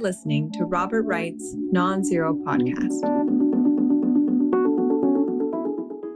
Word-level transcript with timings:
listening 0.00 0.50
to 0.52 0.64
Robert 0.64 1.02
Wright's 1.02 1.54
Non 1.56 2.02
Zero 2.04 2.34
podcast. 2.34 3.00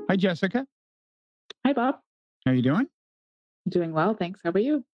Hi, 0.08 0.16
Jessica. 0.16 0.66
Hi, 1.66 1.72
Bob. 1.72 1.96
How 2.44 2.52
are 2.52 2.54
you 2.54 2.62
doing? 2.62 2.86
Doing 3.68 3.92
well, 3.92 4.14
thanks. 4.14 4.40
How 4.42 4.50
about 4.50 4.62
you? 4.64 4.84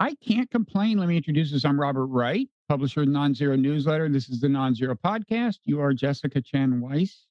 I 0.00 0.14
can't 0.16 0.50
complain. 0.50 0.98
Let 0.98 1.08
me 1.08 1.16
introduce 1.16 1.52
us. 1.54 1.64
I'm 1.64 1.78
Robert 1.80 2.06
Wright, 2.06 2.48
publisher 2.68 3.02
of 3.02 3.08
Non-Zero 3.08 3.56
Newsletter. 3.56 4.08
This 4.08 4.28
is 4.28 4.40
the 4.40 4.48
Non-Zero 4.48 4.94
Podcast. 4.94 5.58
You 5.64 5.80
are 5.80 5.92
Jessica 5.92 6.40
Chen 6.40 6.80
Weiss, 6.80 7.26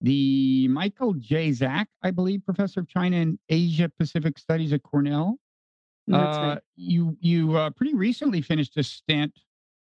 the 0.00 0.68
Michael 0.68 1.14
J. 1.14 1.52
Zak, 1.52 1.88
I 2.02 2.10
believe, 2.10 2.44
professor 2.44 2.80
of 2.80 2.88
China 2.88 3.16
and 3.16 3.38
Asia 3.48 3.90
Pacific 3.98 4.38
Studies 4.38 4.72
at 4.72 4.82
Cornell. 4.82 5.38
That's 6.06 6.36
Uh, 6.36 6.40
right. 6.40 6.58
you 6.76 7.16
you 7.20 7.56
uh, 7.56 7.70
pretty 7.70 7.94
recently 7.94 8.42
finished 8.42 8.76
a 8.76 8.82
stint 8.82 9.32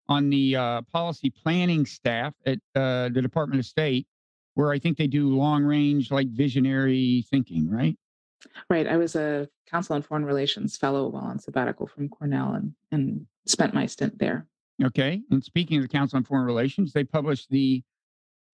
on 0.08 0.30
the 0.30 0.56
uh, 0.56 0.82
policy 0.94 1.30
planning 1.30 1.86
staff 1.86 2.34
at 2.46 2.60
uh, 2.76 3.10
the 3.10 3.22
Department 3.22 3.60
of 3.60 3.66
State, 3.66 4.08
where 4.54 4.72
I 4.72 4.80
think 4.80 4.98
they 4.98 5.08
do 5.08 5.36
long 5.36 5.64
range, 5.64 6.12
like 6.12 6.28
visionary 6.30 7.26
thinking, 7.30 7.70
right? 7.70 7.98
Right. 8.70 8.88
I 8.88 8.98
was 8.98 9.16
a 9.16 9.50
Council 9.70 9.96
on 9.96 10.02
Foreign 10.04 10.26
Relations 10.26 10.78
fellow 10.78 11.08
while 11.08 11.24
on 11.24 11.40
sabbatical 11.40 11.88
from 11.88 12.10
Cornell 12.10 12.54
and, 12.54 12.74
and 12.92 13.26
spent 13.46 13.74
my 13.74 13.86
stint 13.86 14.20
there. 14.20 14.46
Okay. 14.84 15.22
And 15.32 15.44
speaking 15.44 15.78
of 15.78 15.84
the 15.84 15.90
Council 15.90 16.18
on 16.18 16.24
Foreign 16.24 16.46
Relations, 16.46 16.94
they 16.94 17.04
published 17.04 17.50
the 17.50 17.82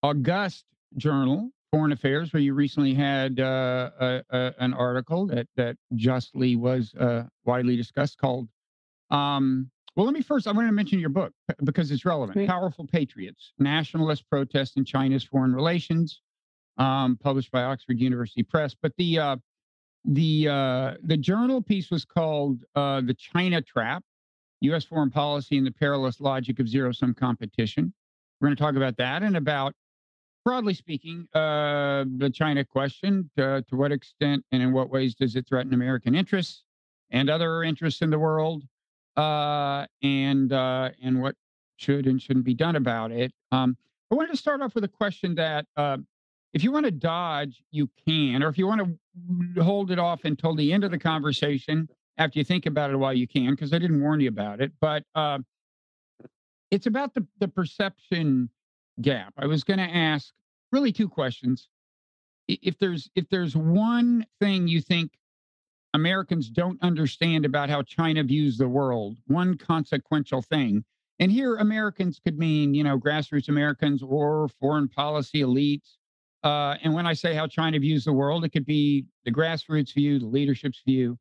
August 0.03 0.66
Journal, 0.97 1.49
Foreign 1.72 1.91
Affairs, 1.91 2.31
where 2.31 2.41
you 2.41 2.53
recently 2.53 2.94
had 2.94 3.39
uh, 3.39 3.89
a, 3.99 4.23
a, 4.30 4.53
an 4.59 4.73
article 4.73 5.25
that 5.27 5.47
that 5.55 5.77
justly 5.95 6.55
was 6.55 6.94
uh, 6.95 7.23
widely 7.45 7.75
discussed 7.75 8.17
called. 8.17 8.47
Um, 9.09 9.70
well, 9.95 10.05
let 10.05 10.13
me 10.13 10.22
first. 10.22 10.48
I 10.48 10.52
want 10.52 10.68
to 10.68 10.72
mention 10.72 11.00
your 11.00 11.09
book 11.09 11.34
because 11.63 11.91
it's 11.91 12.05
relevant. 12.05 12.34
Great. 12.34 12.48
Powerful 12.50 12.88
Patriots: 12.88 13.54
Nationalist 13.59 14.30
Protest 14.30 14.78
in 14.78 14.86
China's 14.86 15.23
Foreign 15.23 15.53
Relations, 15.53 16.22
um, 16.78 17.17
published 17.22 17.52
by 17.52 17.64
Oxford 17.64 18.00
University 18.00 18.44
Press. 18.44 18.73
But 18.80 18.94
the 18.98 19.20
uh, 19.20 19.36
the 20.06 20.48
uh, 20.48 20.94
the 21.03 21.17
journal 21.17 21.61
piece 21.61 21.92
was 21.92 22.06
called 22.06 22.64
uh, 22.75 23.02
"The 23.02 23.14
China 23.14 23.61
Trap: 23.61 24.03
U.S. 24.61 24.86
Foreign 24.86 25.11
Policy 25.11 25.58
and 25.58 25.67
the 25.67 25.72
Perilous 25.72 26.22
Logic 26.22 26.58
of 26.59 26.70
Zero 26.70 26.94
Sum 26.94 27.14
Competition." 27.14 27.94
We're 28.39 28.48
going 28.48 28.55
to 28.55 28.64
talk 28.64 28.76
about 28.76 28.98
that 28.98 29.22
and 29.23 29.38
about, 29.38 29.76
broadly 30.45 30.73
speaking, 30.73 31.28
uh, 31.36 32.05
the 32.17 32.31
China 32.33 32.64
question. 32.64 33.30
To, 33.38 33.64
to 33.67 33.76
what 33.76 33.92
extent 33.92 34.45
and 34.53 34.64
in 34.64 34.72
what 34.72 34.89
ways 34.89 35.16
does 35.16 35.36
it 35.36 35.48
threaten 35.48 35.73
American 35.73 36.16
interests 36.16 36.64
and 37.11 37.30
other 37.30 37.61
interests 37.61 38.02
in 38.02 38.09
the 38.09 38.17
world? 38.17 38.64
Uh, 39.17 39.86
and 40.02 40.54
uh, 40.54 40.90
and 41.02 41.22
what 41.22 41.36
should 41.76 42.08
and 42.08 42.22
shouldn't 42.22 42.45
be 42.45 42.54
done 42.54 42.76
about 42.76 43.12
it? 43.12 43.34
Um, 43.52 43.76
I 44.12 44.16
wanted 44.16 44.31
to 44.31 44.38
start 44.38 44.62
off 44.62 44.76
with 44.76 44.84
a 44.84 44.90
question 44.90 45.36
that 45.36 45.66
uh, 45.76 45.98
if 46.54 46.64
you 46.64 46.72
want 46.72 46.86
to 46.86 46.92
dodge, 46.92 47.64
you 47.72 47.89
can, 48.08 48.44
or 48.44 48.50
if 48.50 48.58
you 48.58 48.67
want 48.67 48.82
to 49.56 49.64
hold 49.64 49.92
it 49.92 50.00
off 50.00 50.26
until 50.26 50.56
the 50.56 50.72
end 50.73 50.84
of 50.84 50.92
the 50.92 51.00
conversation 51.00 51.89
after 52.17 52.39
you 52.39 52.45
think 52.45 52.66
about 52.66 52.92
it 52.92 52.98
while, 52.98 53.14
you 53.14 53.28
can, 53.28 53.52
because 53.52 53.73
I 53.73 53.80
didn't 53.80 54.02
warn 54.02 54.20
you 54.20 54.30
about 54.30 54.62
it. 54.62 54.72
But 54.80 55.04
uh, 55.16 55.39
it's 56.70 56.86
about 56.88 57.14
the, 57.14 57.26
the 57.39 57.48
perception 57.48 58.50
gap. 59.02 59.34
I 59.38 59.45
was 59.45 59.64
going 59.64 59.80
to 59.80 59.89
ask 59.89 60.34
really 60.72 60.92
two 60.92 61.09
questions. 61.09 61.67
If 62.48 62.78
there's 62.80 63.09
if 63.16 63.30
there's 63.30 63.56
one 63.56 64.26
thing 64.39 64.67
you 64.67 64.82
think 64.82 65.12
Americans 65.94 66.50
don't 66.50 66.81
understand 66.81 67.45
about 67.45 67.70
how 67.70 67.81
China 67.81 68.23
views 68.23 68.58
the 68.58 68.67
world, 68.67 69.17
one 69.28 69.58
consequential 69.58 70.42
thing, 70.42 70.83
and 71.20 71.31
here 71.31 71.58
Americans 71.58 72.20
could 72.23 72.38
mean 72.38 72.73
you 72.73 72.83
know 72.83 72.98
grassroots 72.98 73.50
Americans 73.50 74.02
or 74.02 74.48
foreign 74.59 74.88
policy 74.88 75.42
elites. 75.42 75.98
Uh, 76.44 76.75
and 76.83 76.94
when 76.94 77.06
I 77.06 77.14
say 77.14 77.36
how 77.36 77.45
China 77.45 77.78
views 77.80 78.06
the 78.06 78.14
world, 78.14 78.43
it 78.43 78.49
could 78.49 78.65
be 78.65 79.05
the 79.26 79.32
grassroots 79.32 79.93
view, 79.93 80.17
the 80.17 80.26
leadership's 80.26 80.82
view. 80.83 81.20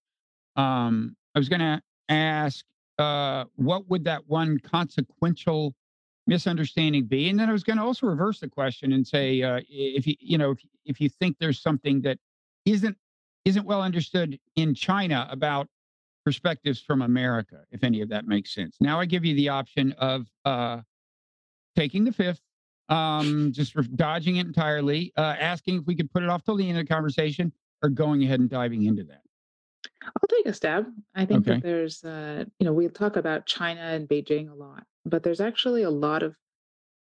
Um, 0.57 1.15
I 1.35 1.39
was 1.39 1.51
going 1.51 1.61
to 1.61 1.83
ask, 2.09 2.65
uh, 2.99 3.45
what 3.57 3.89
would 3.91 4.05
that 4.05 4.27
one 4.29 4.59
consequential 4.59 5.75
misunderstanding 6.27 7.05
be? 7.05 7.29
And 7.29 7.39
then 7.39 7.51
I 7.51 7.53
was 7.53 7.65
going 7.65 7.77
to 7.77 7.83
also 7.83 8.07
reverse 8.07 8.41
the 8.41 8.49
question 8.49 8.93
and 8.93 9.07
say, 9.07 9.43
uh, 9.43 9.61
if 9.69 10.07
you 10.07 10.15
you 10.21 10.39
know 10.39 10.53
if 10.53 10.59
if 10.85 11.01
you 11.01 11.09
think 11.09 11.37
there's 11.39 11.61
something 11.61 12.01
that 12.03 12.19
isn't 12.65 12.97
isn't 13.45 13.67
well 13.67 13.83
understood 13.83 14.39
in 14.57 14.75
China 14.75 15.29
about 15.31 15.69
perspectives 16.25 16.81
from 16.81 17.03
America, 17.03 17.65
if 17.71 17.83
any 17.83 18.01
of 18.03 18.09
that 18.11 18.27
makes 18.27 18.55
sense. 18.55 18.77
Now 18.81 19.01
I 19.01 19.07
give 19.07 19.25
you 19.25 19.35
the 19.35 19.49
option 19.49 19.93
of 19.93 20.27
uh, 20.45 20.81
taking 21.75 22.05
the 22.05 22.13
fifth, 22.13 22.43
um, 22.89 23.53
just 23.53 23.75
dodging 23.97 24.37
it 24.37 24.47
entirely, 24.47 25.13
uh, 25.17 25.37
asking 25.41 25.79
if 25.79 25.87
we 25.87 25.95
could 25.95 26.13
put 26.13 26.23
it 26.23 26.29
off 26.29 26.45
till 26.45 26.57
the 26.57 26.69
end 26.69 26.79
of 26.79 26.87
the 26.87 26.93
conversation, 26.93 27.53
or 27.83 27.89
going 27.89 28.23
ahead 28.23 28.41
and 28.41 28.51
diving 28.51 28.85
into 28.85 29.05
that. 29.05 29.23
I'll 30.05 30.29
take 30.29 30.47
a 30.47 30.53
stab. 30.53 30.87
I 31.15 31.25
think 31.25 31.41
Okay. 31.41 31.55
that 31.55 31.63
there's, 31.63 32.05
uh, 32.05 32.45
you 32.59 32.67
know, 32.67 32.73
we 32.73 32.89
talk 32.89 33.17
about 33.17 33.47
China 33.47 33.81
and 33.81 34.07
Beijing 34.07 34.51
a 34.51 34.55
lot, 34.55 34.85
but 35.07 35.23
there's 35.23 35.41
actually 35.41 35.83
a 35.83 35.91
lot 35.91 36.23
of, 36.23 36.37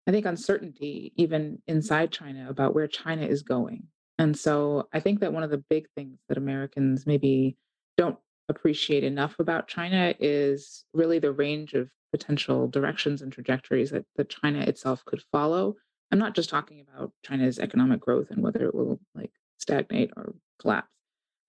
I 0.06 0.12
think, 0.12 0.26
uncertainty 0.26 1.12
even 1.16 1.60
inside 1.66 2.12
China 2.12 2.48
about 2.48 2.74
where 2.74 2.86
China 2.86 3.26
is 3.26 3.42
going. 3.42 3.88
And 4.20 4.38
so 4.38 4.86
I 4.92 5.00
think 5.00 5.20
that 5.20 5.32
one 5.32 5.44
of 5.44 5.50
the 5.50 5.64
big 5.70 5.86
things 5.96 6.18
that 6.28 6.36
Americans 6.36 7.06
maybe 7.06 7.56
don't 7.96 8.18
appreciate 8.50 9.02
enough 9.02 9.34
about 9.38 9.66
China 9.66 10.12
is 10.20 10.84
really 10.92 11.18
the 11.18 11.32
range 11.32 11.72
of 11.72 11.88
potential 12.12 12.68
directions 12.68 13.22
and 13.22 13.32
trajectories 13.32 13.92
that, 13.92 14.04
that 14.16 14.28
China 14.28 14.60
itself 14.60 15.02
could 15.06 15.22
follow. 15.32 15.74
I'm 16.12 16.18
not 16.18 16.34
just 16.34 16.50
talking 16.50 16.82
about 16.86 17.12
China's 17.24 17.58
economic 17.58 18.00
growth 18.00 18.30
and 18.30 18.42
whether 18.42 18.66
it 18.66 18.74
will 18.74 19.00
like 19.14 19.30
stagnate 19.56 20.10
or 20.18 20.34
collapse. 20.60 20.88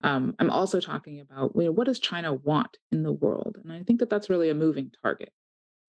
Um, 0.02 0.34
I'm 0.38 0.50
also 0.50 0.80
talking 0.80 1.20
about 1.20 1.52
you 1.54 1.64
know, 1.64 1.72
what 1.72 1.86
does 1.86 1.98
China 1.98 2.32
want 2.32 2.78
in 2.90 3.02
the 3.02 3.12
world, 3.12 3.58
and 3.62 3.70
I 3.70 3.82
think 3.82 4.00
that 4.00 4.08
that's 4.08 4.30
really 4.30 4.48
a 4.48 4.54
moving 4.54 4.90
target. 5.02 5.30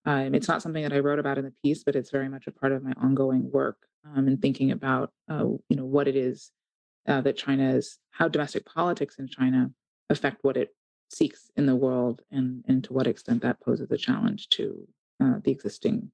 Um, 0.04 0.34
it's 0.34 0.48
not 0.48 0.60
something 0.60 0.82
that 0.82 0.92
I 0.92 0.98
wrote 0.98 1.18
about 1.18 1.38
in 1.38 1.46
the 1.46 1.54
piece, 1.62 1.82
but 1.82 1.96
it's 1.96 2.10
very 2.10 2.28
much 2.28 2.46
a 2.46 2.52
part 2.52 2.72
of 2.72 2.84
my 2.84 2.92
ongoing 3.00 3.50
work 3.50 3.78
um, 4.04 4.28
in 4.28 4.36
thinking 4.36 4.70
about 4.70 5.10
uh, 5.30 5.44
you 5.68 5.76
know 5.76 5.86
what 5.86 6.06
it 6.06 6.14
is 6.14 6.52
uh, 7.06 7.20
that 7.20 7.36
China 7.36 7.70
is, 7.74 7.98
how 8.10 8.28
domestic 8.28 8.64
politics 8.64 9.16
in 9.18 9.28
China 9.28 9.70
affect 10.10 10.42
what 10.42 10.56
it 10.56 10.74
seeks 11.10 11.50
in 11.56 11.66
the 11.66 11.76
world, 11.76 12.22
and 12.30 12.64
and 12.68 12.84
to 12.84 12.92
what 12.92 13.06
extent 13.06 13.42
that 13.42 13.60
poses 13.60 13.90
a 13.90 13.96
challenge 13.96 14.48
to 14.50 14.86
uh, 15.22 15.34
the 15.44 15.50
existing 15.50 16.10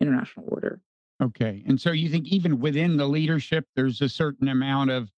international 0.00 0.46
order. 0.48 0.80
Okay. 1.22 1.62
And 1.66 1.80
so 1.80 1.92
you 1.92 2.08
think 2.08 2.26
even 2.28 2.60
within 2.60 2.96
the 2.96 3.06
leadership, 3.06 3.64
there's 3.74 4.02
a 4.02 4.08
certain 4.08 4.48
amount 4.48 4.90
of 4.90 5.10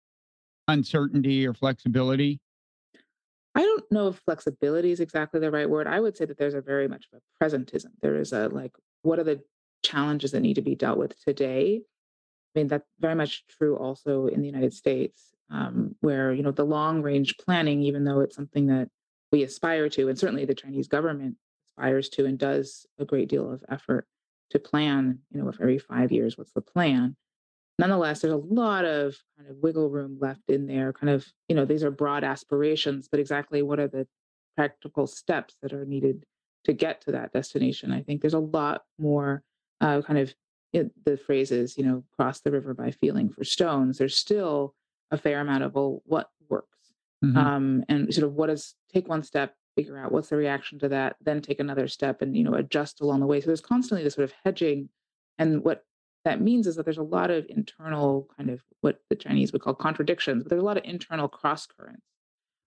uncertainty 0.69 1.47
or 1.47 1.54
flexibility? 1.54 2.41
I 3.54 3.62
don't 3.62 3.84
know 3.91 4.09
if 4.09 4.21
flexibility 4.25 4.91
is 4.91 5.00
exactly 5.00 5.41
the 5.41 5.50
right 5.50 5.69
word. 5.69 5.87
I 5.87 6.00
would 6.00 6.16
say 6.16 6.27
that 6.27 6.38
there's 6.38 6.54
a 6.54 6.60
very 6.60 6.88
much 6.88 7.06
of 7.12 7.21
a 7.21 7.44
presentism. 7.44 7.87
There 8.03 8.16
is 8.16 8.33
a 8.33 8.48
like, 8.48 8.72
what 9.03 9.19
are 9.19 9.25
the 9.25 9.43
challenges 9.83 10.33
that 10.33 10.41
need 10.41 10.54
to 10.54 10.62
be 10.62 10.75
dealt 10.75 10.98
with 10.98 11.19
today? 11.25 11.83
I 12.56 12.61
mean, 12.61 12.69
that's 12.69 12.89
very 12.99 13.15
much 13.15 13.44
true 13.49 13.77
also 13.77 14.27
in 14.27 14.41
the 14.41 14.47
United 14.47 14.72
States, 14.72 15.34
um, 15.50 15.94
where 16.00 16.33
you 16.33 16.43
know 16.43 16.53
the 16.53 16.65
long 16.65 17.03
range 17.03 17.37
planning, 17.37 17.83
even 17.83 18.05
though 18.05 18.21
it's 18.21 18.34
something 18.34 18.67
that 18.69 18.89
we 19.31 19.43
aspire 19.43 19.89
to, 19.91 20.09
and 20.09 20.19
certainly 20.19 20.47
the 20.47 20.55
Chinese 20.55 20.89
government 20.89 21.37
aspires 21.69 22.09
to 22.11 22.25
and 22.25 22.39
does 22.39 22.87
a 22.99 23.05
great 23.05 23.28
deal 23.28 23.53
of 23.53 23.62
effort 23.69 24.06
to 24.50 24.59
plan. 24.59 25.19
You 25.31 25.43
know, 25.43 25.49
if 25.49 25.61
every 25.61 25.78
five 25.78 26.11
years, 26.11 26.39
what's 26.39 26.53
the 26.53 26.62
plan? 26.62 27.16
nonetheless, 27.78 28.21
there's 28.21 28.33
a 28.33 28.37
lot 28.37 28.84
of 28.84 29.16
kind 29.37 29.50
of 29.50 29.56
wiggle 29.62 29.91
room 29.91 30.19
left 30.21 30.49
in 30.49 30.66
there. 30.66 30.93
Kind 30.93 31.11
of, 31.11 31.27
you 31.49 31.56
know, 31.56 31.65
these 31.65 31.84
are 31.84 31.91
broad 31.91 32.25
aspirations, 32.25 33.09
but 33.09 33.21
exactly 33.21 33.62
what 33.62 33.81
are 33.81 33.89
the 33.89 34.06
practical 34.56 35.06
steps 35.06 35.56
that 35.62 35.72
are 35.72 35.84
needed 35.84 36.25
to 36.65 36.72
get 36.72 37.03
to 37.03 37.12
that 37.12 37.33
destination? 37.33 37.93
I 37.93 38.03
think 38.03 38.21
there's 38.21 38.34
a 38.34 38.39
lot 38.39 38.83
more 38.98 39.42
uh, 39.80 40.03
kind 40.03 40.19
of 40.19 40.34
it, 40.77 40.91
the 41.05 41.17
phrases, 41.17 41.77
you 41.78 41.84
know, 41.84 42.05
cross 42.17 42.41
the 42.41 42.51
river 42.51 42.75
by 42.75 42.91
feeling 42.91 43.28
for 43.31 43.45
stones. 43.45 43.99
There's 43.99 44.17
still 44.17 44.75
a 45.11 45.17
fair 45.17 45.41
amount 45.41 45.65
of 45.65 45.75
well, 45.75 46.03
what 46.05 46.31
works, 46.49 46.93
Mhm. 47.25 47.37
um, 47.37 47.84
and 47.89 48.13
sort 48.13 48.27
of 48.27 48.34
what 48.34 48.51
is 48.51 48.75
take 48.93 49.09
one 49.09 49.23
step, 49.23 49.55
figure 49.75 49.99
out 49.99 50.13
what's 50.13 50.28
the 50.28 50.37
reaction 50.37 50.78
to 50.81 50.89
that, 50.91 51.17
then 51.21 51.41
take 51.41 51.61
another 51.61 51.89
step, 51.89 52.23
and 52.23 52.37
you 52.37 52.45
know, 52.45 52.55
adjust 52.55 53.01
along 53.01 53.21
the 53.21 53.27
way. 53.27 53.41
So 53.41 53.47
there's 53.47 53.61
constantly 53.61 54.05
this 54.05 54.15
sort 54.15 54.25
of 54.25 54.34
hedging, 54.45 54.89
and 55.39 55.65
what 55.65 55.84
that 56.25 56.41
means 56.41 56.67
is 56.67 56.77
that 56.77 56.84
there's 56.84 56.99
a 56.99 57.03
lot 57.03 57.31
of 57.31 57.47
internal 57.49 58.28
kind 58.37 58.51
of 58.51 58.61
what 58.81 59.01
the 59.09 59.17
Chinese 59.17 59.53
would 59.53 59.63
call 59.63 59.75
contradictions, 59.75 60.43
but 60.43 60.51
there's 60.51 60.63
a 60.63 60.65
lot 60.65 60.77
of 60.77 60.84
internal 60.84 61.28
cross 61.28 61.67
currents 61.67 62.03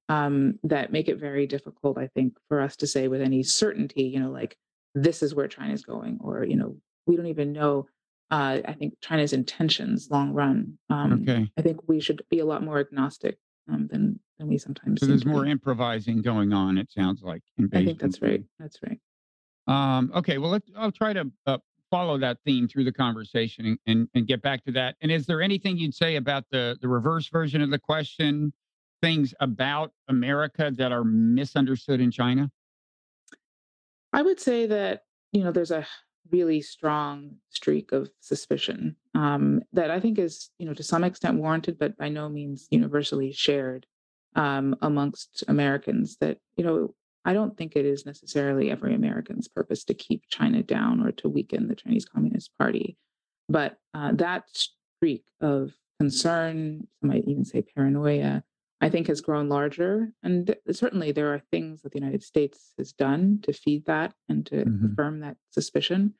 um, 0.07 0.57
that 0.63 0.91
make 0.91 1.07
it 1.09 1.17
very 1.17 1.45
difficult, 1.45 1.97
I 1.97 2.07
think, 2.07 2.37
for 2.47 2.61
us 2.61 2.75
to 2.77 2.87
say 2.87 3.07
with 3.07 3.21
any 3.21 3.43
certainty, 3.43 4.03
you 4.03 4.19
know, 4.19 4.31
like 4.31 4.57
this 4.95 5.21
is 5.21 5.35
where 5.35 5.47
China's 5.47 5.83
going, 5.83 6.17
or 6.21 6.43
you 6.45 6.55
know, 6.55 6.77
we 7.05 7.15
don't 7.17 7.27
even 7.27 7.51
know. 7.51 7.87
Uh, 8.31 8.59
I 8.67 8.73
think 8.73 8.93
China's 9.01 9.33
intentions, 9.33 10.09
long 10.11 10.33
run. 10.33 10.77
Um, 10.89 11.23
Okay. 11.23 11.49
I 11.57 11.61
think 11.61 11.87
we 11.87 11.99
should 11.99 12.21
be 12.29 12.39
a 12.39 12.45
lot 12.45 12.63
more 12.63 12.79
agnostic 12.79 13.37
um, 13.71 13.87
than 13.91 14.19
than 14.37 14.47
we 14.47 14.57
sometimes. 14.57 14.99
So 15.01 15.07
there's 15.07 15.25
more 15.25 15.43
be. 15.43 15.51
improvising 15.51 16.21
going 16.21 16.53
on, 16.53 16.77
it 16.77 16.91
sounds 16.91 17.21
like. 17.23 17.41
In 17.57 17.69
I 17.73 17.85
think 17.85 17.99
that's 17.99 18.21
right. 18.21 18.43
That's 18.59 18.77
right. 18.83 18.99
Um, 19.67 20.11
okay. 20.15 20.37
Well, 20.37 20.51
let, 20.51 20.63
I'll 20.77 20.91
try 20.91 21.13
to 21.13 21.29
uh, 21.45 21.57
follow 21.91 22.17
that 22.19 22.37
theme 22.45 22.67
through 22.67 22.85
the 22.85 22.91
conversation 22.91 23.65
and, 23.65 23.79
and, 23.87 24.07
and 24.13 24.27
get 24.27 24.41
back 24.41 24.63
to 24.65 24.71
that. 24.73 24.95
And 25.01 25.11
is 25.11 25.25
there 25.25 25.41
anything 25.41 25.77
you'd 25.77 25.95
say 25.95 26.15
about 26.15 26.45
the 26.51 26.77
the 26.81 26.87
reverse 26.87 27.27
version 27.29 27.61
of 27.61 27.69
the 27.71 27.79
question? 27.79 28.53
Things 29.01 29.33
about 29.39 29.91
America 30.07 30.71
that 30.75 30.91
are 30.91 31.03
misunderstood 31.03 32.01
in 32.01 32.11
China? 32.11 32.51
I 34.11 34.21
would 34.21 34.39
say 34.39 34.65
that, 34.67 35.03
you 35.31 35.43
know, 35.43 35.51
there's 35.51 35.71
a 35.71 35.87
really 36.31 36.61
strong 36.61 37.31
streak 37.49 37.91
of 37.91 38.09
suspicion 38.19 38.95
um, 39.15 39.61
that 39.73 39.91
I 39.91 39.99
think 39.99 40.19
is, 40.19 40.49
you 40.59 40.65
know, 40.65 40.73
to 40.73 40.83
some 40.83 41.03
extent 41.03 41.37
warranted, 41.37 41.77
but 41.79 41.97
by 41.97 42.09
no 42.09 42.29
means 42.29 42.67
universally 42.69 43.31
shared 43.31 43.85
um, 44.35 44.75
amongst 44.81 45.43
Americans 45.47 46.17
that, 46.21 46.37
you 46.55 46.63
know, 46.63 46.93
I 47.25 47.33
don't 47.33 47.57
think 47.57 47.75
it 47.75 47.85
is 47.85 48.05
necessarily 48.05 48.71
every 48.71 48.95
American's 48.95 49.47
purpose 49.47 49.83
to 49.85 49.93
keep 49.93 50.23
China 50.29 50.63
down 50.63 51.05
or 51.05 51.11
to 51.13 51.29
weaken 51.29 51.67
the 51.67 51.75
Chinese 51.75 52.05
Communist 52.05 52.51
Party. 52.57 52.97
But 53.49 53.77
uh, 53.93 54.13
that 54.13 54.45
streak 54.53 55.25
of 55.41 55.73
concern, 55.99 56.87
might 57.01 57.25
even 57.27 57.43
say 57.43 57.61
paranoia, 57.61 58.43
I 58.81 58.89
think 58.89 59.07
has 59.07 59.21
grown 59.21 59.49
larger. 59.49 60.13
And 60.23 60.47
th- 60.47 60.59
certainly 60.71 61.11
there 61.11 61.33
are 61.33 61.41
things 61.51 61.81
that 61.81 61.91
the 61.91 61.99
United 61.99 62.23
States 62.23 62.73
has 62.77 62.93
done 62.93 63.39
to 63.43 63.53
feed 63.53 63.85
that 63.85 64.13
and 64.29 64.45
to 64.47 64.63
hmm 64.63 64.85
affirm 64.85 65.19
that 65.19 65.37
suspicion. 65.49 66.13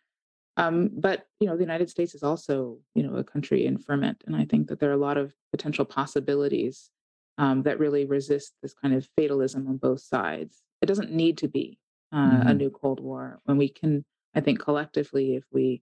Um, 0.57 0.89
but 0.93 1.25
you 1.39 1.47
know, 1.47 1.55
the 1.55 1.63
United 1.63 1.89
States 1.89 2.13
is 2.15 2.23
also, 2.23 2.79
you 2.95 3.03
know, 3.03 3.15
a 3.15 3.23
country 3.23 3.65
in 3.65 3.77
ferment. 3.77 4.23
And 4.27 4.35
I 4.35 4.45
think 4.45 4.67
that 4.67 4.79
there 4.79 4.89
are 4.89 4.93
a 4.93 4.97
lot 4.97 5.17
of 5.17 5.33
potential 5.51 5.85
possibilities 5.85 6.89
um, 7.37 7.63
that 7.63 7.79
really 7.79 8.05
resist 8.05 8.53
this 8.61 8.73
kind 8.73 8.93
of 8.93 9.07
fatalism 9.15 9.67
on 9.67 9.77
both 9.77 10.01
sides. 10.01 10.61
It 10.81 10.87
doesn't 10.87 11.11
need 11.13 11.37
to 11.39 11.47
be 11.47 11.79
uh, 12.13 12.43
a 12.47 12.53
hmm 12.53 12.57
new 12.57 12.69
Cold 12.69 12.99
War 12.99 13.39
when 13.45 13.57
we 13.57 13.69
can, 13.69 14.03
I 14.35 14.41
think, 14.41 14.59
collectively, 14.59 15.35
if 15.35 15.45
we 15.51 15.81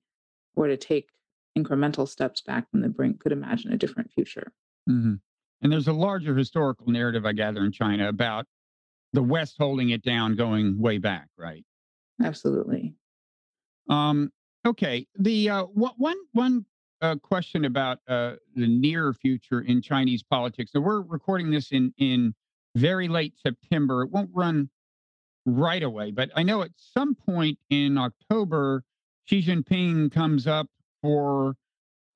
were 0.55 0.67
to 0.67 0.77
take 0.77 1.09
incremental 1.57 2.07
steps 2.07 2.41
back 2.41 2.69
from 2.69 2.81
the 2.81 2.89
brink, 2.89 3.19
could 3.19 3.31
imagine 3.31 3.73
a 3.73 3.77
different 3.77 4.11
future. 4.11 4.53
hmm 4.85 5.15
And 5.61 5.71
there's 5.71 5.87
a 5.87 5.93
larger 5.93 6.35
historical 6.35 6.87
narrative, 6.87 7.25
I 7.25 7.33
gather, 7.33 7.65
in 7.65 7.71
China 7.71 8.09
about 8.09 8.45
the 9.13 9.23
West 9.23 9.55
holding 9.57 9.89
it 9.89 10.03
down, 10.03 10.35
going 10.35 10.79
way 10.79 10.97
back, 10.99 11.29
right? 11.37 11.65
Absolutely. 12.23 12.93
Um, 13.89 14.31
okay. 14.65 15.07
The 15.17 15.49
uh, 15.49 15.63
one 15.63 15.93
one 15.97 16.17
one 16.33 16.65
uh, 17.01 17.15
question 17.15 17.65
about 17.65 17.99
uh, 18.07 18.33
the 18.55 18.67
near 18.67 19.13
future 19.13 19.61
in 19.61 19.81
Chinese 19.81 20.23
politics. 20.23 20.71
So 20.71 20.79
we're 20.79 21.01
recording 21.01 21.49
this 21.51 21.71
in 21.71 21.93
in 21.97 22.35
very 22.75 23.07
late 23.07 23.33
September. 23.41 24.03
It 24.03 24.11
won't 24.11 24.29
run 24.33 24.69
right 25.45 25.81
away, 25.81 26.11
but 26.11 26.29
I 26.35 26.43
know 26.43 26.61
at 26.61 26.71
some 26.75 27.15
point 27.15 27.57
in 27.69 27.97
October, 27.97 28.83
Xi 29.25 29.41
Jinping 29.41 30.11
comes 30.11 30.45
up 30.45 30.67
for. 31.01 31.55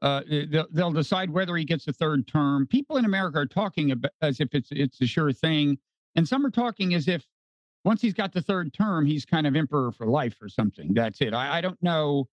Uh, 0.01 0.21
they'll, 0.49 0.67
they'll 0.71 0.91
decide 0.91 1.29
whether 1.29 1.55
he 1.55 1.63
gets 1.63 1.87
a 1.87 1.93
third 1.93 2.27
term. 2.27 2.65
People 2.67 2.97
in 2.97 3.05
America 3.05 3.39
are 3.39 3.45
talking 3.45 3.91
about 3.91 4.11
as 4.21 4.39
if 4.39 4.53
it's 4.53 4.69
it's 4.71 4.99
a 5.01 5.05
sure 5.05 5.31
thing, 5.31 5.77
and 6.15 6.27
some 6.27 6.45
are 6.45 6.51
talking 6.51 6.93
as 6.93 7.07
if 7.07 7.25
once 7.83 8.01
he's 8.01 8.13
got 8.13 8.33
the 8.33 8.41
third 8.41 8.73
term, 8.73 9.05
he's 9.05 9.25
kind 9.25 9.45
of 9.45 9.55
emperor 9.55 9.91
for 9.91 10.07
life 10.07 10.35
or 10.41 10.49
something. 10.49 10.93
That's 10.93 11.21
it. 11.21 11.33
I, 11.33 11.57
I 11.57 11.61
don't 11.61 11.81
know. 11.81 12.27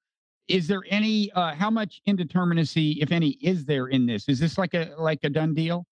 Is 0.47 0.67
there 0.67 0.83
any 0.89 1.31
uh, 1.33 1.55
how 1.55 1.71
much 1.71 2.01
indeterminacy, 2.09 3.03
if 3.03 3.13
any, 3.13 3.31
is 3.43 3.67
there 3.67 3.89
in 3.89 4.07
this? 4.07 4.29
Is 4.29 4.39
this 4.39 4.57
like 4.57 4.73
a 4.75 4.95
like 4.99 5.21
a 5.23 5.29
done 5.31 5.55
deal? 5.55 5.87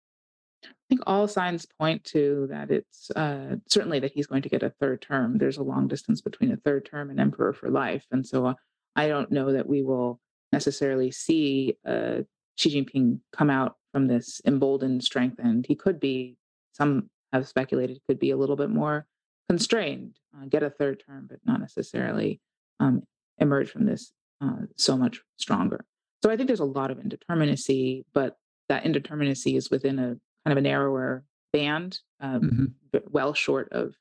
I 0.64 0.68
think 0.88 1.00
all 1.06 1.26
signs 1.26 1.66
point 1.80 2.04
to 2.04 2.46
that 2.50 2.70
it's 2.70 3.10
uh, 3.12 3.56
certainly 3.66 3.98
that 4.00 4.12
he's 4.12 4.26
going 4.26 4.42
to 4.42 4.48
get 4.48 4.62
a 4.62 4.70
third 4.70 5.00
term. 5.00 5.38
There's 5.38 5.56
a 5.56 5.62
long 5.62 5.88
distance 5.88 6.20
between 6.20 6.52
a 6.52 6.56
third 6.56 6.84
term 6.84 7.10
and 7.10 7.18
emperor 7.18 7.52
for 7.52 7.70
life. 7.70 8.04
And 8.10 8.26
so 8.26 8.46
uh, 8.46 8.54
I 8.94 9.08
don't 9.08 9.32
know 9.32 9.52
that 9.52 9.66
we 9.66 9.82
will 9.82 10.20
necessarily 10.52 11.10
see 11.10 11.76
uh, 11.86 12.18
Xi 12.56 12.70
Jinping 12.70 13.20
come 13.32 13.50
out 13.50 13.76
from 13.92 14.06
this 14.06 14.40
emboldened, 14.46 15.02
strengthened. 15.02 15.66
He 15.66 15.74
could 15.74 15.98
be, 15.98 16.36
some 16.72 17.10
have 17.32 17.48
speculated, 17.48 18.00
could 18.06 18.18
be 18.18 18.30
a 18.30 18.36
little 18.36 18.56
bit 18.56 18.70
more 18.70 19.06
constrained, 19.48 20.16
uh, 20.36 20.46
get 20.48 20.62
a 20.62 20.70
third 20.70 21.02
term, 21.06 21.26
but 21.28 21.38
not 21.44 21.60
necessarily 21.60 22.40
um, 22.80 23.02
emerge 23.38 23.70
from 23.70 23.86
this 23.86 24.12
uh, 24.40 24.66
so 24.76 24.96
much 24.96 25.20
stronger. 25.36 25.84
So 26.22 26.30
I 26.30 26.36
think 26.36 26.46
there's 26.46 26.60
a 26.60 26.64
lot 26.64 26.90
of 26.90 26.98
indeterminacy, 26.98 28.04
but 28.12 28.36
that 28.68 28.84
indeterminacy 28.84 29.56
is 29.56 29.70
within 29.70 29.98
a 29.98 30.16
kind 30.44 30.52
of 30.52 30.56
a 30.56 30.60
narrower 30.60 31.24
band, 31.52 31.98
um, 32.20 32.40
hmm 32.40 32.64
well 33.10 33.32
short 33.32 33.68
of, 33.72 33.94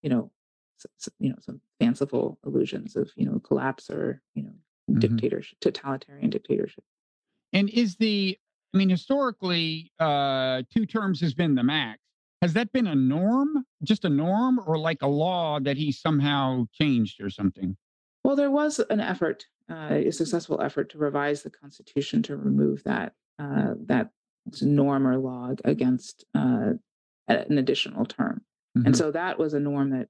you 0.00 0.08
know, 0.08 0.30
you 1.18 1.28
know, 1.28 1.36
some 1.40 1.60
fanciful 1.78 2.38
illusions 2.46 2.96
of, 2.96 3.10
you 3.14 3.26
know, 3.26 3.38
collapse 3.40 3.90
or, 3.90 4.22
you 4.34 4.42
know, 4.42 4.54
hmm 4.88 4.98
dictatorship, 4.98 5.58
totalitarian 5.60 6.30
dictatorship. 6.30 6.82
And 7.52 7.68
is 7.70 7.96
the, 7.96 8.36
I 8.74 8.76
mean, 8.76 8.88
historically, 8.88 9.92
uh, 9.98 10.62
two 10.74 10.86
terms 10.86 11.20
has 11.20 11.34
been 11.34 11.54
the 11.54 11.62
max. 11.62 12.00
Has 12.42 12.52
that 12.54 12.72
been 12.72 12.86
a 12.86 12.94
norm, 12.94 13.64
just 13.82 14.04
a 14.04 14.08
norm, 14.08 14.60
or 14.66 14.78
like 14.78 15.02
a 15.02 15.08
law 15.08 15.58
that 15.60 15.76
he 15.76 15.90
somehow 15.90 16.66
changed 16.72 17.20
or 17.20 17.30
something? 17.30 17.76
Well, 18.24 18.36
there 18.36 18.50
was 18.50 18.80
an 18.90 19.00
effort, 19.00 19.46
uh, 19.70 19.88
a 19.90 20.10
successful 20.10 20.60
effort 20.60 20.90
to 20.90 20.98
revise 20.98 21.42
the 21.42 21.50
Constitution 21.50 22.22
to 22.24 22.36
remove 22.36 22.84
that 22.84 23.14
uh, 23.38 23.74
that 23.86 24.10
norm 24.62 25.06
or 25.06 25.16
law 25.18 25.54
against 25.64 26.24
uh, 26.34 26.72
an 27.28 27.58
additional 27.58 28.04
term, 28.04 28.42
and 28.74 28.94
hmm 28.94 28.98
so 28.98 29.10
that 29.10 29.38
was 29.38 29.54
a 29.54 29.60
norm 29.60 29.90
that 29.90 30.08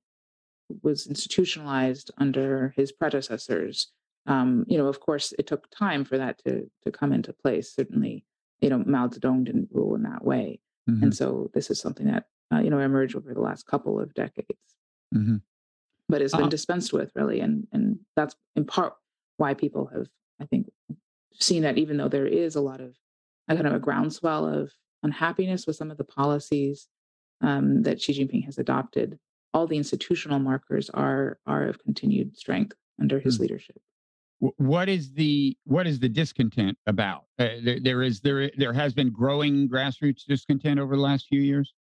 was 0.82 1.06
institutionalized 1.06 2.10
under 2.18 2.74
his 2.76 2.92
predecessors. 2.92 3.92
Um, 4.26 4.64
you 4.68 4.76
know, 4.76 4.88
of 4.88 5.00
course, 5.00 5.32
it 5.38 5.46
took 5.46 5.70
time 5.70 6.04
for 6.04 6.18
that 6.18 6.38
to 6.44 6.70
to 6.84 6.90
come 6.90 7.12
into 7.12 7.32
place. 7.32 7.74
Certainly, 7.74 8.24
you 8.60 8.70
know, 8.70 8.82
Mao 8.86 9.08
Zedong 9.08 9.44
didn't 9.44 9.68
rule 9.72 9.94
in 9.94 10.02
that 10.02 10.24
way, 10.24 10.60
hmm 10.86 11.02
and 11.02 11.14
so 11.14 11.50
this 11.54 11.70
is 11.70 11.80
something 11.80 12.06
that 12.06 12.24
uh, 12.52 12.58
you 12.60 12.70
know 12.70 12.78
emerged 12.78 13.16
over 13.16 13.32
the 13.32 13.40
last 13.40 13.66
couple 13.66 14.00
of 14.00 14.14
decades, 14.14 14.58
hmm 15.12 15.36
but 16.08 16.22
has 16.22 16.32
been 16.32 16.44
Uh, 16.44 16.48
dispensed 16.48 16.92
with 16.92 17.12
really, 17.14 17.40
and 17.40 17.66
and 17.72 17.98
that's 18.16 18.34
in 18.56 18.64
part 18.64 18.94
why 19.36 19.54
people 19.54 19.86
have, 19.86 20.08
I 20.40 20.46
think, 20.46 20.70
seen 21.38 21.62
that 21.62 21.78
even 21.78 21.96
though 21.96 22.08
there 22.08 22.26
is 22.26 22.56
a 22.56 22.60
lot 22.60 22.80
of 22.80 22.96
a 23.48 23.54
kind 23.54 23.66
of 23.66 23.74
a 23.74 23.78
groundswell 23.78 24.46
of 24.46 24.72
unhappiness 25.02 25.66
with 25.66 25.76
some 25.76 25.90
of 25.90 25.96
the 25.96 26.04
policies 26.04 26.88
um, 27.40 27.82
that 27.82 28.00
Xi 28.00 28.12
Jinping 28.12 28.44
has 28.44 28.58
adopted, 28.58 29.18
all 29.54 29.66
the 29.66 29.76
institutional 29.76 30.38
markers 30.38 30.90
are 30.90 31.38
are 31.46 31.66
of 31.68 31.78
continued 31.78 32.36
strength 32.36 32.76
under 33.00 33.20
his 33.20 33.36
hmm. 33.36 33.42
leadership. 33.42 33.80
Wh- 34.40 34.58
what 34.58 34.88
is 34.88 35.12
the 35.12 35.56
what 35.64 35.86
is 35.86 35.98
the 35.98 36.08
discontent 36.08 36.76
about? 36.86 37.24
Uh, 37.38 37.48
there, 37.62 37.80
there 37.80 38.02
is 38.02 38.20
there 38.20 38.50
there 38.56 38.72
has 38.72 38.94
been 38.94 39.10
growing 39.10 39.68
grassroots 39.68 40.24
discontent 40.26 40.78
over 40.78 40.96
the 40.96 41.02
last 41.02 41.26
few 41.28 41.40
years. 41.40 41.74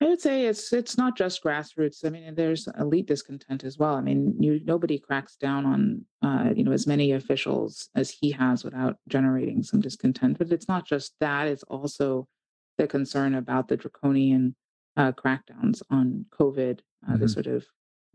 I 0.00 0.06
would 0.06 0.20
say 0.20 0.44
it's 0.44 0.72
it's 0.74 0.98
not 0.98 1.16
just 1.16 1.42
grassroots. 1.42 2.04
I 2.04 2.10
mean, 2.10 2.34
there's 2.34 2.68
elite 2.78 3.06
discontent 3.06 3.64
as 3.64 3.78
well. 3.78 3.94
I 3.94 4.02
mean, 4.02 4.36
you 4.42 4.60
nobody 4.64 4.98
cracks 4.98 5.36
down 5.36 5.64
on 5.64 6.04
uh, 6.22 6.52
you 6.54 6.64
know 6.64 6.72
as 6.72 6.86
many 6.86 7.12
officials 7.12 7.88
as 7.94 8.10
he 8.10 8.30
has 8.32 8.62
without 8.62 8.96
generating 9.08 9.62
some 9.62 9.80
discontent. 9.80 10.36
But 10.38 10.52
it's 10.52 10.68
not 10.68 10.86
just 10.86 11.14
that; 11.20 11.48
it's 11.48 11.62
also 11.64 12.28
the 12.76 12.86
concern 12.86 13.34
about 13.36 13.68
the 13.68 13.76
draconian 13.78 14.54
uh, 14.98 15.12
crackdowns 15.12 15.80
on 15.90 16.26
COVID, 16.38 16.80
uh, 17.08 17.16
the 17.16 17.26
hmm 17.26 17.32
sort 17.32 17.46
of 17.46 17.64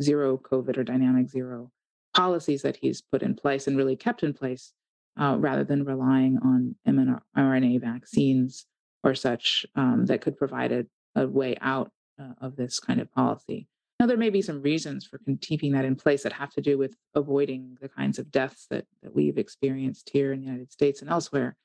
zero 0.03 0.37
COVID 0.37 0.77
or 0.77 0.83
dynamic 0.83 1.29
zero 1.29 1.71
policies 2.13 2.61
that 2.61 2.77
he's 2.77 3.01
put 3.01 3.23
in 3.23 3.35
place 3.35 3.67
and 3.67 3.77
really 3.77 3.95
kept 3.95 4.23
in 4.23 4.33
place, 4.33 4.73
uh, 5.19 5.35
rather 5.39 5.63
than 5.63 5.83
relying 5.83 6.37
on 6.43 6.75
mRNA 6.87 7.81
vaccines 7.81 8.65
or 9.03 9.15
such 9.15 9.65
um, 9.75 10.05
that 10.05 10.21
could 10.21 10.37
provide 10.37 10.71
a 10.71 10.85
a 11.15 11.27
way 11.27 11.55
out 11.61 11.91
uh, 12.19 12.33
of 12.39 12.55
this 12.55 12.79
kind 12.79 12.99
of 12.99 13.11
policy. 13.11 13.67
Now, 13.99 14.07
there 14.07 14.17
may 14.17 14.29
be 14.29 14.41
some 14.41 14.61
reasons 14.61 15.05
for 15.05 15.19
keeping 15.41 15.73
that 15.73 15.85
in 15.85 15.95
place 15.95 16.23
that 16.23 16.33
have 16.33 16.51
to 16.53 16.61
do 16.61 16.77
with 16.77 16.95
avoiding 17.13 17.77
the 17.81 17.89
kinds 17.89 18.17
of 18.17 18.31
deaths 18.31 18.65
that, 18.71 18.85
that 19.03 19.15
we've 19.15 19.37
experienced 19.37 20.09
here 20.11 20.33
in 20.33 20.39
the 20.39 20.47
United 20.47 20.71
States 20.71 21.01
and 21.01 21.09
elsewhere. 21.09 21.55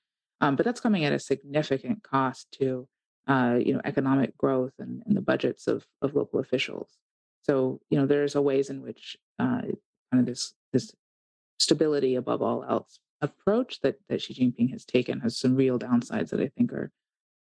Um, 0.42 0.54
but 0.54 0.66
that's 0.66 0.80
coming 0.80 1.04
at 1.06 1.14
a 1.14 1.18
significant 1.18 2.02
cost 2.02 2.48
to 2.58 2.86
uh, 3.26 3.58
you 3.58 3.72
know 3.72 3.80
economic 3.84 4.36
growth 4.36 4.74
and, 4.78 5.02
and 5.06 5.16
the 5.16 5.22
budgets 5.22 5.66
of, 5.66 5.86
of 6.02 6.14
local 6.14 6.38
officials. 6.38 6.98
So 7.42 7.80
you 7.88 7.98
know 7.98 8.06
there's 8.06 8.34
a 8.34 8.42
ways 8.42 8.68
in 8.68 8.82
which 8.82 9.16
uh, 9.38 9.62
kind 10.10 10.20
of 10.20 10.26
this 10.26 10.54
this 10.72 10.94
stability 11.58 12.14
above 12.14 12.42
all 12.42 12.64
else 12.68 12.98
approach 13.20 13.80
that 13.80 13.98
that 14.08 14.20
Xi 14.20 14.34
Jinping 14.34 14.70
has 14.72 14.84
taken 14.84 15.20
has 15.20 15.38
some 15.38 15.54
real 15.54 15.78
downsides 15.78 16.30
that 16.30 16.40
I 16.40 16.48
think 16.56 16.72
are 16.72 16.90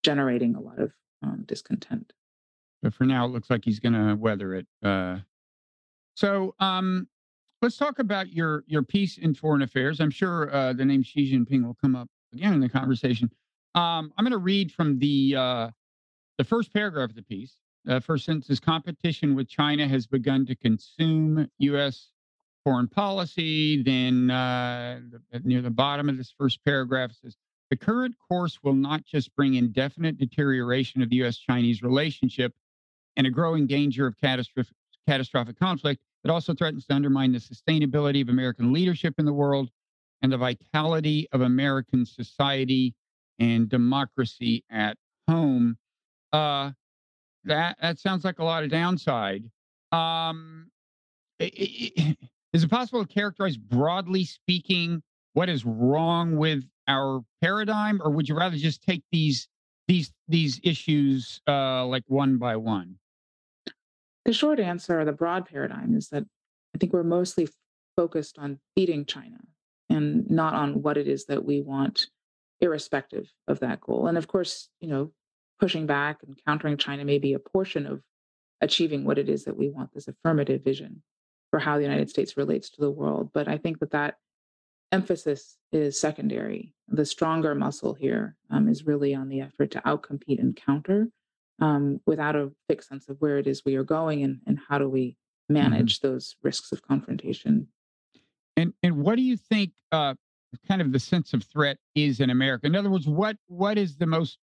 generating 0.03 0.55
a 0.55 0.61
lot 0.61 0.79
of 0.79 0.93
um, 1.23 1.45
discontent. 1.47 2.13
But 2.83 2.95
for 2.95 3.05
now, 3.05 3.27
it 3.27 3.29
looks 3.29 3.51
like 3.51 3.65
he's 3.65 3.79
going 3.79 3.93
to 3.93 4.15
weather 4.15 4.55
it. 4.55 4.67
Uh, 4.83 5.19
so 6.15 6.55
um, 6.61 7.09
let's 7.63 7.77
talk 7.77 7.99
about 7.99 8.33
your 8.33 8.65
your 8.67 8.83
piece 8.83 9.19
in 9.19 9.35
foreign 9.35 9.63
affairs. 9.63 10.01
I'm 10.01 10.11
sure 10.11 10.53
uh, 10.55 10.73
the 10.73 10.85
name 10.85 11.03
Xi 11.03 11.33
Jinping 11.33 11.65
will 11.65 11.77
come 11.81 11.95
up 11.95 12.09
again 12.33 12.55
in 12.55 12.61
the 12.61 12.69
conversation. 12.69 13.31
Um, 13.75 14.13
I'm 14.17 14.25
going 14.25 14.33
to 14.33 14.39
read 14.39 14.73
from 14.73 14.99
the 14.99 15.35
uh, 15.37 15.71
the 16.39 16.45
first 16.45 16.73
paragraph 16.73 17.11
of 17.11 17.17
the 17.17 17.23
piece. 17.23 17.57
Uh, 17.89 17.99
first 17.99 18.27
sentence 18.27 18.61
competition 18.61 19.35
with 19.35 19.49
China 19.49 19.89
has 19.89 20.07
begun 20.07 20.45
to 20.47 20.55
consume 20.55 21.49
U.S. 21.59 22.11
foreign 22.65 22.89
policy. 22.89 23.83
Then 23.83 24.31
uh, 24.31 25.01
near 25.45 25.63
the 25.63 25.71
bottom 25.71 26.09
of 26.09 26.17
this 26.17 26.35
first 26.37 26.65
paragraph 26.65 27.13
says 27.23 27.37
the 27.71 27.77
current 27.77 28.17
course 28.29 28.59
will 28.63 28.75
not 28.75 29.05
just 29.05 29.35
bring 29.37 29.55
indefinite 29.55 30.19
deterioration 30.19 31.03
of 31.03 31.11
the 31.11 31.17
U.S. 31.17 31.39
Chinese 31.39 31.83
relationship 31.83 32.53
and 33.17 33.27
a 33.27 33.31
growing 33.31 33.67
danger 33.67 34.07
of 34.07 34.17
catastrophic, 34.21 34.75
catastrophic 35.07 35.59
conflict, 35.59 36.01
it 36.25 36.31
also 36.31 36.55
threatens 36.55 36.87
to 36.87 36.95
undermine 36.95 37.33
the 37.33 37.39
sustainability 37.39 38.23
of 38.23 38.29
American 38.29 38.73
leadership 38.73 39.15
in 39.19 39.25
the 39.25 39.33
world 39.33 39.71
and 40.23 40.31
the 40.31 40.37
vitality 40.37 41.29
of 41.33 41.41
American 41.41 42.05
society 42.05 42.95
and 43.39 43.69
democracy 43.69 44.65
at 44.71 44.97
home. 45.29 45.79
Uh, 46.33 46.71
that 47.45 47.77
that 47.81 47.99
sounds 47.99 48.25
like 48.25 48.39
a 48.39 48.45
lot 48.45 48.65
of 48.65 48.71
downside. 48.71 49.51
Um, 49.93 50.71
it, 51.39 52.19
is 52.53 52.65
it 52.65 52.71
possible 52.71 53.05
to 53.05 53.13
characterize 53.13 53.57
broadly 53.57 54.25
speaking 54.25 55.03
what 55.35 55.49
is 55.49 55.65
wrong 55.65 56.37
with 56.37 56.65
our 56.89 57.23
paradigm, 57.41 58.01
or 58.03 58.11
would 58.11 58.29
you 58.29 58.37
rather 58.37 58.57
just 58.57 58.83
take 58.83 59.03
these 59.13 59.49
these 59.87 60.13
these 60.29 60.61
issues 60.63 61.41
uh, 61.47 61.87
like 61.87 62.05
one 62.07 62.39
by 62.39 62.57
one? 62.57 62.97
The 64.25 64.33
short 64.33 64.61
answer, 64.61 65.01
or 65.01 65.05
the 65.05 65.13
broad 65.13 65.47
paradigm, 65.47 65.95
is 65.97 66.09
that 66.09 66.25
I 66.75 66.79
think 66.79 66.93
we're 66.93 67.03
mostly 67.03 67.49
focused 67.97 68.39
on 68.39 68.59
beating 68.77 69.05
China 69.05 69.39
and 69.89 70.29
not 70.31 70.55
on 70.55 70.83
what 70.83 70.97
it 70.97 71.09
is 71.09 71.27
that 71.27 71.45
we 71.45 71.61
want, 71.61 72.07
irrespective 72.61 73.33
of 73.49 73.61
that 73.61 73.81
goal. 73.81 74.07
And 74.07 74.19
of 74.19 74.29
course, 74.29 74.69
you 74.81 74.89
know, 74.89 75.13
pushing 75.59 75.87
back 75.87 76.19
and 76.27 76.39
countering 76.47 76.77
China 76.77 77.05
may 77.05 77.19
be 77.19 77.33
a 77.35 77.39
portion 77.39 77.87
of 77.87 78.03
achieving 78.61 79.05
what 79.05 79.19
it 79.19 79.29
is 79.29 79.45
that 79.45 79.57
we 79.57 79.69
want 79.69 79.93
this 79.93 80.09
affirmative 80.09 80.63
vision 80.63 81.03
for 81.51 81.59
how 81.59 81.77
the 81.77 81.83
United 81.83 82.11
States 82.11 82.37
relates 82.37 82.71
to 82.71 82.81
the 82.81 82.91
world. 82.91 83.31
But 83.33 83.49
I 83.49 83.59
think 83.59 83.81
that 83.81 83.91
that 83.93 84.17
emphasis 84.93 85.57
is 85.73 85.99
secondary. 85.99 86.75
The 86.89 87.05
stronger 87.05 87.55
muscle 87.55 87.95
here 87.95 88.37
um, 88.51 88.69
is 88.69 88.87
really 88.87 89.15
on 89.15 89.29
the 89.29 89.41
effort 89.41 89.71
to 89.73 89.81
outcompete 89.83 90.41
and 90.41 90.57
counter 90.57 91.09
um, 91.61 92.01
without 92.07 92.37
a 92.37 92.51
fixed 92.69 92.89
sense 92.89 93.09
of 93.09 93.17
where 93.21 93.39
it 93.39 93.47
is 93.47 93.65
we 93.65 93.77
are 93.77 93.85
going 93.85 94.23
and, 94.23 94.41
and 94.47 94.59
how 94.69 94.79
do 94.79 94.89
we 94.89 95.11
mm-hmm. 95.11 95.55
manage 95.55 95.99
mm-hmm. 95.99 96.09
those 96.09 96.37
risks 96.43 96.73
of 96.73 96.83
confrontation. 96.83 97.69
And 98.57 98.75
and 98.83 98.97
what 98.97 99.17
do 99.17 99.23
you 99.23 99.37
think 99.37 99.73
uh, 99.93 100.15
kind 100.67 100.83
of 100.83 100.93
the 100.93 100.99
sense 100.99 101.33
of 101.33 101.45
threat 101.45 101.79
is 101.95 102.21
in 102.21 102.31
America? 102.31 102.67
In 102.67 102.75
other 102.75 102.91
words, 102.91 103.07
what 103.07 103.37
what 103.47 103.79
is 103.79 103.97
the 103.97 104.07
most 104.07 104.39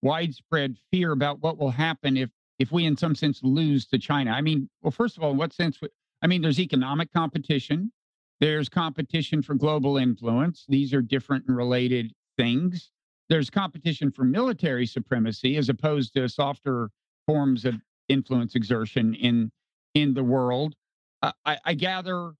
widespread 0.00 0.76
fear 0.90 1.12
about 1.12 1.40
what 1.40 1.58
will 1.58 1.70
happen 1.70 2.16
if 2.16 2.30
if 2.58 2.72
we 2.72 2.86
in 2.86 2.96
some 2.96 3.14
sense 3.14 3.40
lose 3.42 3.86
to 3.86 3.98
China? 3.98 4.30
I 4.30 4.40
mean, 4.40 4.68
well, 4.82 4.90
first 4.90 5.16
of 5.16 5.22
all, 5.22 5.32
in 5.32 5.36
what 5.36 5.52
sense? 5.52 5.78
I 6.22 6.26
mean, 6.26 6.40
there's 6.40 6.60
economic 6.60 7.12
competition. 7.12 7.92
There's 8.40 8.68
competition 8.68 9.42
for 9.42 9.54
global 9.54 9.96
influence. 9.98 10.64
These 10.68 10.94
are 10.94 11.02
different 11.02 11.46
and 11.48 11.56
related 11.56 12.12
things. 12.36 12.90
There's 13.28 13.50
competition 13.50 14.10
for 14.10 14.24
military 14.24 14.86
supremacy 14.86 15.56
as 15.56 15.68
opposed 15.68 16.14
to 16.14 16.28
softer 16.28 16.90
forms 17.26 17.64
of 17.64 17.76
influence 18.08 18.54
exertion 18.54 19.14
in 19.14 19.50
in 19.94 20.14
the 20.14 20.24
world. 20.24 20.74
I, 21.22 21.58
I 21.64 21.74
gather 21.74 22.32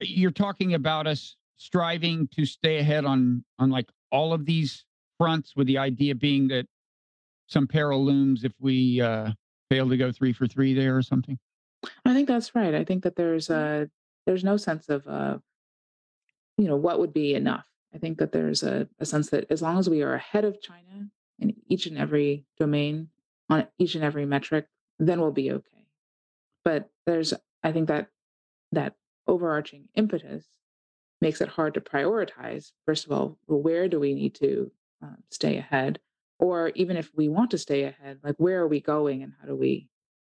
you're 0.00 0.30
talking 0.30 0.74
about 0.74 1.06
us 1.06 1.36
striving 1.56 2.28
to 2.28 2.44
stay 2.44 2.78
ahead 2.78 3.04
on 3.04 3.44
on 3.58 3.70
like 3.70 3.90
all 4.10 4.32
of 4.32 4.44
these 4.44 4.84
fronts, 5.18 5.54
with 5.56 5.66
the 5.66 5.78
idea 5.78 6.14
being 6.14 6.48
that 6.48 6.66
some 7.46 7.66
peril 7.66 8.04
looms 8.04 8.44
if 8.44 8.52
we 8.60 9.00
uh, 9.00 9.32
fail 9.70 9.88
to 9.88 9.96
go 9.96 10.12
three 10.12 10.32
for 10.32 10.46
three 10.46 10.74
there 10.74 10.96
or 10.96 11.02
something. 11.02 11.38
I 12.04 12.14
think 12.14 12.28
that's 12.28 12.54
right. 12.54 12.74
I 12.74 12.84
think 12.84 13.02
that 13.04 13.16
there's 13.16 13.50
a 13.50 13.90
there's 14.26 14.44
no 14.44 14.56
sense 14.56 14.88
of 14.88 15.06
uh, 15.06 15.38
you 16.56 16.66
know 16.66 16.76
what 16.76 16.98
would 17.00 17.12
be 17.12 17.34
enough. 17.34 17.66
I 17.94 17.98
think 17.98 18.18
that 18.18 18.32
there's 18.32 18.62
a, 18.62 18.88
a 18.98 19.06
sense 19.06 19.30
that 19.30 19.46
as 19.50 19.62
long 19.62 19.78
as 19.78 19.88
we 19.88 20.02
are 20.02 20.14
ahead 20.14 20.44
of 20.44 20.60
China 20.60 21.08
in 21.38 21.54
each 21.68 21.86
and 21.86 21.96
every 21.96 22.44
domain 22.58 23.08
on 23.48 23.66
each 23.78 23.94
and 23.94 24.04
every 24.04 24.26
metric, 24.26 24.66
then 24.98 25.20
we'll 25.20 25.30
be 25.30 25.52
okay. 25.52 25.86
But 26.64 26.90
there's 27.06 27.34
I 27.62 27.72
think 27.72 27.88
that 27.88 28.08
that 28.72 28.96
overarching 29.26 29.88
impetus 29.94 30.44
makes 31.20 31.40
it 31.40 31.48
hard 31.48 31.74
to 31.74 31.80
prioritize. 31.80 32.72
First 32.86 33.06
of 33.06 33.12
all, 33.12 33.38
where 33.46 33.88
do 33.88 33.98
we 33.98 34.14
need 34.14 34.34
to 34.36 34.70
um, 35.02 35.16
stay 35.30 35.56
ahead? 35.56 35.98
Or 36.38 36.72
even 36.74 36.96
if 36.96 37.10
we 37.14 37.28
want 37.28 37.52
to 37.52 37.58
stay 37.58 37.84
ahead, 37.84 38.18
like 38.22 38.34
where 38.38 38.60
are 38.60 38.68
we 38.68 38.80
going 38.80 39.22
and 39.22 39.32
how 39.40 39.46
do 39.46 39.56
we 39.56 39.88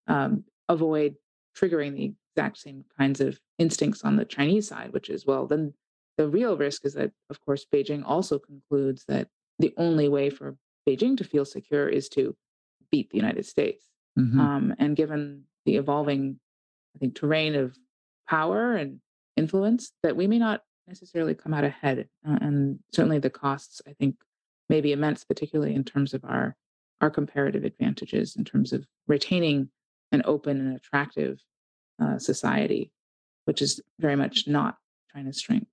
um, 0.06 0.44
avoid 0.68 1.16
triggering 1.58 1.94
the 1.94 2.12
exact 2.36 2.58
same 2.58 2.84
kinds 2.98 3.20
of 3.20 3.38
instincts 3.58 4.02
on 4.02 4.16
the 4.16 4.24
Chinese 4.24 4.68
side, 4.68 4.92
which 4.92 5.10
is, 5.10 5.26
well, 5.26 5.46
then 5.46 5.74
the 6.16 6.28
real 6.28 6.56
risk 6.56 6.84
is 6.84 6.94
that, 6.94 7.10
of 7.30 7.40
course, 7.44 7.66
Beijing 7.72 8.02
also 8.04 8.38
concludes 8.38 9.04
that 9.08 9.28
the 9.58 9.74
only 9.76 10.08
way 10.08 10.30
for 10.30 10.56
Beijing 10.88 11.16
to 11.16 11.24
feel 11.24 11.44
secure 11.44 11.88
is 11.88 12.08
to 12.10 12.36
beat 12.90 13.10
the 13.10 13.16
United 13.16 13.46
States. 13.46 13.84
Mm-hmm. 14.18 14.40
Um, 14.40 14.74
and 14.78 14.96
given 14.96 15.44
the 15.64 15.76
evolving, 15.76 16.40
I 16.96 16.98
think, 16.98 17.14
terrain 17.14 17.54
of 17.54 17.76
power 18.28 18.74
and 18.74 19.00
influence, 19.36 19.92
that 20.02 20.16
we 20.16 20.26
may 20.26 20.38
not 20.38 20.62
necessarily 20.86 21.34
come 21.34 21.54
out 21.54 21.64
ahead. 21.64 22.08
Uh, 22.28 22.38
and 22.40 22.78
certainly 22.92 23.18
the 23.18 23.30
costs, 23.30 23.80
I 23.86 23.92
think, 23.92 24.16
may 24.68 24.80
be 24.80 24.92
immense, 24.92 25.24
particularly 25.24 25.74
in 25.74 25.84
terms 25.84 26.14
of 26.14 26.24
our 26.24 26.56
our 27.00 27.10
comparative 27.10 27.62
advantages 27.62 28.34
in 28.34 28.44
terms 28.44 28.72
of 28.72 28.84
retaining 29.06 29.68
an 30.12 30.22
open 30.24 30.58
and 30.60 30.76
attractive 30.76 31.38
uh, 32.02 32.18
society, 32.18 32.92
which 33.44 33.62
is 33.62 33.80
very 33.98 34.16
much 34.16 34.46
not 34.46 34.78
China's 35.12 35.38
strength. 35.38 35.66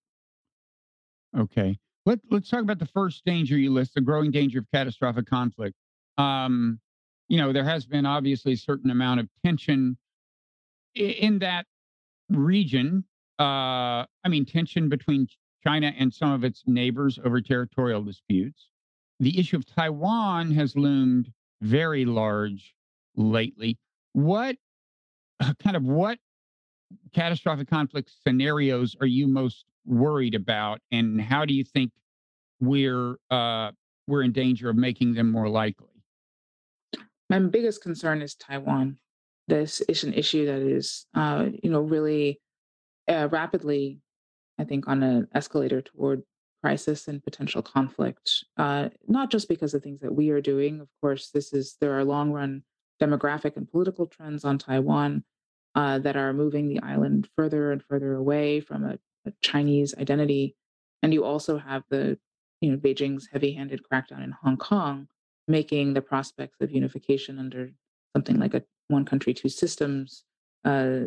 Okay. 1.38 1.78
Let, 2.06 2.20
let's 2.30 2.50
talk 2.50 2.62
about 2.62 2.80
the 2.80 2.86
first 2.86 3.26
danger 3.26 3.58
you 3.58 3.74
list 3.74 3.96
the 3.96 4.02
growing 4.02 4.32
danger 4.32 4.60
of 4.60 4.66
catastrophic 4.74 5.26
conflict. 5.26 5.76
Um, 6.18 6.80
you 7.28 7.38
know, 7.38 7.52
there 7.52 7.64
has 7.64 7.86
been 7.86 8.06
obviously 8.06 8.54
a 8.54 8.58
certain 8.58 8.92
amount 8.92 9.20
of 9.20 9.30
tension 9.44 9.98
in 10.94 11.40
that 11.40 11.66
region. 12.30 13.04
Uh, 13.40 14.06
I 14.24 14.30
mean, 14.30 14.46
tension 14.46 14.88
between 14.88 15.28
China 15.66 15.92
and 15.98 16.14
some 16.14 16.32
of 16.32 16.44
its 16.44 16.64
neighbors 16.68 17.20
over 17.24 17.42
territorial 17.42 18.04
disputes. 18.04 18.70
The 19.20 19.40
issue 19.40 19.58
of 19.58 19.66
Taiwan 19.66 20.52
has 20.52 20.76
loomed 20.76 21.32
very 21.62 22.06
large 22.06 22.76
lately. 23.16 23.78
What 24.16 24.56
kind 25.62 25.76
of 25.76 25.84
what 25.84 26.18
catastrophic 27.14 27.70
conflict 27.70 28.10
scenarios 28.26 28.96
are 29.02 29.08
you 29.08 29.28
most 29.28 29.66
worried 29.86 30.36
about, 30.36 30.80
and 30.90 31.20
how 31.20 31.44
do 31.44 31.54
you 31.54 31.66
think 31.66 31.92
we're 32.62 33.18
uh, 33.30 33.72
we're 34.08 34.24
in 34.24 34.32
danger 34.32 34.70
of 34.70 34.78
making 34.78 35.16
them 35.16 35.30
more 35.30 35.50
likely? 35.50 35.90
My 37.30 37.40
biggest 37.40 37.84
concern 37.84 38.22
is 38.22 38.36
Taiwan. 38.36 39.00
This 39.50 39.82
is 39.82 40.06
an 40.06 40.14
issue 40.14 40.46
that 40.46 40.62
is, 40.62 41.08
uh, 41.14 41.48
you 41.62 41.70
know, 41.70 41.82
really 41.82 42.40
uh, 43.10 43.28
rapidly, 43.30 44.00
I 44.58 44.64
think, 44.64 44.88
on 44.88 45.04
an 45.04 45.28
escalator 45.36 45.82
toward 45.82 46.24
crisis 46.64 47.10
and 47.10 47.22
potential 47.22 47.62
conflict. 47.62 48.46
Uh, 48.56 48.90
not 49.10 49.30
just 49.30 49.50
because 49.50 49.74
of 49.74 49.84
things 49.84 50.00
that 50.00 50.16
we 50.16 50.30
are 50.30 50.40
doing. 50.42 50.80
Of 50.80 50.88
course, 51.02 51.32
this 51.32 51.52
is 51.52 51.76
there 51.82 52.00
are 52.00 52.06
long 52.06 52.32
run 52.32 52.64
demographic 53.02 53.58
and 53.58 53.70
political 53.70 54.06
trends 54.06 54.46
on 54.46 54.58
Taiwan 54.58 55.24
uh, 55.76 56.00
that 56.00 56.16
are 56.16 56.34
moving 56.34 56.68
the 56.68 56.82
island 56.82 57.28
further 57.36 57.72
and 57.72 57.84
further 57.84 58.16
away 58.16 58.62
from 58.62 58.86
a, 58.86 58.98
a, 59.28 59.34
Chinese 59.42 59.94
identity. 60.00 60.56
And 61.04 61.14
you 61.14 61.26
also 61.26 61.58
have 61.58 61.84
the, 61.90 62.18
you 62.62 62.72
know, 62.72 62.78
Beijing's 62.78 63.28
heavy-handed 63.32 63.82
crackdown 63.92 64.24
in 64.24 64.32
Hong 64.44 64.58
Kong, 64.58 65.08
making 65.48 65.94
the 65.94 66.02
prospects 66.02 66.62
of 66.62 66.72
unification 66.72 67.38
under 67.38 67.72
something 68.16 68.40
like 68.40 68.54
a 68.54 68.64
one 68.88 69.06
country, 69.06 69.34
two 69.34 69.50
systems 69.50 70.24
uh, 70.64 71.02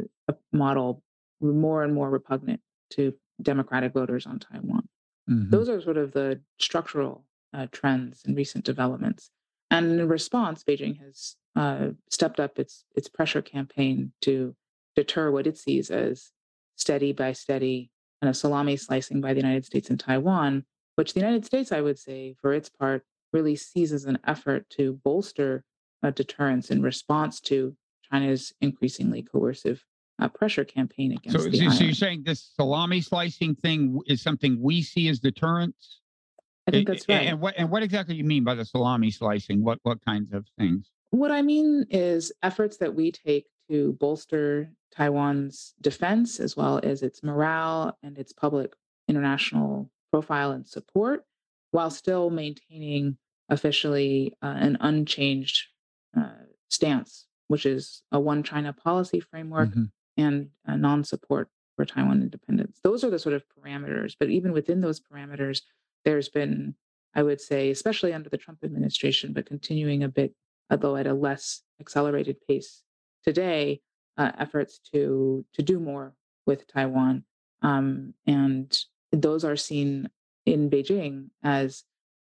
model 0.52 1.02
more 1.40 1.84
and 1.84 1.94
more 1.94 2.10
repugnant 2.10 2.60
to 2.90 3.14
democratic 3.40 3.92
voters 3.92 4.26
on 4.26 4.38
Taiwan. 4.38 4.88
Mm-hmm. 5.30 5.50
Those 5.50 5.68
are 5.68 5.80
sort 5.80 5.96
of 5.96 6.12
the 6.12 6.40
structural 6.58 7.24
uh, 7.54 7.66
trends 7.70 8.22
and 8.24 8.36
recent 8.36 8.64
developments. 8.64 9.30
And 9.70 10.00
in 10.00 10.08
response, 10.08 10.64
Beijing 10.64 11.00
has 11.00 11.36
uh, 11.58 11.88
stepped 12.08 12.38
up 12.38 12.58
its 12.58 12.84
its 12.94 13.08
pressure 13.08 13.42
campaign 13.42 14.12
to 14.20 14.54
deter 14.94 15.30
what 15.30 15.46
it 15.46 15.58
sees 15.58 15.90
as 15.90 16.30
steady 16.76 17.12
by 17.12 17.32
steady 17.32 17.90
kind 18.20 18.30
of 18.30 18.36
salami 18.36 18.76
slicing 18.76 19.20
by 19.20 19.34
the 19.34 19.40
United 19.40 19.64
States 19.64 19.90
and 19.90 19.98
Taiwan, 19.98 20.64
which 20.94 21.14
the 21.14 21.20
United 21.20 21.44
States, 21.44 21.72
I 21.72 21.80
would 21.80 21.98
say, 21.98 22.36
for 22.40 22.52
its 22.52 22.68
part, 22.68 23.04
really 23.32 23.56
sees 23.56 23.92
as 23.92 24.04
an 24.04 24.18
effort 24.24 24.70
to 24.70 25.00
bolster 25.04 25.64
a 26.02 26.12
deterrence 26.12 26.70
in 26.70 26.80
response 26.80 27.40
to 27.40 27.76
China's 28.10 28.52
increasingly 28.60 29.22
coercive 29.22 29.84
uh, 30.20 30.28
pressure 30.28 30.64
campaign 30.64 31.12
against 31.12 31.38
so, 31.38 31.50
so, 31.50 31.70
so 31.70 31.84
you're 31.84 31.92
saying 31.92 32.22
this 32.24 32.52
salami 32.54 33.00
slicing 33.00 33.56
thing 33.56 34.00
is 34.06 34.22
something 34.22 34.60
we 34.62 34.80
see 34.80 35.08
as 35.08 35.18
deterrence? 35.18 36.00
I 36.68 36.70
think 36.70 36.86
that's 36.86 37.08
right. 37.08 37.26
And 37.26 37.40
what 37.40 37.54
and 37.56 37.68
what 37.68 37.82
exactly 37.82 38.14
do 38.14 38.18
you 38.18 38.24
mean 38.24 38.44
by 38.44 38.54
the 38.54 38.64
salami 38.64 39.10
slicing? 39.10 39.64
What 39.64 39.80
what 39.82 40.04
kinds 40.04 40.32
of 40.32 40.46
things? 40.56 40.88
What 41.10 41.30
I 41.30 41.42
mean 41.42 41.86
is 41.90 42.32
efforts 42.42 42.76
that 42.78 42.94
we 42.94 43.12
take 43.12 43.46
to 43.70 43.92
bolster 43.94 44.70
Taiwan's 44.94 45.74
defense, 45.80 46.40
as 46.40 46.56
well 46.56 46.80
as 46.82 47.02
its 47.02 47.22
morale 47.22 47.96
and 48.02 48.18
its 48.18 48.32
public 48.32 48.74
international 49.08 49.90
profile 50.12 50.50
and 50.52 50.66
support, 50.66 51.24
while 51.70 51.90
still 51.90 52.30
maintaining 52.30 53.16
officially 53.48 54.34
uh, 54.42 54.54
an 54.58 54.76
unchanged 54.80 55.66
uh, 56.18 56.30
stance, 56.68 57.26
which 57.48 57.64
is 57.64 58.02
a 58.12 58.20
one 58.20 58.42
China 58.42 58.72
policy 58.72 59.20
framework 59.20 59.70
Mhm. 59.70 59.90
and 60.18 60.50
non 60.66 61.04
support 61.04 61.48
for 61.76 61.84
Taiwan 61.86 62.22
independence. 62.22 62.80
Those 62.82 63.04
are 63.04 63.10
the 63.10 63.18
sort 63.18 63.34
of 63.34 63.44
parameters. 63.48 64.14
But 64.18 64.30
even 64.30 64.52
within 64.52 64.80
those 64.80 65.00
parameters, 65.00 65.62
there's 66.04 66.28
been, 66.28 66.74
I 67.14 67.22
would 67.22 67.40
say, 67.40 67.70
especially 67.70 68.12
under 68.12 68.28
the 68.28 68.36
Trump 68.38 68.64
administration, 68.64 69.32
but 69.32 69.46
continuing 69.46 70.02
a 70.02 70.08
bit, 70.08 70.34
although 70.70 70.96
at 70.96 71.06
a 71.06 71.14
less 71.14 71.62
accelerated 71.80 72.36
pace 72.46 72.82
today, 73.24 73.80
uh, 74.16 74.32
efforts 74.38 74.80
to 74.92 75.44
to 75.54 75.62
do 75.62 75.78
more 75.78 76.14
with 76.46 76.66
Taiwan, 76.66 77.24
um, 77.62 78.14
and 78.26 78.76
those 79.12 79.44
are 79.44 79.56
seen 79.56 80.08
in 80.44 80.70
Beijing 80.70 81.28
as 81.42 81.84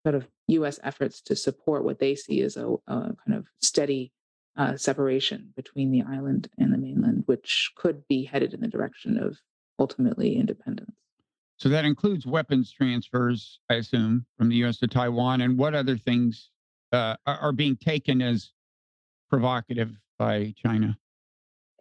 sort 0.05 0.15
of 0.15 0.29
U.S. 0.49 0.79
efforts 0.83 1.21
to 1.23 1.37
support 1.37 1.85
what 1.85 1.99
they 1.99 2.15
see 2.15 2.43
as 2.43 2.57
a, 2.57 2.67
a 2.87 3.15
kind 3.27 3.35
of 3.35 3.47
steady 3.61 4.13
uh, 4.57 4.77
separation 4.77 5.53
between 5.57 5.91
the 5.91 6.03
island 6.03 6.49
and 6.59 6.73
the 6.73 6.79
mainland, 6.79 7.23
which 7.27 7.71
could 7.77 8.07
be 8.09 8.25
headed 8.25 8.53
in 8.53 8.61
the 8.61 8.69
direction 8.69 9.17
of 9.17 9.39
ultimately 9.79 10.37
independence. 10.37 10.97
So 11.57 11.69
that 11.69 11.85
includes 11.85 12.27
weapons 12.27 12.73
transfers, 12.73 13.61
I 13.69 13.75
assume, 13.75 14.27
from 14.39 14.49
the 14.49 14.57
U.S. 14.57 14.79
to 14.79 14.89
Taiwan. 14.89 15.43
And 15.43 15.59
what 15.59 15.75
other 15.75 15.97
things 15.97 16.51
uh, 16.92 17.16
are, 17.26 17.38
are 17.38 17.52
being 17.52 17.76
taken 17.76 18.20
as 18.23 18.50
provocative 19.28 19.97
by 20.18 20.54
China? 20.56 20.97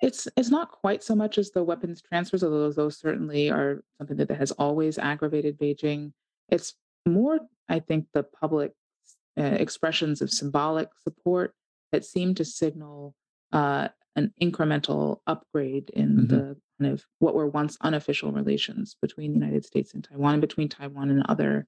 It's 0.01 0.27
it's 0.37 0.49
not 0.49 0.71
quite 0.71 1.03
so 1.03 1.13
much 1.15 1.37
as 1.37 1.51
the 1.51 1.63
weapons 1.63 2.01
transfers, 2.01 2.43
although 2.43 2.71
those 2.71 2.97
certainly 2.97 3.49
are 3.49 3.83
something 3.97 4.15
that 4.17 4.31
has 4.31 4.51
always 4.51 4.97
aggravated 4.97 5.59
Beijing. 5.59 6.13
It's 6.47 6.75
more, 7.05 7.39
I 7.67 7.79
think, 7.79 8.07
the 8.13 8.23
public 8.23 8.71
uh, 9.37 9.43
expressions 9.43 10.21
of 10.21 10.31
symbolic 10.31 10.89
support 11.03 11.53
that 11.91 12.05
seem 12.05 12.33
to 12.35 12.45
signal 12.45 13.13
uh, 13.51 13.89
an 14.15 14.31
incremental 14.41 15.19
upgrade 15.27 15.89
in 15.91 16.09
Mhm. 16.17 16.29
the 16.29 16.57
kind 16.79 16.93
of 16.93 17.05
what 17.19 17.35
were 17.35 17.47
once 17.47 17.77
unofficial 17.81 18.31
relations 18.31 18.95
between 19.01 19.33
the 19.33 19.39
United 19.39 19.65
States 19.65 19.93
and 19.93 20.03
Taiwan, 20.03 20.35
and 20.35 20.41
between 20.41 20.69
Taiwan 20.69 21.09
and 21.09 21.23
other 21.27 21.67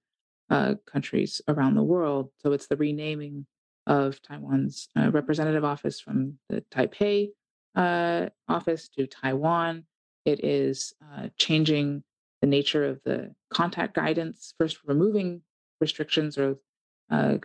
uh, 0.52 0.76
countries 0.86 1.42
around 1.48 1.76
the 1.76 1.84
world. 1.84 2.30
So 2.40 2.52
it's 2.52 2.68
the 2.68 2.76
renaming 2.76 3.46
of 3.88 4.22
Taiwan's 4.22 4.90
uh, 5.00 5.10
representative 5.10 5.64
office 5.64 6.00
from 6.00 6.38
the 6.50 6.64
Taipei 6.72 7.30
uh, 7.76 8.28
office 8.48 8.90
to 8.90 9.08
Taiwan. 9.08 9.86
It 10.26 10.44
is 10.44 10.94
uh, 11.02 11.30
changing 11.38 12.04
the 12.42 12.48
nature 12.48 12.86
of 12.86 13.02
the 13.04 13.34
contact 13.52 13.96
guidance, 13.96 14.54
first 14.60 14.80
removing 14.86 15.42
restrictions 15.80 16.38
or 16.38 16.58
uh, 17.10 17.38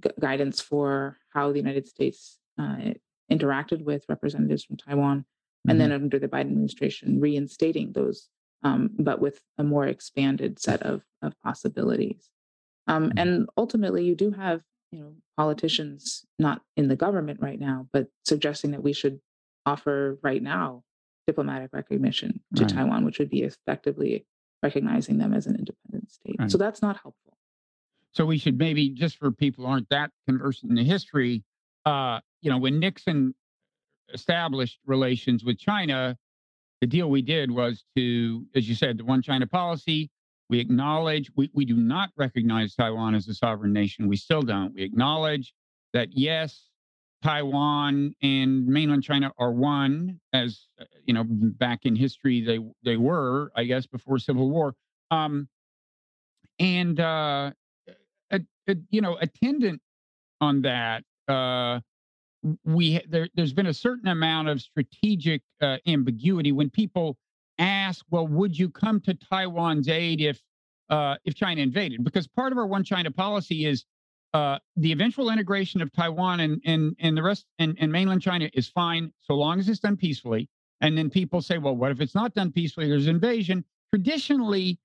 gu- 0.00 0.10
guidance 0.20 0.60
for 0.60 1.18
how 1.32 1.50
the 1.50 1.58
United 1.58 1.88
States 1.88 2.38
uh, 2.58 2.92
interacted 3.32 3.82
with 3.82 4.04
representatives 4.08 4.64
from 4.64 4.76
Taiwan, 4.76 5.24
and 5.68 5.80
then 5.80 5.92
under 5.92 6.18
the 6.18 6.28
Biden 6.28 6.52
administration, 6.52 7.20
reinstating 7.20 7.92
those, 7.92 8.28
um, 8.62 8.90
but 8.98 9.20
with 9.20 9.40
a 9.58 9.62
more 9.62 9.86
expanded 9.86 10.58
set 10.58 10.82
of, 10.82 11.02
of 11.22 11.34
possibilities. 11.42 12.28
Um, 12.86 13.10
Mhm. 13.10 13.12
and 13.18 13.48
ultimately, 13.56 14.04
you 14.04 14.14
do 14.14 14.30
have 14.32 14.62
you 14.92 15.00
know 15.00 15.14
politicians 15.36 16.24
not 16.38 16.62
in 16.76 16.88
the 16.88 16.96
government 16.96 17.40
right 17.40 17.60
now, 17.60 17.88
but 17.92 18.08
suggesting 18.24 18.72
that 18.72 18.82
we 18.82 18.92
should 18.92 19.20
offer 19.66 20.18
right 20.22 20.42
now 20.42 20.82
diplomatic 21.26 21.70
recognition 21.72 22.40
to 22.56 22.62
Right. 22.64 22.72
Taiwan, 22.74 23.04
which 23.04 23.18
would 23.20 23.30
be 23.30 23.42
effectively 23.42 24.26
recognizing 24.62 25.18
them 25.18 25.32
as 25.32 25.46
an 25.46 25.54
independent 25.56 26.10
state. 26.10 26.36
Right. 26.38 26.50
So 26.50 26.58
that's 26.58 26.82
not 26.82 26.96
helpful. 27.00 27.38
So 28.12 28.26
we 28.26 28.36
should 28.38 28.58
maybe, 28.58 28.88
just 28.90 29.16
for 29.18 29.30
people 29.30 29.64
who 29.64 29.70
aren't 29.70 29.88
that 29.90 30.10
conversant 30.26 30.70
in 30.70 30.76
the 30.76 30.82
history, 30.84 31.44
uh, 31.84 32.20
you 32.42 32.50
know, 32.50 32.58
when 32.58 32.80
Nixon 32.80 33.34
established 34.12 34.80
relations 34.84 35.44
with 35.44 35.58
China, 35.58 36.18
the 36.80 36.86
deal 36.88 37.08
we 37.08 37.22
did 37.22 37.50
was 37.50 37.84
to, 37.96 38.44
as 38.56 38.68
you 38.68 38.74
said, 38.74 38.98
the 38.98 39.04
one 39.04 39.22
China 39.22 39.46
policy. 39.46 40.10
We 40.50 40.58
acknowledge 40.58 41.30
we, 41.36 41.48
we 41.54 41.64
do 41.64 41.76
not 41.76 42.10
recognize 42.16 42.74
Taiwan 42.74 43.14
as 43.14 43.28
a 43.28 43.34
sovereign 43.34 43.72
nation. 43.72 44.08
We 44.08 44.16
still 44.16 44.42
don't. 44.42 44.74
We 44.74 44.82
acknowledge 44.82 45.54
that 45.94 46.08
yes, 46.12 46.66
Taiwan 47.22 48.14
and 48.20 48.66
mainland 48.66 49.04
China 49.04 49.32
are 49.38 49.52
one, 49.52 50.18
as 50.32 50.66
uh, 50.80 50.84
you 51.06 51.14
know, 51.14 51.24
back 51.24 51.80
in 51.84 51.94
history 51.94 52.40
they 52.40 52.58
they 52.84 52.96
were, 52.96 53.52
I 53.54 53.64
guess, 53.64 53.86
before 53.86 54.18
Civil 54.18 54.50
War. 54.50 54.74
Um, 55.12 55.48
and 56.58 56.98
uh, 56.98 57.52
a, 58.32 58.40
a, 58.68 58.74
you 58.90 59.00
know, 59.00 59.16
attendant 59.20 59.80
on 60.40 60.62
that, 60.62 61.04
uh, 61.28 61.78
we 62.64 63.00
there, 63.08 63.28
there's 63.34 63.52
been 63.52 63.66
a 63.66 63.74
certain 63.74 64.08
amount 64.08 64.48
of 64.48 64.60
strategic 64.60 65.42
uh, 65.60 65.76
ambiguity 65.86 66.50
when 66.50 66.70
people 66.70 67.16
ask, 67.60 68.04
"Well, 68.10 68.26
would 68.26 68.58
you 68.58 68.70
come 68.70 69.00
to 69.02 69.14
Taiwan's 69.14 69.88
aid 69.88 70.20
if 70.20 70.40
uh, 70.88 71.16
if 71.24 71.34
China 71.34 71.60
invaded?" 71.60 72.02
Because 72.02 72.26
part 72.26 72.52
of 72.52 72.58
our 72.58 72.66
one 72.66 72.82
China 72.82 73.10
policy 73.10 73.66
is 73.66 73.84
uh, 74.32 74.58
the 74.76 74.92
eventual 74.92 75.30
integration 75.30 75.82
of 75.82 75.92
Taiwan 75.92 76.40
and 76.40 76.60
and 76.64 76.96
and 76.98 77.16
the 77.16 77.22
rest 77.22 77.46
and, 77.58 77.76
and 77.80 77.92
mainland 77.92 78.22
China 78.22 78.50
is 78.54 78.68
fine 78.68 79.12
so 79.20 79.34
long 79.34 79.60
as 79.60 79.68
it's 79.68 79.80
done 79.80 79.96
peacefully. 79.96 80.48
And 80.80 80.96
then 80.96 81.10
people 81.10 81.42
say, 81.42 81.58
"Well, 81.58 81.76
what 81.76 81.92
if 81.92 82.00
it's 82.00 82.14
not 82.14 82.34
done 82.34 82.50
peacefully? 82.50 82.88
There's 82.88 83.06
invasion." 83.06 83.64
Traditionally, 83.92 84.78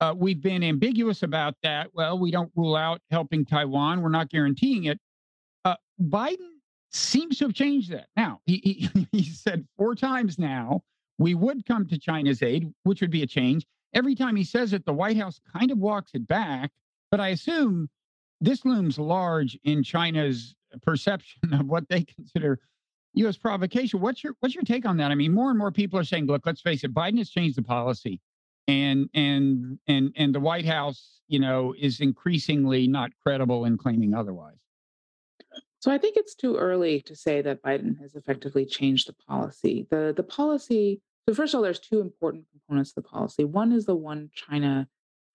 uh, 0.00 0.14
we've 0.16 0.42
been 0.42 0.62
ambiguous 0.62 1.22
about 1.22 1.54
that. 1.62 1.90
Well, 1.94 2.18
we 2.18 2.30
don't 2.30 2.52
rule 2.54 2.76
out 2.76 3.00
helping 3.10 3.44
Taiwan. 3.44 4.02
We're 4.02 4.08
not 4.10 4.30
guaranteeing 4.30 4.84
it. 4.84 4.98
Uh, 5.64 5.76
Biden 6.00 6.58
seems 6.90 7.38
to 7.38 7.46
have 7.46 7.54
changed 7.54 7.90
that. 7.92 8.08
Now, 8.16 8.40
he, 8.46 8.88
he, 8.92 9.08
he 9.12 9.24
said 9.24 9.66
four 9.76 9.94
times 9.94 10.38
now 10.38 10.82
we 11.18 11.34
would 11.34 11.66
come 11.66 11.86
to 11.86 11.98
China's 11.98 12.42
aid, 12.42 12.72
which 12.84 13.00
would 13.00 13.10
be 13.10 13.22
a 13.22 13.26
change. 13.26 13.66
Every 13.94 14.14
time 14.14 14.36
he 14.36 14.44
says 14.44 14.72
it, 14.72 14.84
the 14.84 14.92
White 14.92 15.16
House 15.16 15.40
kind 15.52 15.70
of 15.70 15.78
walks 15.78 16.12
it 16.14 16.26
back. 16.26 16.70
But 17.10 17.20
I 17.20 17.28
assume 17.28 17.88
this 18.40 18.64
looms 18.64 18.98
large 18.98 19.58
in 19.64 19.82
China's 19.82 20.54
perception 20.82 21.40
of 21.52 21.66
what 21.66 21.88
they 21.88 22.04
consider 22.04 22.60
U.S. 23.14 23.36
provocation. 23.36 24.00
What's 24.00 24.22
your 24.22 24.34
what's 24.40 24.54
your 24.54 24.64
take 24.64 24.86
on 24.86 24.98
that? 24.98 25.10
I 25.10 25.14
mean, 25.14 25.32
more 25.32 25.50
and 25.50 25.58
more 25.58 25.72
people 25.72 25.98
are 25.98 26.04
saying, 26.04 26.26
"Look, 26.26 26.46
let's 26.46 26.60
face 26.60 26.84
it, 26.84 26.94
Biden 26.94 27.18
has 27.18 27.30
changed 27.30 27.56
the 27.56 27.62
policy 27.62 28.20
and 28.68 29.08
and 29.14 29.78
and 29.88 30.12
and 30.14 30.34
the 30.34 30.40
White 30.40 30.66
House, 30.66 31.20
you 31.26 31.40
know, 31.40 31.74
is 31.76 32.00
increasingly 32.00 32.86
not 32.86 33.10
credible 33.22 33.64
in 33.64 33.78
claiming 33.78 34.14
otherwise. 34.14 34.58
So 35.80 35.90
I 35.90 35.98
think 35.98 36.16
it's 36.16 36.34
too 36.34 36.56
early 36.56 37.00
to 37.02 37.16
say 37.16 37.40
that 37.42 37.62
Biden 37.62 37.98
has 38.00 38.14
effectively 38.14 38.66
changed 38.66 39.08
the 39.08 39.14
policy. 39.14 39.86
The 39.90 40.12
the 40.14 40.22
policy, 40.22 41.00
so 41.28 41.34
first 41.34 41.52
of 41.52 41.58
all, 41.58 41.62
there's 41.62 41.78
two 41.78 42.00
important 42.00 42.46
components 42.50 42.92
to 42.92 43.02
the 43.02 43.06
policy. 43.06 43.44
One 43.44 43.70
is 43.70 43.84
the 43.84 43.94
one 43.94 44.30
China 44.32 44.88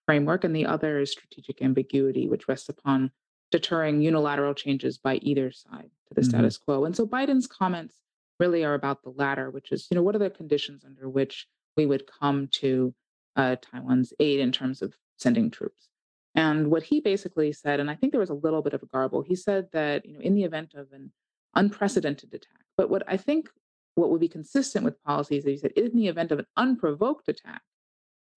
framework, 0.08 0.44
and 0.44 0.56
the 0.56 0.66
other 0.66 1.00
is 1.00 1.12
strategic 1.12 1.62
ambiguity, 1.62 2.28
which 2.28 2.48
rests 2.48 2.68
upon 2.68 3.12
deterring 3.52 4.02
unilateral 4.02 4.56
changes 4.56 4.98
by 4.98 5.18
either 5.18 5.52
side 5.52 5.92
to 6.08 6.16
the 6.16 6.22
Mhm. 6.22 6.30
status 6.30 6.58
quo. 6.58 6.84
And 6.86 6.96
so 6.96 7.06
Biden's 7.06 7.46
comments 7.46 8.02
really 8.40 8.66
are 8.66 8.74
about 8.74 9.04
the 9.04 9.12
latter, 9.12 9.52
which 9.52 9.72
is, 9.72 9.88
you 9.92 9.96
know, 9.96 10.02
what 10.02 10.16
are 10.16 10.20
the 10.20 10.32
conditions 10.32 10.84
under 10.84 11.08
which 11.08 11.48
we 11.78 11.86
would 11.86 12.08
come 12.08 12.48
to 12.54 12.96
uh, 13.36 13.56
Taiwan's 13.62 14.14
aid 14.20 14.40
in 14.40 14.52
terms 14.52 14.82
of 14.82 14.96
sending 15.18 15.52
troops? 15.52 15.90
And 16.34 16.72
what 16.72 16.82
he 16.84 17.02
basically 17.02 17.54
said, 17.54 17.80
and 17.80 17.92
I 17.92 17.96
think 17.96 18.14
there 18.14 18.20
was 18.20 18.32
a 18.32 18.36
little 18.36 18.64
bit 18.64 18.74
of 18.74 18.82
a 18.82 18.88
garble, 18.88 19.22
he 19.22 19.36
said 19.36 19.70
that, 19.74 20.08
you 20.08 20.14
know, 20.14 20.20
in 20.22 20.34
the 20.34 20.44
event 20.44 20.74
of 20.74 20.92
an 20.92 21.14
unprecedented 21.54 22.34
attack, 22.34 22.66
but 22.78 22.90
what 22.90 23.04
I 23.08 23.18
think 23.18 23.52
what 23.96 24.10
would 24.10 24.20
be 24.20 24.28
consistent 24.28 24.84
with 24.86 25.02
policies 25.04 25.44
that 25.44 25.52
he 25.52 25.58
said, 25.58 25.72
in 25.72 25.96
the 25.96 26.08
event 26.08 26.32
of 26.32 26.40
an 26.40 26.48
unprovoked 26.58 27.28
attack, 27.30 27.62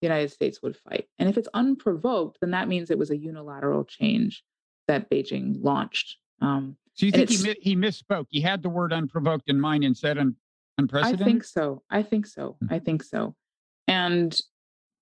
the 0.01 0.07
United 0.07 0.31
States 0.31 0.61
would 0.63 0.77
fight. 0.77 1.07
And 1.19 1.29
if 1.29 1.39
it's 1.39 1.49
unprovoked, 1.55 2.39
then 2.41 2.51
that 2.51 2.69
means 2.69 2.91
it 2.91 2.99
was 2.99 3.11
a 3.11 3.17
unilateral 3.17 3.85
change 3.85 4.45
that 4.89 5.11
Beijing 5.11 5.57
launched. 5.63 6.19
Um, 6.41 6.77
So 6.95 7.07
you 7.07 7.13
think 7.13 7.31
he 7.31 7.43
mi- 7.43 7.57
he 7.61 7.77
misspoke? 7.77 8.27
He 8.29 8.41
had 8.41 8.63
the 8.63 8.69
word 8.69 8.93
unprovoked 8.93 9.49
in 9.49 9.61
mind 9.61 9.85
and 9.85 9.97
said 9.97 10.19
un- 10.19 10.37
I 10.79 11.17
think 11.25 11.45
so. 11.45 11.83
I 11.89 12.03
think 12.03 12.27
so. 12.27 12.57
Mm. 12.63 12.73
I 12.73 12.79
think 12.79 13.03
so. 13.03 13.35
And 13.89 14.39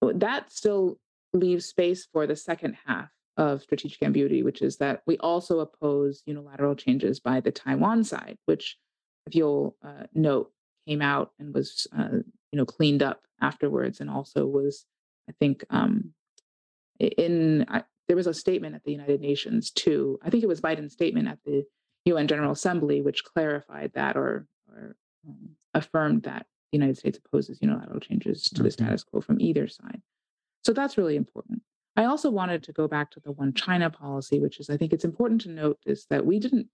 that 0.01 0.53
still 0.53 1.01
leaves 1.33 1.67
space 1.67 2.07
for 2.13 2.29
the 2.29 2.37
second 2.37 2.77
half 2.87 3.11
of 3.37 3.63
strategic 3.63 4.01
ambiguity, 4.05 4.45
which 4.45 4.63
is 4.63 4.77
that 4.77 5.03
we 5.07 5.19
also 5.19 5.59
oppose 5.59 6.23
unilateral 6.27 6.77
changes 6.77 7.19
by 7.19 7.41
the 7.41 7.51
Taiwan 7.51 8.05
side, 8.05 8.39
which, 8.47 8.79
you'll 9.33 9.77
uh, 9.85 10.05
note, 10.15 10.51
came 10.87 11.03
out 11.03 11.33
and 11.39 11.55
was 11.55 11.87
uh, 11.97 12.19
you 12.53 12.59
know 12.59 12.67
cleaned 12.67 13.03
up 13.03 13.23
afterwards, 13.41 14.01
and 14.01 14.11
also 14.11 14.47
was, 14.47 14.85
I 15.29 15.33
think, 15.39 15.65
um, 15.71 16.13
in 16.99 17.65
I, 17.69 17.85
there 18.09 18.17
was 18.17 18.27
a 18.27 18.35
statement 18.35 18.75
at 18.75 18.85
the 18.85 18.93
United 18.93 19.21
Nations 19.21 19.71
too. 19.71 20.19
I 20.23 20.31
think 20.31 20.43
it 20.43 20.49
was 20.49 20.61
Biden's 20.61 20.93
statement 20.93 21.29
at 21.29 21.39
the 21.45 21.65
UN 22.07 22.29
General 22.29 22.53
Assembly, 22.53 23.01
which 23.01 23.25
clarified 23.25 23.93
that 23.95 24.17
or 24.17 24.47
or 24.69 24.97
um, 25.27 25.51
affirmed 25.73 26.25
that 26.25 26.47
the 26.73 26.79
United 26.79 26.99
States 26.99 27.19
opposes 27.25 27.61
unilateral 27.63 28.01
changes 28.01 28.43
to 28.51 28.63
the 28.63 28.71
status 28.71 29.05
quo 29.05 29.21
from 29.21 29.41
either 29.41 29.69
side. 29.69 30.03
So 30.65 30.73
that's 30.73 30.99
really 30.99 31.17
important. 31.17 31.63
I 31.97 32.05
also 32.05 32.31
wanted 32.31 32.63
to 32.65 32.73
go 32.73 32.89
back 32.89 33.11
to 33.13 33.21
the 33.21 33.33
one 33.33 33.53
China 33.53 33.89
policy, 33.91 34.41
which 34.41 34.59
is 34.59 34.69
I 34.69 34.77
think 34.77 34.93
it's 34.93 35.05
important 35.05 35.43
to 35.43 35.51
note 35.51 35.79
is 35.87 36.07
that 36.11 36.27
we 36.27 36.39
didn't 36.39 36.69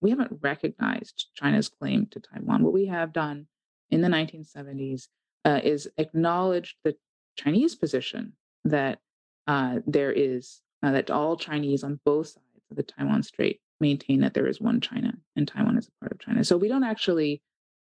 we 0.00 0.10
haven't 0.10 0.32
recognized 0.42 1.26
China's 1.34 1.68
claim 1.68 2.06
to 2.10 2.20
Taiwan. 2.20 2.62
What 2.62 2.72
we 2.72 2.86
have 2.86 3.12
done 3.12 3.46
in 3.90 4.00
the 4.02 4.08
1970s 4.08 5.08
uh, 5.44 5.60
is 5.62 5.88
acknowledged 5.98 6.76
the 6.84 6.96
Chinese 7.36 7.74
position 7.74 8.32
that 8.64 9.00
uh, 9.46 9.80
there 9.86 10.12
is 10.12 10.60
uh, 10.82 10.92
that 10.92 11.10
all 11.10 11.36
Chinese 11.36 11.82
on 11.84 12.00
both 12.04 12.28
sides 12.28 12.64
of 12.70 12.76
the 12.76 12.82
Taiwan 12.82 13.22
Strait 13.22 13.60
maintain 13.80 14.20
that 14.20 14.34
there 14.34 14.46
is 14.46 14.60
one 14.60 14.80
China 14.80 15.12
and 15.36 15.46
Taiwan 15.48 15.76
is 15.78 15.88
a 15.88 15.90
part 16.00 16.12
of 16.12 16.18
China. 16.20 16.44
So 16.44 16.56
we 16.56 16.68
don't 16.68 16.84
actually 16.84 17.42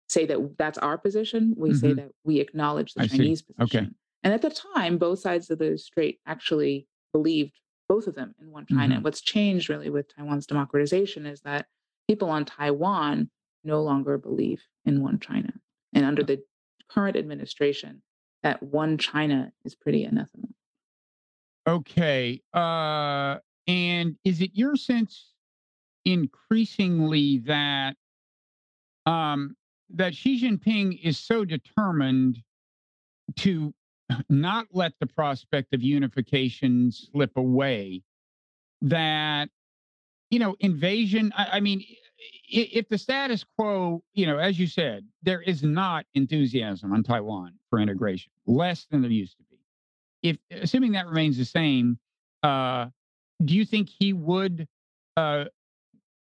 say 0.09 0.27
that 0.27 0.57
that's 0.59 0.79
our 0.79 0.99
position. 0.99 1.55
We 1.57 1.75
say 1.75 1.93
Mhm. 1.93 1.97
that 1.97 2.11
we 2.25 2.41
acknowledge 2.41 2.95
the 2.95 3.03
I 3.03 3.07
see. 3.07 3.17
Chinese 3.19 3.45
Okay. 3.61 3.87
And 4.23 4.35
at 4.35 4.43
the 4.43 4.51
time, 4.51 4.99
both 4.99 5.21
sides 5.21 5.51
of 5.51 5.59
the 5.59 5.79
strait 5.79 6.21
actually 6.27 6.89
believed 7.13 7.59
both 7.89 8.07
of 8.07 8.15
them 8.15 8.35
in 8.41 8.51
one 8.51 8.67
China. 8.67 8.97
Mhm. 8.97 9.03
What's 9.05 9.21
changed 9.21 9.69
really 9.69 9.91
with 9.91 10.09
Taiwan's 10.15 10.47
democratization 10.47 11.25
is 11.27 11.41
that 11.43 11.67
people 12.09 12.31
on 12.31 12.45
Taiwan 12.45 13.31
no 13.65 13.83
longer 13.83 14.19
believe 14.19 14.63
in 14.85 15.03
one 15.03 15.19
China. 15.19 15.53
And 15.93 16.05
under 16.05 16.23
the 16.23 16.43
current 16.89 17.17
administration, 17.17 18.03
that 18.43 18.63
one 18.63 18.99
China 18.99 19.53
is 19.65 19.75
pretty 19.75 20.05
anathema. 20.05 20.49
Okay. 21.67 22.41
Uh, 22.55 23.39
and 23.67 24.17
is 24.25 24.41
it 24.41 24.51
your 24.55 24.77
sense 24.77 25.33
increasingly 26.05 27.39
that 27.39 27.97
um, 29.07 29.57
that 29.91 30.15
Xi 30.15 30.41
Jinping 30.41 31.01
is 31.03 31.19
so 31.19 31.45
determined 31.45 32.43
to 33.37 33.75
not 34.29 34.67
let 34.73 34.93
the 35.01 35.07
prospect 35.07 35.75
of 35.75 35.83
unification 35.83 36.93
slip 36.93 37.37
away 37.37 38.03
that 38.83 39.49
you 40.31 40.39
know 40.39 40.57
invasion 40.61 41.33
I, 41.37 41.47
I 41.53 41.61
mean 41.61 41.85
if 42.49 42.89
the 42.89 42.99
status 42.99 43.45
quo 43.57 44.03
you 44.15 44.27
know 44.27 44.39
as 44.39 44.59
you 44.59 44.67
said 44.67 45.07
there 45.23 45.41
is 45.41 45.63
not 45.63 46.07
enthusiasm 46.15 46.93
on 46.93 47.03
taiwan 47.03 47.55
for 47.71 47.79
integration 47.79 48.33
less 48.47 48.87
than 48.91 49.03
there 49.03 49.11
used 49.11 49.37
to 49.37 49.45
be. 49.45 49.57
If 50.23 50.63
assuming 50.63 50.93
that 50.93 51.07
remains 51.07 51.37
the 51.37 51.45
same 51.45 51.99
uh 52.43 52.87
do 53.45 53.55
you 53.55 53.65
think 53.65 53.89
he 53.89 54.13
would 54.13 54.67
uh 55.17 55.47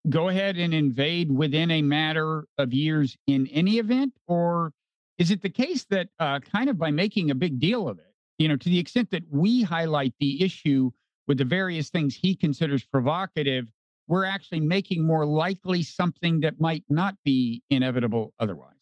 go 0.08 0.28
ahead 0.28 0.56
and 0.56 0.74
invade 0.74 1.30
within 1.30 1.70
a 1.70 1.82
matter 1.82 2.44
of 2.58 2.74
years 2.74 3.16
in 3.28 3.46
any 3.48 3.78
event? 3.78 4.12
Or 4.26 4.72
is 5.18 5.30
it 5.30 5.42
the 5.42 5.48
case 5.48 5.84
that 5.90 6.08
uh, 6.18 6.40
kind 6.40 6.68
of 6.68 6.76
by 6.76 6.90
making 6.90 7.30
a 7.30 7.34
big 7.36 7.60
deal 7.60 7.88
of 7.88 7.98
it 7.98 8.12
you 8.38 8.48
know 8.48 8.56
to 8.56 8.68
the 8.68 8.78
extent 8.78 9.10
that 9.10 9.22
we 9.30 9.62
highlight 9.62 10.14
the 10.18 10.42
issue 10.42 10.90
with 11.28 11.38
the 11.38 11.44
various 11.44 11.90
things 11.90 12.14
he 12.14 12.34
considers 12.34 12.84
provocative 12.84 13.68
we're 14.12 14.26
actually 14.26 14.60
making 14.60 15.06
more 15.06 15.24
likely 15.24 15.82
something 15.82 16.40
that 16.40 16.60
might 16.60 16.84
not 16.90 17.16
be 17.24 17.62
inevitable 17.70 18.34
otherwise 18.38 18.76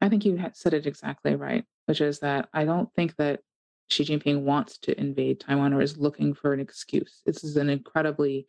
I 0.00 0.08
think 0.08 0.24
you 0.24 0.38
said 0.52 0.74
it 0.74 0.86
exactly 0.86 1.34
right, 1.34 1.64
which 1.86 2.00
is 2.00 2.20
that 2.20 2.48
I 2.52 2.64
don't 2.64 2.92
think 2.94 3.16
that 3.16 3.40
Xi 3.88 4.04
Jinping 4.04 4.42
wants 4.42 4.78
to 4.78 4.98
invade 5.00 5.40
Taiwan 5.40 5.72
or 5.72 5.80
is 5.80 5.96
looking 5.96 6.34
for 6.34 6.52
an 6.52 6.60
excuse. 6.60 7.22
This 7.24 7.42
is 7.42 7.56
an 7.56 7.70
incredibly 7.70 8.46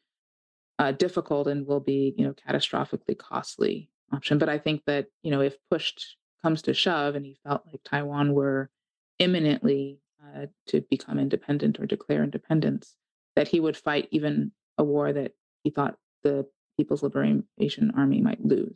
uh, 0.80 0.92
difficult 0.92 1.48
and 1.48 1.66
will 1.66 1.80
be, 1.80 2.14
you 2.18 2.26
know, 2.26 2.34
catastrophically 2.34 3.18
costly 3.18 3.90
option. 4.12 4.38
But 4.38 4.50
I 4.50 4.58
think 4.58 4.84
that, 4.86 5.08
you 5.24 5.32
know, 5.32 5.42
if 5.42 5.56
pushed 5.72 6.18
comes 6.42 6.62
to 6.64 6.74
shove 6.74 7.16
and 7.16 7.26
he 7.26 7.38
felt 7.44 7.64
like 7.66 7.82
Taiwan 7.84 8.34
were 8.34 8.70
imminently 9.20 10.00
uh, 10.22 10.48
to 10.68 10.82
become 10.90 11.18
independent 11.18 11.80
or 11.80 11.86
declare 11.86 12.24
independence, 12.24 12.96
that 13.36 13.48
he 13.48 13.60
would 13.60 13.78
fight 13.78 14.08
even 14.12 14.52
a 14.78 14.84
war 14.84 15.14
that 15.14 15.32
he 15.68 15.72
thought 15.72 15.96
the 16.24 16.46
People's 16.78 17.04
Liberation 17.04 17.92
Army 17.98 18.22
might 18.22 18.44
lose. 18.44 18.74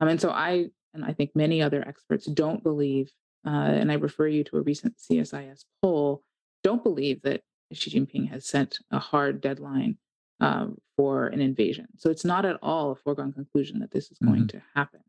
Um, 0.00 0.08
and 0.08 0.20
so 0.20 0.30
I, 0.30 0.66
and 0.94 1.04
I 1.04 1.12
think 1.12 1.30
many 1.34 1.60
other 1.60 1.82
experts 1.86 2.26
don't 2.26 2.62
believe, 2.62 3.10
uh, 3.44 3.50
and 3.50 3.90
I 3.90 3.96
refer 3.96 4.28
you 4.28 4.44
to 4.44 4.58
a 4.58 4.62
recent 4.62 4.94
CSIS 4.96 5.64
poll, 5.82 6.22
don't 6.62 6.84
believe 6.84 7.22
that 7.22 7.40
Xi 7.72 7.90
Jinping 7.90 8.30
has 8.30 8.46
set 8.46 8.78
a 8.92 9.00
hard 9.00 9.40
deadline 9.40 9.98
um, 10.40 10.76
for 10.96 11.26
an 11.26 11.40
invasion. 11.40 11.86
So 11.96 12.10
it's 12.10 12.24
not 12.24 12.44
at 12.44 12.58
all 12.62 12.92
a 12.92 12.96
foregone 12.96 13.32
conclusion 13.32 13.80
that 13.80 13.90
this 13.90 14.12
is 14.12 14.18
going 14.18 14.46
to 14.48 14.62
happen. 14.76 15.00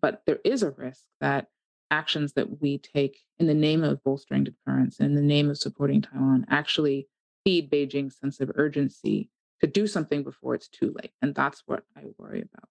But 0.00 0.22
there 0.26 0.38
is 0.44 0.62
a 0.62 0.70
risk 0.70 1.02
that 1.20 1.48
actions 1.90 2.32
that 2.32 2.62
we 2.62 2.78
take 2.78 3.18
in 3.38 3.46
the 3.46 3.54
name 3.54 3.84
of 3.84 4.02
bolstering 4.02 4.44
deterrence 4.44 4.98
and 4.98 5.10
in 5.10 5.14
the 5.14 5.20
name 5.20 5.50
of 5.50 5.58
supporting 5.58 6.00
Taiwan 6.00 6.46
actually 6.48 7.06
feed 7.44 7.70
Beijing's 7.70 8.18
sense 8.18 8.40
of 8.40 8.50
urgency 8.54 9.30
to 9.60 9.66
do 9.66 9.86
something 9.86 10.22
before 10.22 10.54
it's 10.54 10.68
too 10.68 10.94
late. 11.02 11.12
And 11.22 11.34
that's 11.34 11.62
what 11.66 11.84
I 11.96 12.02
worry 12.18 12.42
about. 12.42 12.68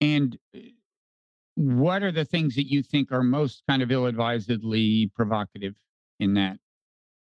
and 0.00 0.38
uh, 0.54 0.60
what 1.56 2.02
are 2.02 2.12
the 2.12 2.24
things 2.24 2.54
that 2.54 2.70
you 2.70 2.82
think 2.82 3.12
are 3.12 3.22
most 3.22 3.62
kind 3.68 3.82
of 3.82 3.92
ill-advisedly 3.92 5.10
provocative 5.14 5.74
in 6.18 6.34
that 6.34 6.58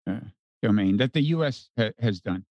uh, 0.09 0.21
domain 0.63 0.97
that 0.97 1.13
the 1.13 1.21
us 1.21 1.69
ha- 1.77 1.91
has 2.01 2.21
done 2.21 2.45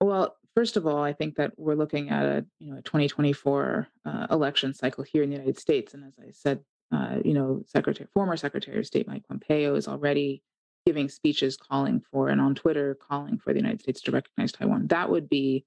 Well, 0.00 0.36
first 0.54 0.76
of 0.76 0.86
all, 0.86 1.02
I 1.02 1.12
think 1.14 1.36
that 1.36 1.52
we're 1.56 1.74
looking 1.74 2.10
at 2.10 2.24
a 2.24 2.44
you 2.58 2.70
know 2.70 2.78
a 2.78 2.82
2024 2.82 3.86
uh, 4.04 4.26
election 4.30 4.74
cycle 4.74 5.04
here 5.04 5.22
in 5.22 5.30
the 5.30 5.36
United 5.36 5.58
States, 5.58 5.94
and 5.94 6.04
as 6.04 6.14
I 6.20 6.32
said, 6.32 6.60
uh, 6.92 7.16
you 7.24 7.34
know, 7.34 7.62
Secretary, 7.66 8.08
former 8.12 8.36
Secretary 8.36 8.78
of 8.78 8.86
State 8.86 9.08
Mike 9.08 9.24
Pompeo 9.28 9.74
is 9.74 9.88
already 9.88 10.42
giving 10.86 11.08
speeches 11.08 11.56
calling 11.56 12.00
for 12.10 12.28
and 12.28 12.40
on 12.40 12.54
Twitter 12.54 12.96
calling 13.08 13.38
for 13.38 13.52
the 13.52 13.58
United 13.58 13.82
States 13.82 14.00
to 14.02 14.12
recognize 14.12 14.52
Taiwan. 14.52 14.86
That 14.86 15.10
would 15.10 15.28
be 15.28 15.64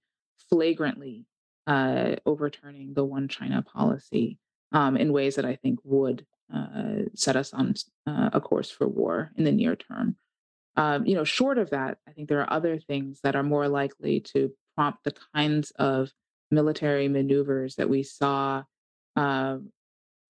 flagrantly 0.49 1.25
uh, 1.67 2.15
overturning 2.25 2.93
the 2.93 3.05
one 3.05 3.27
China 3.27 3.61
policy 3.61 4.39
um, 4.71 4.95
in 4.97 5.13
ways 5.13 5.35
that 5.35 5.45
I 5.45 5.55
think 5.55 5.79
would 5.83 6.25
uh, 6.53 7.03
set 7.13 7.35
us 7.35 7.53
on 7.53 7.75
uh, 8.07 8.29
a 8.33 8.41
course 8.41 8.71
for 8.71 8.87
war 8.87 9.31
in 9.35 9.43
the 9.43 9.51
near 9.51 9.75
term. 9.75 10.15
Um, 10.75 11.05
you 11.05 11.15
know, 11.15 11.25
short 11.25 11.57
of 11.57 11.71
that, 11.71 11.97
I 12.07 12.11
think 12.11 12.29
there 12.29 12.39
are 12.39 12.53
other 12.53 12.79
things 12.79 13.19
that 13.23 13.35
are 13.35 13.43
more 13.43 13.67
likely 13.67 14.21
to 14.33 14.51
prompt 14.75 15.03
the 15.03 15.13
kinds 15.35 15.71
of 15.71 16.11
military 16.49 17.07
maneuvers 17.07 17.75
that 17.75 17.89
we 17.89 18.01
saw, 18.01 18.63
uh, 19.15 19.57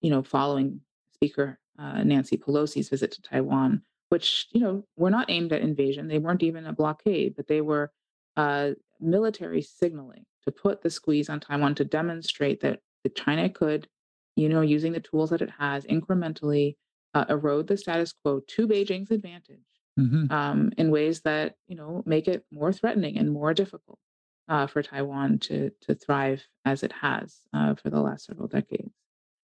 you 0.01 0.09
know, 0.09 0.23
following 0.23 0.81
Speaker 1.13 1.59
uh, 1.77 2.03
Nancy 2.03 2.37
Pelosi's 2.37 2.89
visit 2.89 3.11
to 3.11 3.21
Taiwan, 3.21 3.83
which 4.09 4.47
you 4.51 4.59
know 4.59 4.83
were 4.97 5.09
not 5.09 5.29
aimed 5.29 5.53
at 5.53 5.61
invasion. 5.61 6.07
They 6.07 6.19
weren't 6.19 6.43
even 6.43 6.65
a 6.65 6.73
blockade, 6.73 7.35
but 7.35 7.47
they 7.47 7.61
were 7.61 7.91
uh, 8.37 8.71
military 8.99 9.61
signaling 9.61 10.25
to 10.45 10.51
put 10.51 10.81
the 10.81 10.89
squeeze 10.89 11.29
on 11.29 11.39
Taiwan 11.39 11.75
to 11.75 11.85
demonstrate 11.85 12.61
that, 12.61 12.79
that 13.03 13.15
China 13.15 13.49
could, 13.49 13.87
you 14.35 14.47
know, 14.47 14.61
using 14.61 14.93
the 14.93 14.99
tools 15.01 15.29
that 15.31 15.41
it 15.41 15.49
has, 15.59 15.85
incrementally 15.85 16.75
uh, 17.13 17.25
erode 17.29 17.67
the 17.67 17.75
status 17.77 18.13
quo 18.13 18.39
to 18.47 18.67
Beijing's 18.67 19.11
advantage 19.11 19.59
Mhm. 19.99 20.31
um, 20.31 20.71
in 20.77 20.91
ways 20.91 21.21
that 21.21 21.55
you 21.67 21.75
know 21.75 22.03
make 22.05 22.27
it 22.29 22.45
more 22.51 22.71
threatening 22.71 23.17
and 23.17 23.31
more 23.31 23.53
difficult 23.53 23.99
uh, 24.47 24.65
for 24.67 24.81
Taiwan 24.81 25.39
to 25.39 25.71
to 25.81 25.93
thrive 25.95 26.41
as 26.65 26.83
it 26.83 26.91
has 26.93 27.41
uh, 27.53 27.75
for 27.75 27.89
the 27.89 27.99
last 27.99 28.25
several 28.25 28.47
decades. 28.47 28.93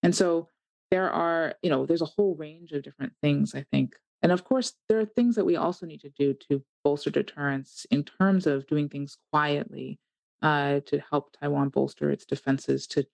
And 0.04 0.16
so 0.16 0.50
there 0.92 1.10
are 1.12 1.56
you 1.62 1.70
know 1.70 1.86
there's 1.86 2.02
a 2.04 2.06
whole 2.06 2.36
range 2.36 2.72
of 2.72 2.84
different 2.84 3.14
things 3.22 3.54
I 3.54 3.64
think, 3.72 3.96
and 4.22 4.32
of 4.32 4.44
course 4.44 4.74
there 4.90 5.00
are 5.00 5.06
things 5.06 5.36
that 5.36 5.46
we 5.46 5.56
also 5.56 5.86
need 5.86 6.02
to 6.02 6.10
do 6.10 6.34
to 6.50 6.64
bolster 6.84 7.10
deterrence 7.10 7.86
in 7.92 8.04
terms 8.04 8.48
of 8.48 8.68
doing 8.68 8.90
things 8.90 9.18
quietly 9.32 10.00
uh, 10.42 10.80
to 10.86 11.02
help 11.10 11.36
Taiwan 11.40 11.70
bolster 11.70 12.12
its 12.12 12.26
defenses 12.26 12.88
to 12.88 13.02
you 13.02 13.08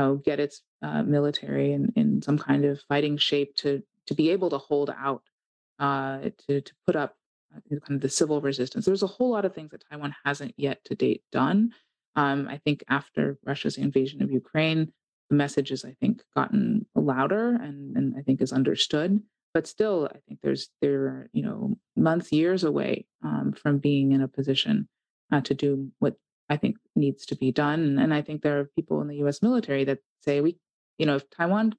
know 0.00 0.16
get 0.16 0.40
its 0.40 0.62
uh, 0.82 1.02
military 1.02 1.72
in, 1.72 1.92
in 1.96 2.22
some 2.22 2.38
kind 2.38 2.64
of 2.64 2.80
fighting 2.88 3.16
shape 3.16 3.54
to 3.56 3.82
to 4.06 4.14
be 4.14 4.30
able 4.30 4.50
to 4.50 4.58
hold 4.58 4.90
out 4.90 5.22
uh, 5.78 6.30
to 6.46 6.60
to 6.60 6.72
put 6.86 6.96
up 6.96 7.16
uh, 7.54 7.60
kind 7.68 7.96
of 7.96 8.00
the 8.00 8.08
civil 8.08 8.40
resistance. 8.40 8.86
There's 8.86 9.02
a 9.02 9.08
whole 9.08 9.30
lot 9.30 9.44
of 9.44 9.54
things 9.54 9.70
that 9.70 9.84
Taiwan 9.90 10.14
hasn't 10.24 10.54
yet 10.56 10.84
to 10.84 10.94
date 10.94 11.22
done. 11.32 11.72
Um, 12.16 12.48
I 12.48 12.58
think 12.58 12.84
after 12.88 13.38
Russia's 13.44 13.76
invasion 13.76 14.22
of 14.22 14.30
Ukraine, 14.30 14.92
the 15.28 15.36
message 15.36 15.70
has 15.70 15.84
I 15.84 15.94
think 16.00 16.22
gotten 16.34 16.86
louder 16.94 17.54
and 17.56 17.96
and 17.96 18.14
I 18.18 18.22
think 18.22 18.40
is 18.40 18.52
understood. 18.52 19.22
But 19.52 19.66
still, 19.66 20.08
I 20.12 20.18
think 20.28 20.40
there's 20.42 20.68
there 20.80 21.02
are 21.02 21.30
you 21.32 21.42
know 21.42 21.76
months, 21.96 22.32
years 22.32 22.64
away 22.64 23.06
um, 23.24 23.52
from 23.52 23.78
being 23.78 24.12
in 24.12 24.22
a 24.22 24.28
position 24.28 24.88
uh, 25.32 25.40
to 25.42 25.54
do 25.54 25.90
what 25.98 26.14
I 26.48 26.56
think 26.56 26.76
needs 26.94 27.26
to 27.26 27.36
be 27.36 27.52
done. 27.52 27.80
And, 27.80 28.00
and 28.00 28.14
I 28.14 28.22
think 28.22 28.42
there 28.42 28.58
are 28.60 28.70
people 28.76 29.00
in 29.00 29.08
the 29.08 29.16
U.S. 29.16 29.42
military 29.42 29.84
that 29.84 29.98
say 30.20 30.40
we, 30.40 30.56
you 30.98 31.06
know, 31.06 31.16
if 31.16 31.28
Taiwan 31.30 31.74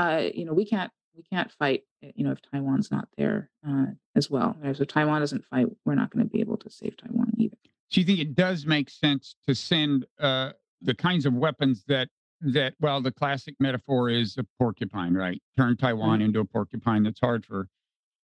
uh, 0.00 0.22
you 0.34 0.44
know, 0.44 0.54
we 0.54 0.64
can't 0.64 0.90
we 1.14 1.22
can't 1.24 1.52
fight, 1.52 1.82
uh, 2.04 2.08
you 2.14 2.24
know, 2.24 2.30
if 2.30 2.40
Taiwan's 2.50 2.90
not 2.90 3.08
there 3.18 3.50
uh, 3.68 3.86
as 4.16 4.30
well. 4.30 4.56
Right? 4.62 4.74
So 4.74 4.82
if 4.82 4.88
Taiwan 4.88 5.20
doesn't 5.20 5.44
fight, 5.44 5.66
we're 5.84 5.94
not 5.94 6.10
going 6.10 6.24
to 6.24 6.30
be 6.30 6.40
able 6.40 6.56
to 6.58 6.70
save 6.70 6.96
Taiwan 6.96 7.32
either. 7.36 7.56
so 7.90 8.00
you 8.00 8.06
think 8.06 8.20
it 8.20 8.34
does 8.34 8.64
make 8.64 8.88
sense 8.88 9.36
to 9.46 9.54
send 9.54 10.06
uh, 10.18 10.52
the 10.80 10.94
kinds 10.94 11.26
of 11.26 11.34
weapons 11.34 11.84
that 11.88 12.08
that 12.42 12.74
well, 12.80 13.00
the 13.00 13.12
classic 13.12 13.54
metaphor 13.60 14.08
is 14.10 14.36
a 14.38 14.44
porcupine, 14.58 15.14
right? 15.14 15.40
Turn 15.56 15.76
Taiwan 15.76 16.20
Right. 16.20 16.22
into 16.22 16.40
a 16.40 16.44
porcupine 16.44 17.02
that's 17.02 17.20
hard 17.20 17.44
for 17.44 17.68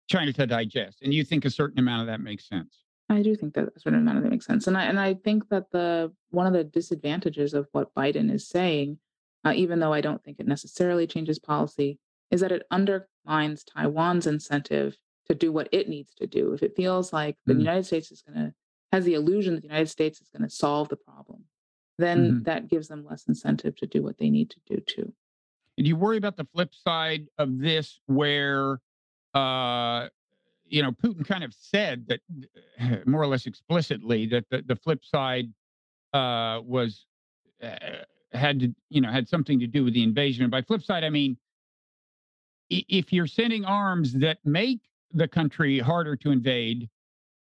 China 0.09 0.33
to 0.35 0.47
digest. 0.47 1.01
And 1.03 1.15
you 1.15 1.25
think 1.25 1.45
a 1.45 1.51
certain 1.51 1.79
amount 1.79 2.03
of 2.03 2.07
that 2.09 2.21
makes 2.21 2.49
sense. 2.49 2.85
I 3.09 3.23
do 3.23 3.35
think 3.35 3.55
that 3.55 3.69
a 3.75 3.81
certain 3.81 4.01
amount 4.01 4.19
of 4.19 4.25
it 4.25 4.31
makes 4.31 4.47
sense, 4.47 4.67
and 4.67 4.77
I 4.77 4.85
and 4.85 4.99
I 4.99 5.15
think 5.15 5.49
that 5.51 5.71
the 5.71 6.13
one 6.31 6.47
of 6.47 6.53
the 6.55 6.65
disadvantages 6.65 7.53
of 7.53 7.69
what 7.73 7.95
Biden 7.95 8.33
is 8.33 8.49
saying, 8.49 8.99
uh, 9.45 9.53
even 9.55 9.81
though 9.81 9.93
I 9.93 10.01
don't 10.01 10.23
think 10.25 10.41
it 10.41 10.47
necessarily 10.49 11.07
changes 11.07 11.39
policy, 11.39 11.99
is 12.31 12.41
that 12.41 12.53
it 12.53 12.63
undermines 12.71 13.65
Taiwan's 13.65 14.27
incentive 14.27 14.97
to 15.29 15.35
do 15.35 15.53
what 15.53 15.69
it 15.73 15.89
needs 15.91 16.15
to 16.15 16.27
do. 16.27 16.53
If 16.55 16.63
it 16.63 16.75
feels 16.75 17.13
like 17.13 17.37
the 17.47 17.53
Mm, 17.55 17.59
United 17.59 17.85
States 17.87 18.11
is 18.11 18.23
going 18.23 18.39
to 18.39 18.55
has 18.93 19.05
the 19.05 19.15
illusion 19.15 19.55
that 19.55 19.61
the 19.63 19.69
United 19.69 19.89
States 19.91 20.21
is 20.21 20.29
going 20.31 20.43
to 20.49 20.55
solve 20.55 20.89
the 20.89 20.97
problem, 20.97 21.45
then 22.03 22.33
mhm. 22.33 22.45
that 22.45 22.69
gives 22.69 22.89
them 22.89 23.07
less 23.09 23.27
incentive 23.29 23.77
to 23.77 23.87
do 23.87 24.03
what 24.03 24.19
they 24.19 24.31
need 24.31 24.51
to 24.51 24.61
do 24.67 24.81
too. 24.81 25.13
And 25.79 25.87
you 25.87 25.97
worry 25.97 26.17
about 26.17 26.37
the 26.37 26.47
flip 26.53 26.75
side 26.75 27.29
of 27.39 27.59
this, 27.59 28.01
where 28.07 28.81
uh, 29.35 30.09
you 30.67 30.83
know 30.83 30.93
Putin 30.93 31.27
kind 31.27 31.45
of 31.45 31.55
said 31.55 32.07
that 32.09 32.21
more 33.07 33.23
or 33.23 33.27
less 33.27 33.47
explicitly 33.47 34.27
that 34.27 34.45
the, 34.51 34.63
the 34.67 34.77
flip 34.77 35.05
side 35.05 35.53
uh, 36.13 36.61
was 36.65 37.07
uh, 37.63 37.77
had 38.33 38.61
to 38.61 38.75
you 38.89 39.01
know 39.01 39.11
had 39.11 39.29
something 39.29 39.61
to 39.61 39.67
do 39.67 39.85
with 39.85 39.95
the 39.95 40.03
invasion. 40.03 40.43
And 40.43 40.51
by 40.51 40.63
flip 40.63 40.83
side, 40.83 41.05
I 41.05 41.11
mean 41.11 41.37
if 42.89 43.13
you're 43.13 43.27
sending 43.27 43.65
arms 43.65 44.15
that 44.15 44.39
make 44.45 44.81
the 45.13 45.29
country 45.29 45.79
harder 45.79 46.17
to 46.17 46.31
invade, 46.31 46.89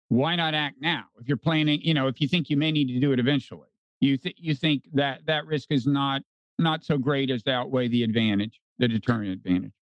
why 0.09 0.37
not 0.37 0.55
act 0.55 0.77
now? 0.81 1.05
If 1.21 1.27
you're 1.29 1.37
planning, 1.37 1.81
you 1.83 1.95
know, 1.95 2.07
if 2.07 2.21
you 2.21 2.29
think 2.29 2.49
you 2.49 2.57
may 2.57 2.71
need 2.71 2.88
to 2.88 3.01
do 3.01 3.12
it 3.12 3.19
eventually, 3.19 3.69
you 4.01 4.17
th- 4.19 4.37
you 4.39 4.55
think 4.55 4.85
that 4.95 5.27
that 5.27 5.47
risk 5.47 5.71
is 5.71 5.87
not 5.87 6.23
not 6.59 6.85
so 6.85 6.99
great 6.99 7.31
as 7.31 7.43
to 7.45 7.53
outweigh 7.53 7.89
the 7.89 8.03
advantage, 8.03 8.61
the 8.79 8.89
deterrent 8.89 9.31
advantage. 9.31 9.73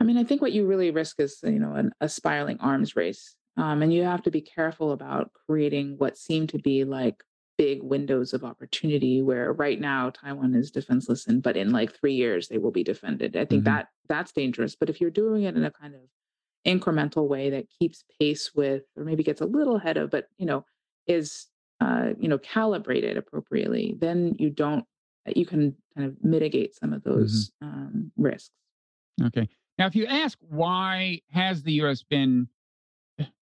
I 0.00 0.04
mean, 0.04 0.16
I 0.16 0.24
think 0.24 0.40
what 0.40 0.52
you 0.52 0.66
really 0.66 0.90
risk 0.90 1.20
is, 1.20 1.38
you 1.42 1.58
know, 1.58 1.74
an, 1.74 1.92
a 2.00 2.08
spiraling 2.08 2.58
arms 2.60 2.96
race. 2.96 3.34
Um, 3.56 3.82
and 3.82 3.92
you 3.92 4.04
have 4.04 4.22
to 4.22 4.30
be 4.30 4.40
careful 4.40 4.92
about 4.92 5.30
creating 5.46 5.96
what 5.98 6.16
seem 6.16 6.46
to 6.48 6.58
be 6.58 6.84
like 6.84 7.22
big 7.58 7.82
windows 7.82 8.32
of 8.32 8.42
opportunity 8.42 9.20
where 9.20 9.52
right 9.52 9.78
now 9.78 10.08
Taiwan 10.08 10.54
is 10.54 10.70
defenseless 10.70 11.26
and 11.26 11.42
but 11.42 11.58
in 11.58 11.72
like 11.72 11.94
three 11.94 12.14
years 12.14 12.48
they 12.48 12.56
will 12.56 12.70
be 12.70 12.84
defended. 12.84 13.36
I 13.36 13.44
think 13.44 13.64
hmm 13.64 13.70
that 13.70 13.88
that's 14.08 14.32
dangerous. 14.32 14.74
But 14.74 14.88
if 14.88 15.00
you're 15.00 15.10
doing 15.10 15.42
it 15.42 15.54
in 15.56 15.64
a 15.64 15.70
kind 15.70 15.94
of 15.94 16.00
incremental 16.66 17.28
way 17.28 17.50
that 17.50 17.66
keeps 17.78 18.04
pace 18.18 18.52
with 18.54 18.84
or 18.96 19.04
maybe 19.04 19.22
gets 19.22 19.40
a 19.40 19.46
little 19.46 19.76
ahead 19.76 19.98
of, 19.98 20.10
but 20.10 20.26
you 20.38 20.46
know, 20.46 20.64
is 21.06 21.46
uh, 21.80 22.10
you 22.18 22.28
know, 22.28 22.38
calibrated 22.38 23.16
appropriately, 23.16 23.96
then 23.98 24.34
you 24.38 24.50
don't 24.50 24.84
you 25.26 25.46
can 25.46 25.76
kind 25.96 26.08
of 26.08 26.16
mitigate 26.22 26.74
some 26.74 26.92
of 26.92 27.02
hmm 27.02 27.10
those 27.10 27.52
um, 27.62 28.10
risks. 28.16 28.50
Okay. 29.22 29.48
Now, 29.78 29.86
if 29.86 29.94
you 29.94 30.06
ask 30.06 30.38
why 30.40 31.20
has 31.30 31.62
the 31.62 31.72
U.S. 31.74 32.02
been 32.02 32.48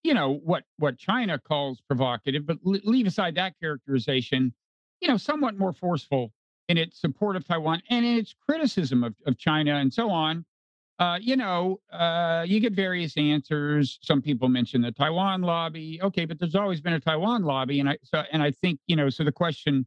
you 0.04 0.14
know 0.14 0.40
what 0.44 0.64
what 0.78 0.98
China 0.98 1.40
calls 1.40 1.82
provocative, 1.82 2.46
but 2.46 2.58
leave 2.64 3.08
aside 3.08 3.36
that 3.36 3.60
characterization, 3.60 4.54
you 5.02 5.08
know, 5.08 5.18
somewhat 5.18 5.58
more 5.58 5.74
forceful 5.74 6.32
in 6.70 6.78
its 6.78 7.00
support 7.00 7.36
of 7.36 7.46
Taiwan 7.46 7.82
and 7.90 8.06
in 8.06 8.18
its 8.18 8.34
criticism 8.48 9.04
of, 9.04 9.16
of 9.26 9.38
China 9.38 9.76
and 9.76 9.94
so 9.94 10.10
on. 10.10 10.46
Uh, 10.98 11.20
you 11.22 11.36
know, 11.36 11.80
uh, 11.92 12.46
you 12.48 12.60
get 12.62 12.74
various 12.74 13.18
answers. 13.18 14.00
Some 14.02 14.22
people 14.22 14.48
mention 14.48 14.82
the 14.82 14.92
Taiwan 14.92 15.42
lobby. 15.42 16.00
Okay, 16.02 16.24
but 16.26 16.40
there's 16.40 16.56
always 16.56 16.80
been 16.80 16.94
a 16.94 17.00
Taiwan 17.00 17.44
lobby, 17.44 17.82
and 17.82 17.90
I 17.90 17.98
so 18.04 18.24
and 18.32 18.42
I 18.42 18.52
think 18.52 18.80
you 18.88 18.96
know. 18.96 19.10
So 19.10 19.24
the 19.26 19.32
question 19.32 19.86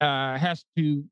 uh, 0.00 0.36
has 0.36 0.64
to 0.76 1.04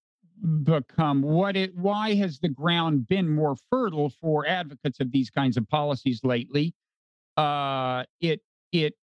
become 0.65 1.23
what 1.23 1.57
it 1.57 1.75
why 1.77 2.15
has 2.15 2.39
the 2.39 2.49
ground 2.49 3.07
been 3.09 3.29
more 3.29 3.57
fertile 3.71 4.11
for 4.11 4.47
advocates 4.47 5.01
of 5.01 5.11
these 5.13 5.31
kinds 5.31 5.57
of 5.57 5.67
policies 5.69 6.21
lately 6.25 6.75
uh 7.37 8.03
it 8.21 8.41
it, 8.73 8.95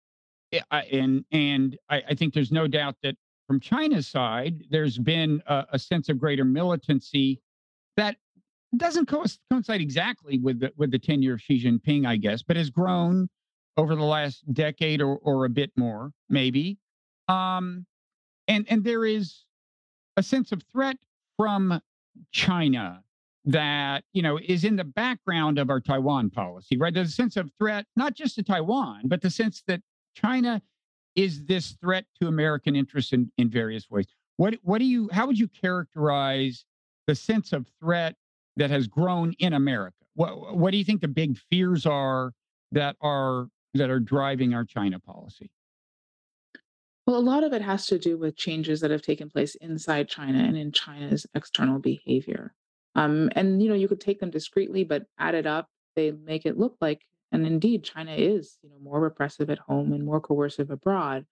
it 0.51 0.63
I, 0.69 0.81
and 0.83 1.25
and 1.31 1.77
I, 1.89 2.03
I 2.09 2.15
think 2.15 2.33
there's 2.33 2.51
no 2.51 2.67
doubt 2.67 2.97
that 3.03 3.15
from 3.47 3.59
china's 3.61 4.07
side 4.07 4.65
there's 4.69 4.97
been 4.97 5.41
a, 5.47 5.65
a 5.71 5.79
sense 5.79 6.09
of 6.09 6.19
greater 6.19 6.43
militancy 6.43 7.41
that 7.95 8.17
doesn't 8.77 9.07
co- 9.07 9.25
coincide 9.49 9.81
exactly 9.81 10.39
with 10.39 10.59
the 10.59 10.71
with 10.77 10.91
the 10.91 10.99
tenure 10.99 11.33
of 11.33 11.41
Xi 11.41 11.63
Jinping, 11.63 12.05
I 12.05 12.15
guess, 12.17 12.41
but 12.41 12.55
has 12.57 12.69
grown 12.69 13.29
over 13.77 13.95
the 13.95 14.03
last 14.03 14.43
decade 14.53 15.01
or 15.01 15.17
or 15.17 15.45
a 15.45 15.49
bit 15.49 15.71
more, 15.75 16.11
maybe. 16.29 16.77
Um, 17.27 17.85
and 18.47 18.65
and 18.69 18.83
there 18.83 19.05
is 19.05 19.43
a 20.17 20.23
sense 20.23 20.51
of 20.51 20.63
threat 20.71 20.97
from 21.37 21.81
China 22.31 23.03
that 23.45 24.03
you 24.13 24.21
know 24.21 24.37
is 24.37 24.63
in 24.63 24.75
the 24.75 24.83
background 24.83 25.57
of 25.57 25.69
our 25.69 25.79
Taiwan 25.79 26.29
policy, 26.29 26.77
right? 26.77 26.93
There's 26.93 27.09
a 27.09 27.13
sense 27.13 27.37
of 27.37 27.51
threat, 27.57 27.85
not 27.95 28.13
just 28.13 28.35
to 28.35 28.43
Taiwan, 28.43 29.03
but 29.05 29.21
the 29.21 29.29
sense 29.29 29.63
that 29.67 29.81
China 30.15 30.61
is 31.15 31.45
this 31.45 31.71
threat 31.81 32.05
to 32.21 32.27
American 32.27 32.75
interests 32.75 33.11
in, 33.11 33.31
in 33.37 33.49
various 33.49 33.89
ways. 33.89 34.05
What 34.37 34.55
what 34.63 34.79
do 34.79 34.85
you 34.85 35.09
how 35.11 35.27
would 35.27 35.39
you 35.39 35.47
characterize 35.47 36.65
the 37.07 37.15
sense 37.15 37.51
of 37.53 37.67
threat 37.79 38.15
that 38.57 38.69
has 38.69 38.87
grown 38.87 39.33
in 39.39 39.53
America? 39.53 39.97
What 40.15 40.57
what 40.57 40.71
do 40.71 40.77
you 40.77 40.83
think 40.83 41.01
the 41.01 41.07
big 41.07 41.37
fears 41.49 41.85
are 41.85 42.33
that 42.71 42.95
are 43.01 43.47
that 43.73 43.89
are 43.89 43.99
driving 43.99 44.53
our 44.53 44.65
China 44.65 44.99
policy? 44.99 45.49
Well, 47.07 47.17
a 47.17 47.21
lot 47.21 47.43
of 47.43 47.53
it 47.53 47.61
has 47.61 47.87
to 47.87 47.97
do 47.97 48.17
with 48.17 48.37
changes 48.37 48.79
that 48.81 48.91
have 48.91 49.01
taken 49.01 49.29
place 49.29 49.55
inside 49.55 50.07
China 50.07 50.39
and 50.39 50.55
in 50.55 50.71
China's 50.71 51.25
external 51.33 51.79
behavior. 51.79 52.53
Um, 52.95 53.29
and 53.35 53.61
you 53.61 53.69
know, 53.69 53.75
you 53.75 53.87
could 53.87 54.01
take 54.01 54.19
them 54.19 54.29
discreetly, 54.29 54.83
but 54.83 55.05
added 55.17 55.47
up, 55.47 55.67
they 55.95 56.11
make 56.11 56.45
it 56.45 56.57
look 56.57 56.75
like, 56.81 57.01
and 57.31 57.45
indeed, 57.45 57.83
China 57.83 58.13
is, 58.13 58.57
you 58.61 58.69
know, 58.69 58.77
more 58.81 58.99
repressive 58.99 59.49
at 59.49 59.59
home 59.59 59.93
and 59.93 60.05
more 60.05 60.19
coercive 60.19 60.69
abroad. 60.69 61.25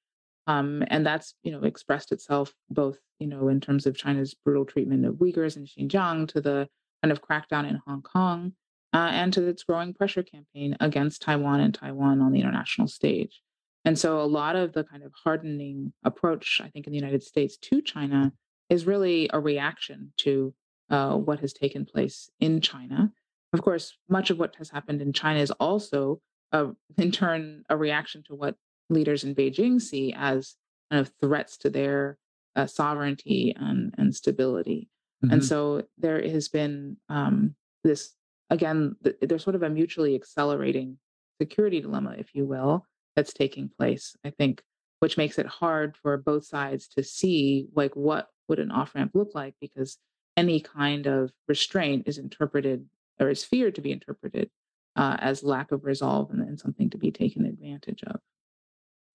Um, 0.47 0.83
and 0.87 1.05
that's, 1.05 1.35
you 1.43 1.51
know, 1.51 1.63
expressed 1.63 2.11
itself 2.11 2.53
both, 2.69 2.97
you 3.19 3.27
know, 3.27 3.49
in 3.49 3.59
terms 3.59 3.85
of 3.85 3.95
China's 3.95 4.33
brutal 4.33 4.65
treatment 4.65 5.05
of 5.05 5.15
Uyghurs 5.15 5.57
in 5.57 5.65
Xinjiang 5.65 6.27
to 6.29 6.41
the 6.41 6.67
of 7.03 7.21
crackdown 7.21 7.69
in 7.69 7.79
Hong 7.87 8.01
Kong, 8.01 8.53
uh, 8.93 9.09
and 9.11 9.31
to 9.33 9.47
its 9.47 9.63
growing 9.63 9.93
pressure 9.93 10.23
campaign 10.23 10.75
against 10.79 11.21
Taiwan 11.21 11.59
and 11.59 11.73
Taiwan 11.73 12.21
on 12.21 12.31
the 12.31 12.39
international 12.39 12.87
stage. 12.87 13.41
And 13.85 13.97
so 13.97 14.21
a 14.21 14.23
lot 14.23 14.55
of 14.55 14.73
the 14.73 14.83
kind 14.83 15.03
of 15.03 15.13
hardening 15.23 15.93
approach, 16.03 16.59
I 16.63 16.69
think, 16.69 16.85
in 16.85 16.91
the 16.91 16.99
United 16.99 17.23
States 17.23 17.57
to 17.57 17.81
China 17.81 18.33
is 18.69 18.85
really 18.85 19.29
a 19.31 19.39
reaction 19.39 20.13
to 20.17 20.53
uh, 20.89 21.15
what 21.15 21.39
has 21.39 21.53
taken 21.53 21.85
place 21.85 22.29
in 22.39 22.61
China. 22.61 23.11
Of 23.53 23.61
course, 23.61 23.95
much 24.09 24.29
of 24.29 24.39
what 24.39 24.55
has 24.57 24.69
happened 24.69 25.01
in 25.01 25.13
China 25.13 25.39
is 25.39 25.51
also, 25.51 26.21
uh, 26.51 26.67
in 26.97 27.11
turn, 27.11 27.63
a 27.69 27.77
reaction 27.77 28.23
to 28.27 28.35
what 28.35 28.55
leaders 28.89 29.23
in 29.23 29.35
Beijing 29.35 29.81
see 29.81 30.13
as 30.15 30.55
kind 30.91 30.99
of 30.99 31.11
threats 31.19 31.57
to 31.57 31.69
their 31.69 32.17
uh, 32.55 32.65
sovereignty 32.65 33.55
and, 33.57 33.93
and 33.97 34.13
stability. 34.13 34.89
And 35.21 35.41
hmm 35.41 35.47
so 35.47 35.83
there 35.97 36.21
has 36.21 36.47
been 36.47 36.97
um, 37.09 37.55
this, 37.83 38.15
again, 38.49 38.95
th- 39.03 39.17
there's 39.21 39.43
sort 39.43 39.55
of 39.55 39.63
a 39.63 39.69
mutually 39.69 40.15
accelerating 40.15 40.97
security 41.41 41.81
dilemma, 41.81 42.15
if 42.17 42.33
you 42.33 42.45
will, 42.45 42.85
that's 43.15 43.33
taking 43.33 43.69
place, 43.77 44.15
I 44.23 44.29
think, 44.29 44.61
which 44.99 45.17
makes 45.17 45.37
it 45.37 45.45
hard 45.45 45.97
for 45.97 46.17
both 46.17 46.45
sides 46.45 46.87
to 46.89 47.03
see 47.03 47.67
like 47.75 47.95
what 47.95 48.27
would 48.47 48.59
an 48.59 48.71
off 48.71 48.95
ramp 48.95 49.11
look 49.13 49.31
like 49.35 49.55
because 49.61 49.97
any 50.37 50.59
kind 50.59 51.05
of 51.05 51.31
restraint 51.47 52.07
is 52.07 52.17
interpreted 52.17 52.85
or 53.19 53.29
is 53.29 53.43
feared 53.43 53.75
to 53.75 53.81
be 53.81 53.91
interpreted 53.91 54.49
uh, 54.95 55.17
as 55.19 55.43
lack 55.43 55.71
of 55.71 55.83
resolve 55.83 56.31
and, 56.31 56.41
and 56.41 56.59
something 56.59 56.89
to 56.89 56.97
be 56.97 57.11
taken 57.11 57.45
advantage 57.45 58.03
of. 58.03 58.19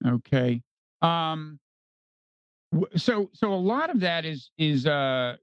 Okay. 0.07 0.63
Um, 1.03 1.59
so 2.97 3.31
so 3.33 3.53
a 3.53 3.55
lot 3.55 3.91
of 3.91 4.01
that 4.01 4.25
is 4.25 4.51
is 4.59 4.87
uh, 4.87 5.37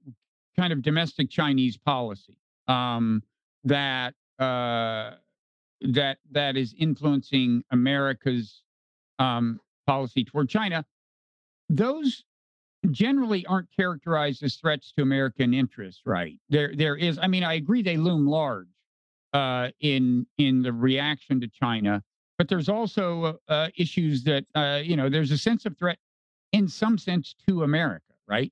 kind 0.57 0.73
of 0.73 0.81
domestic 0.81 1.29
Chinese 1.29 1.77
policy 1.77 2.37
um, 2.67 3.23
that 3.63 4.13
uh, 4.39 5.11
that 5.81 6.17
that 6.31 6.57
is 6.57 6.73
influencing 6.77 7.63
America's 7.71 8.61
um, 9.19 9.59
policy 9.85 10.23
toward 10.23 10.49
China. 10.49 10.85
Those 11.69 12.23
generally 12.89 13.45
aren't 13.45 13.69
characterized 13.75 14.41
as 14.43 14.55
threats 14.55 14.91
to 14.97 15.03
American 15.03 15.53
interests, 15.53 16.01
right? 16.05 16.37
There 16.49 16.73
there 16.75 16.95
is. 16.95 17.19
I 17.21 17.27
mean, 17.27 17.43
I 17.43 17.53
agree 17.53 17.81
they 17.81 17.97
loom 17.97 18.27
large 18.27 18.67
uh, 19.33 19.69
in 19.79 20.25
in 20.37 20.61
the 20.61 20.73
reaction 20.73 21.39
to 21.41 21.47
China, 21.47 22.03
but 22.37 22.49
there's 22.49 22.69
also 22.69 23.39
uh, 23.47 23.69
issues 23.77 24.23
that 24.23 24.45
uh, 24.55 24.81
you 24.83 24.95
know. 24.95 25.09
There's 25.09 25.31
a 25.31 25.37
sense 25.37 25.65
of 25.65 25.77
threat 25.77 25.97
in 26.51 26.67
some 26.67 26.97
sense 26.97 27.35
to 27.47 27.63
America, 27.63 28.13
right? 28.27 28.51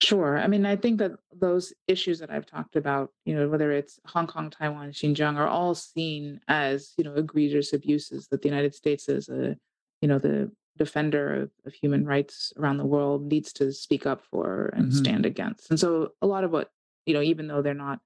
Sure. 0.00 0.38
I 0.38 0.46
mean, 0.46 0.64
I 0.64 0.76
think 0.76 0.98
that 0.98 1.12
those 1.34 1.72
issues 1.88 2.20
that 2.20 2.30
I've 2.30 2.46
talked 2.46 2.76
about, 2.76 3.10
you 3.24 3.34
know, 3.34 3.48
whether 3.48 3.72
it's 3.72 3.98
Hong 4.06 4.28
Kong, 4.28 4.48
Taiwan, 4.48 4.92
Xinjiang, 4.92 5.36
are 5.36 5.48
all 5.48 5.74
seen 5.74 6.40
as, 6.46 6.92
you 6.96 7.02
know, 7.02 7.14
egregious 7.14 7.72
abuses 7.72 8.28
that 8.28 8.42
the 8.42 8.48
United 8.48 8.74
States 8.76 9.08
is 9.08 9.28
a, 9.28 9.56
you 10.00 10.06
know, 10.08 10.20
the 10.20 10.52
defender 10.76 11.42
of, 11.42 11.50
of 11.66 11.72
human 11.74 12.04
rights 12.04 12.52
around 12.56 12.76
the 12.76 12.86
world 12.86 13.24
needs 13.26 13.52
to 13.54 13.72
speak 13.72 14.06
up 14.06 14.22
for 14.30 14.66
and 14.76 14.86
hmm 14.86 14.90
stand 14.92 15.26
against. 15.26 15.68
And 15.68 15.80
so 15.80 16.12
a 16.22 16.26
lot 16.28 16.44
of 16.44 16.52
what, 16.52 16.70
you 17.04 17.14
know, 17.14 17.22
even 17.22 17.48
though 17.48 17.60
they're 17.62 17.74
not 17.74 17.98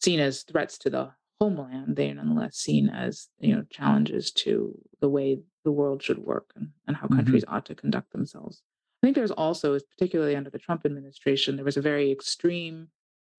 seen 0.00 0.20
as 0.20 0.42
threats 0.42 0.78
to 0.78 0.90
the 0.90 1.12
homeland, 1.40 1.96
they 1.96 2.10
are 2.10 2.14
nonetheless 2.14 2.56
seen 2.56 2.88
as, 2.88 3.28
you 3.38 3.54
know, 3.54 3.64
challenges 3.70 4.32
to 4.32 4.76
the 5.00 5.08
way 5.08 5.40
the 5.64 5.72
world 5.72 6.02
should 6.02 6.18
work 6.18 6.52
and, 6.56 6.70
and 6.88 6.96
how 6.96 7.06
hmm 7.08 7.16
countries 7.16 7.44
ought 7.48 7.66
to 7.66 7.74
conduct 7.76 8.12
themselves. 8.12 8.62
I 9.02 9.06
think 9.06 9.16
there's 9.16 9.32
also, 9.32 9.78
particularly 9.78 10.36
under 10.36 10.50
the 10.50 10.58
Trump 10.58 10.82
administration, 10.86 11.56
there 11.56 11.64
was 11.64 11.76
a 11.76 11.82
very 11.82 12.12
extreme 12.12 12.88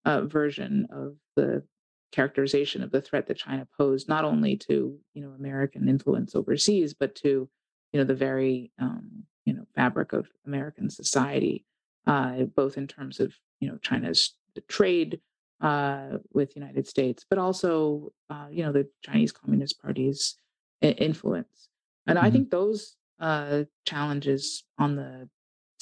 uh, 0.06 0.22
version 0.22 0.88
of 0.92 1.16
the 1.36 1.64
characterization 2.12 2.84
of 2.84 2.92
the 2.92 3.02
threat 3.02 3.28
that 3.28 3.38
China 3.38 3.68
posed, 3.78 4.10
not 4.10 4.26
only 4.26 4.58
to 4.58 5.00
you 5.14 5.22
know 5.22 5.32
American 5.32 5.88
influence 5.88 6.36
overseas, 6.36 6.94
but 6.94 7.16
to 7.16 7.50
you 7.94 8.00
know 8.00 8.04
the 8.04 8.14
very 8.14 8.72
um, 8.80 9.24
you 9.46 9.54
know 9.54 9.66
fabric 9.74 10.12
of 10.14 10.28
American 10.46 10.90
society, 10.90 11.66
uh, 12.08 12.44
both 12.56 12.78
in 12.78 12.88
terms 12.88 13.20
of 13.22 13.34
you 13.62 13.70
know 13.70 13.78
China's 13.78 14.36
trade 14.68 15.22
uh, 15.62 16.18
with 16.34 16.54
the 16.54 16.60
United 16.60 16.88
States, 16.88 17.26
but 17.30 17.40
also 17.40 18.12
uh, 18.30 18.48
you 18.52 18.64
know 18.64 18.74
the 18.74 18.88
Chinese 19.02 19.32
Communist 19.32 19.82
Party's 19.82 20.38
influence. 20.82 21.70
And 22.06 22.20
I 22.20 22.30
hmm 22.30 22.30
think 22.30 22.50
those 22.50 22.98
uh, 23.22 23.64
challenges 23.86 24.64
on 24.78 24.96
the 24.98 25.30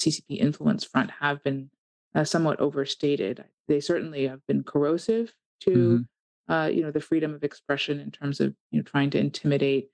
CCP 0.02 0.38
influence 0.38 0.84
front 0.84 1.10
have 1.20 1.42
been 1.42 1.70
uh, 2.14 2.24
somewhat 2.24 2.60
overstated. 2.60 3.44
They 3.68 3.80
certainly 3.80 4.26
have 4.26 4.46
been 4.46 4.64
corrosive 4.64 5.32
to 5.60 5.98
hmm 5.98 6.02
uh, 6.48 6.66
you 6.66 6.82
know 6.82 6.90
the 6.90 7.00
freedom 7.00 7.34
of 7.34 7.44
expression 7.44 8.00
in 8.00 8.10
terms 8.10 8.40
of 8.40 8.54
you 8.72 8.80
know 8.80 8.82
trying 8.82 9.10
to 9.10 9.18
intimidate 9.18 9.88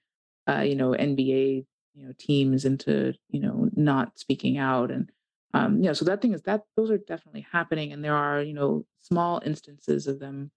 uh, 0.48 0.60
you 0.60 0.74
know 0.74 0.92
NBA 0.92 1.66
you 1.94 2.06
know 2.06 2.12
teams 2.18 2.64
into 2.64 3.12
you 3.28 3.40
know 3.40 3.68
not 3.76 4.18
speaking 4.18 4.56
out 4.58 4.90
and 4.90 5.10
um, 5.54 5.76
you 5.76 5.84
know 5.84 5.92
so 5.92 6.06
that 6.06 6.22
thing 6.22 6.32
is 6.32 6.42
that 6.42 6.62
those 6.76 6.90
are 6.90 6.98
definitely 6.98 7.46
happening 7.52 7.92
and 7.92 8.02
there 8.02 8.16
are 8.16 8.40
you 8.42 8.54
know 8.54 8.86
small 9.00 9.42
instances 9.44 10.06
of 10.06 10.20
them 10.20 10.50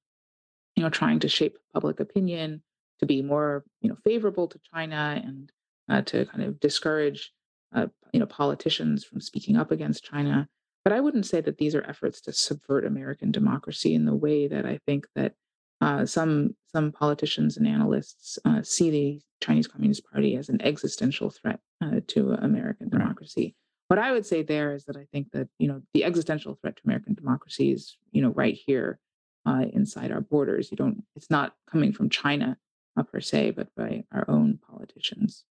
you 0.75 0.83
know, 0.83 0.89
trying 0.89 1.19
to 1.19 1.27
shape 1.27 1.57
public 1.73 1.99
opinion 1.99 2.61
to 2.99 3.05
be 3.05 3.21
more, 3.21 3.63
you 3.81 3.89
know, 3.89 3.97
favorable 4.03 4.47
to 4.47 4.59
China 4.73 5.21
and 5.23 5.51
uh, 5.89 6.01
to 6.03 6.25
kind 6.27 6.43
of 6.43 6.59
discourage, 6.59 7.31
uh, 7.75 7.87
you 8.11 8.19
know, 8.19 8.25
politicians 8.25 9.03
from 9.03 9.21
speaking 9.21 9.55
up 9.57 9.71
against 9.71 10.03
China. 10.03 10.47
But 10.83 10.93
I 10.93 10.99
wouldn't 10.99 11.27
say 11.27 11.41
that 11.41 11.57
these 11.57 11.75
are 11.75 11.83
efforts 11.87 12.21
to 12.21 12.33
subvert 12.33 12.85
American 12.85 13.31
democracy 13.31 13.93
in 13.93 14.05
the 14.05 14.15
way 14.15 14.47
that 14.47 14.65
I 14.65 14.79
think 14.85 15.07
that 15.15 15.33
uh, 15.79 16.05
some 16.05 16.55
some 16.71 16.91
politicians 16.91 17.57
and 17.57 17.67
analysts 17.67 18.37
uh, 18.45 18.61
see 18.63 18.89
the 18.89 19.21
Chinese 19.41 19.67
Communist 19.67 20.03
Party 20.11 20.35
as 20.35 20.49
an 20.49 20.61
existential 20.61 21.29
threat 21.29 21.59
uh, 21.83 22.01
to 22.07 22.31
American 22.33 22.89
Right. 22.89 22.99
democracy. 22.99 23.55
What 23.87 23.99
I 23.99 24.11
would 24.11 24.25
say 24.25 24.41
there 24.41 24.73
is 24.73 24.85
that 24.85 24.95
I 24.95 25.05
think 25.11 25.31
that 25.31 25.49
you 25.59 25.67
know 25.67 25.81
the 25.93 26.03
existential 26.03 26.55
threat 26.55 26.77
to 26.77 26.81
American 26.85 27.13
democracy 27.13 27.71
is 27.71 27.97
you 28.11 28.21
know 28.21 28.29
right 28.29 28.55
here 28.55 28.99
uh, 29.45 29.65
inside 29.73 30.11
our 30.11 30.21
borders. 30.21 30.71
You 30.71 30.77
don't. 30.77 31.03
It's 31.15 31.29
not 31.29 31.55
coming 31.69 31.93
from 31.93 32.09
China 32.09 32.57
uh, 32.97 33.03
per 33.03 33.19
se, 33.19 33.51
but 33.51 33.67
by 33.75 34.03
our 34.11 34.25
own 34.29 34.59
politicians. 34.67 35.43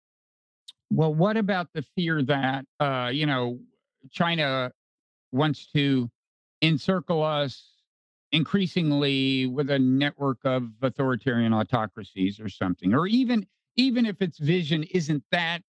Well, 0.90 1.14
what 1.14 1.36
about 1.36 1.68
the 1.74 1.82
fear 1.82 2.22
that 2.22 2.64
uh, 2.80 3.10
you 3.12 3.26
know 3.26 3.60
China 4.10 4.72
wants 5.32 5.66
to 5.74 6.10
encircle 6.62 7.22
us 7.22 7.72
increasingly 8.32 9.46
with 9.46 9.70
a 9.70 9.78
network 9.78 10.38
of 10.44 10.68
authoritarian 10.82 11.52
autocracies 11.52 12.40
or 12.40 12.48
something, 12.48 12.94
or 12.94 13.06
even 13.06 13.46
even 13.76 14.06
if 14.06 14.20
its 14.22 14.38
vision 14.38 14.82
isn't 14.84 15.22
that 15.30 15.62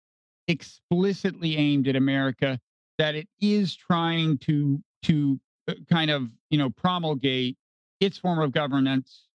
explicitly 0.48 1.56
aimed 1.56 1.88
at 1.88 1.96
America, 1.96 2.60
that 2.98 3.14
it 3.14 3.28
is 3.40 3.74
trying 3.74 4.38
to 4.38 4.82
to 5.02 5.40
uh, 5.68 5.74
kind 5.90 6.10
of 6.10 6.28
you 6.50 6.58
know 6.58 6.70
promulgate 6.70 7.56
its 8.00 8.18
form 8.18 8.38
of 8.38 8.52
governance, 8.52 9.28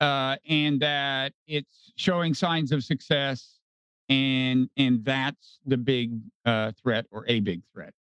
uh, 0.00 0.36
and 0.48 0.80
that 0.80 1.32
it's 1.46 1.92
showing 1.96 2.34
signs 2.34 2.72
of 2.72 2.82
success, 2.82 3.59
and 4.10 4.68
and 4.76 5.04
that's 5.04 5.60
the 5.64 5.78
big 5.78 6.20
uh, 6.44 6.72
threat 6.82 7.06
or 7.10 7.24
a 7.28 7.40
big 7.40 7.62
threat. 7.72 7.94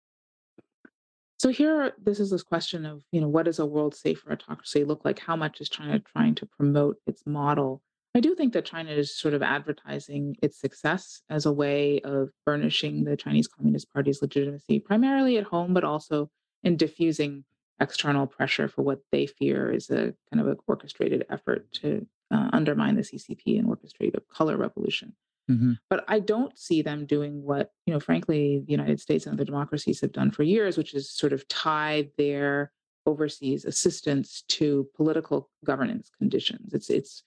So 1.39 1.51
here, 1.51 1.93
this 2.03 2.19
is 2.19 2.31
this 2.31 2.43
question 2.43 2.87
of, 2.87 3.03
you 3.13 3.21
know, 3.21 3.29
what 3.29 3.45
does 3.45 3.59
a 3.59 3.67
world 3.67 3.95
safer 3.95 4.33
autocracy 4.33 4.85
look 4.85 5.05
like? 5.05 5.19
How 5.19 5.37
much 5.37 5.61
is 5.61 5.69
China 5.69 5.99
trying 5.99 6.35
to 6.37 6.47
promote 6.47 6.97
its 7.07 7.25
model? 7.27 7.83
I 8.15 8.21
do 8.21 8.35
think 8.35 8.55
that 8.55 8.65
China 8.65 8.91
is 8.91 9.15
sort 9.15 9.35
of 9.35 9.43
advertising 9.43 10.37
its 10.43 10.59
success 10.59 11.21
as 11.29 11.45
a 11.45 11.53
way 11.53 12.01
of 12.01 12.31
burnishing 12.47 13.05
the 13.05 13.19
Chinese 13.19 13.47
Communist 13.47 13.93
Party's 13.93 14.23
legitimacy, 14.23 14.81
primarily 14.81 15.37
at 15.37 15.45
home, 15.45 15.75
but 15.75 15.85
also 15.85 16.31
in 16.65 16.79
diffusing 16.79 17.45
external 17.81 18.27
pressure 18.27 18.69
for 18.69 18.81
what 18.81 19.01
they 19.13 19.27
fear 19.27 19.71
is 19.71 19.91
a 19.91 20.15
kind 20.33 20.41
of 20.41 20.47
an 20.47 20.57
orchestrated 20.67 21.27
effort 21.29 21.71
to 21.75 22.07
uh, 22.31 22.49
undermine 22.55 22.97
the 22.97 23.03
CCP 23.03 23.59
and 23.59 23.69
orchestrate 23.69 24.17
a 24.17 24.23
color 24.33 24.57
revolution. 24.57 25.15
Hmm 25.49 25.73
But 25.89 26.05
I 26.09 26.21
don't 26.21 26.59
see 26.59 26.83
them 26.83 27.07
doing 27.07 27.43
what, 27.43 27.71
you 27.87 27.95
know, 27.95 28.01
frankly, 28.01 28.63
the 28.67 28.73
United 28.73 29.01
States 29.01 29.27
and 29.27 29.35
other 29.35 29.45
democracies 29.45 30.01
have 30.01 30.13
done 30.13 30.31
for 30.31 30.43
years, 30.43 30.77
which 30.77 30.95
is 30.95 31.11
sort 31.11 31.33
of 31.33 31.47
tie 31.49 32.11
their 32.19 32.73
overseas 33.07 33.65
assistance 33.65 34.43
to 34.49 34.89
political 34.97 35.49
governance 35.65 36.11
conditions. 36.19 36.75
It's 36.75 36.91
it's 36.91 37.23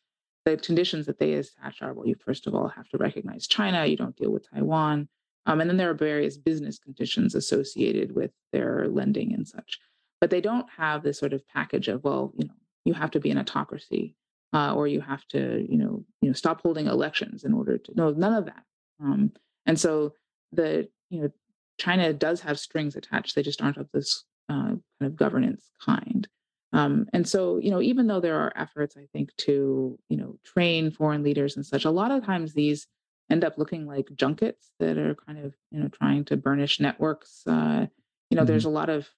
the 0.46 0.58
conditions 0.58 1.06
that 1.06 1.20
they 1.20 1.34
attach 1.34 1.82
are 1.82 1.94
well, 1.94 2.08
you 2.08 2.16
first 2.24 2.48
of 2.48 2.56
all 2.56 2.68
have 2.68 2.90
to 2.90 2.98
recognize 2.98 3.48
China, 3.48 3.86
you 3.86 3.98
don't 3.98 4.16
deal 4.16 4.32
with 4.32 4.50
Taiwan. 4.50 5.08
Um, 5.46 5.62
and 5.62 5.70
then 5.70 5.78
there 5.78 5.90
are 5.90 5.96
various 5.96 6.38
business 6.38 6.78
conditions 6.78 7.34
associated 7.34 8.14
with 8.14 8.32
their 8.52 8.88
lending 8.90 9.34
and 9.34 9.48
such. 9.48 9.80
But 10.22 10.30
they 10.30 10.42
don't 10.42 10.70
have 10.78 11.02
this 11.02 11.18
sort 11.18 11.34
of 11.34 11.48
package 11.48 11.88
of, 11.88 12.04
well, 12.04 12.34
you 12.38 12.46
know, 12.46 12.54
you 12.86 12.94
have 12.94 13.12
to 13.12 13.20
be 13.20 13.32
an 13.32 13.38
autocracy 13.38 14.16
uh, 14.54 14.74
or 14.74 14.88
you 14.88 15.02
have 15.02 15.26
to, 15.28 15.66
you 15.70 15.78
know, 15.78 16.04
you 16.22 16.30
know, 16.30 16.34
stop 16.34 16.62
holding 16.62 16.88
elections 16.88 17.44
in 17.44 17.54
order 17.54 17.78
to. 17.78 17.92
No, 17.96 18.12
none 18.12 18.34
of 18.34 18.46
that. 18.46 18.64
Um, 19.02 19.32
and 19.66 19.80
so 19.80 20.14
the, 20.52 20.88
you 21.10 21.22
know, 21.22 21.30
China 21.80 22.14
does 22.14 22.42
have 22.42 22.60
strings 22.60 22.96
attached. 22.96 23.36
They 23.36 23.44
just 23.44 23.62
aren't 23.62 23.78
of 23.78 23.90
this 23.94 24.24
uh, 24.50 24.54
kind 24.74 24.82
of 25.02 25.16
governance 25.16 25.70
kind. 25.84 26.28
Um, 26.74 27.08
and 27.14 27.28
so, 27.28 27.58
you 27.58 27.72
know, 27.72 27.82
even 27.82 28.08
though 28.08 28.20
there 28.20 28.40
are 28.40 28.54
efforts, 28.56 28.96
I 28.98 29.08
think, 29.14 29.36
to, 29.38 29.98
you 30.10 30.18
know, 30.18 30.38
train 30.44 30.92
foreign 30.92 31.24
leaders 31.24 31.56
and 31.56 31.66
such, 31.66 31.86
a 31.86 31.92
lot 31.92 32.12
of 32.12 32.26
times 32.26 32.54
these 32.54 32.88
end 33.32 33.44
up 33.44 33.58
looking 33.58 33.86
like 33.86 34.08
junkets 34.16 34.72
that 34.80 34.98
are 34.98 35.16
kind 35.16 35.40
of, 35.40 35.56
you 35.72 35.80
know, 35.80 35.88
trying 35.88 36.26
to 36.26 36.38
burnish 36.38 36.80
networks. 36.80 37.44
Uh, 37.48 37.88
you 38.30 38.36
know, 38.36 38.42
hmm 38.42 38.48
there's 38.48 38.66
a 38.66 38.70
lot 38.70 38.90
of 38.90 39.10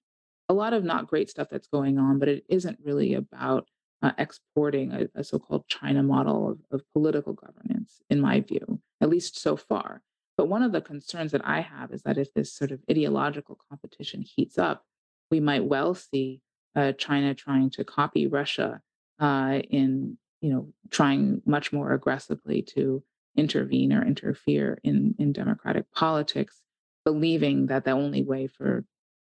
a 0.50 0.54
lot 0.54 0.74
of 0.74 0.84
not 0.84 1.08
great 1.08 1.30
stuff 1.30 1.48
that's 1.50 1.67
going 1.67 1.98
on, 1.98 2.20
but 2.20 2.28
it 2.28 2.44
isn't 2.50 2.80
really 2.84 3.13
about 3.13 3.67
uh, 4.02 4.12
exporting 4.18 4.92
a, 4.92 5.08
a 5.20 5.24
so-called 5.24 5.68
China 5.68 6.04
model 6.04 6.50
of, 6.52 6.60
of 6.72 6.86
political 6.94 7.34
governance, 7.34 8.02
in 8.10 8.20
my 8.20 8.42
view, 8.42 8.82
at 9.00 9.10
least 9.10 9.40
so 9.40 9.56
far. 9.56 10.02
But 10.38 10.48
one 10.48 10.64
of 10.64 10.72
the 10.72 10.82
concerns 10.82 11.32
that 11.34 11.46
I 11.46 11.62
have 11.62 11.92
is 11.92 12.02
that 12.04 12.18
if 12.18 12.34
this 12.34 12.54
sort 12.54 12.72
of 12.72 12.80
ideological 12.90 13.60
competition 13.70 14.24
heats 14.24 14.58
up, 14.58 14.84
we 15.30 15.40
might 15.40 15.66
well 15.66 15.94
see 15.94 16.42
uh, 16.76 16.94
China 16.94 17.34
trying 17.34 17.70
to 17.72 17.84
copy 17.84 18.28
Russia 18.28 18.82
uh, 19.20 19.60
in, 19.70 20.18
you 20.42 20.52
know, 20.52 20.74
trying 20.90 21.42
much 21.46 21.72
more 21.72 21.94
aggressively 21.94 22.62
to 22.62 23.04
intervene 23.38 23.94
or 23.94 24.06
interfere 24.06 24.80
in 24.84 25.16
in 25.20 25.32
democratic 25.32 25.92
politics, 25.94 26.62
believing 27.06 27.68
that 27.68 27.86
the 27.86 27.92
only 27.92 28.24
way 28.24 28.48
for 28.48 28.84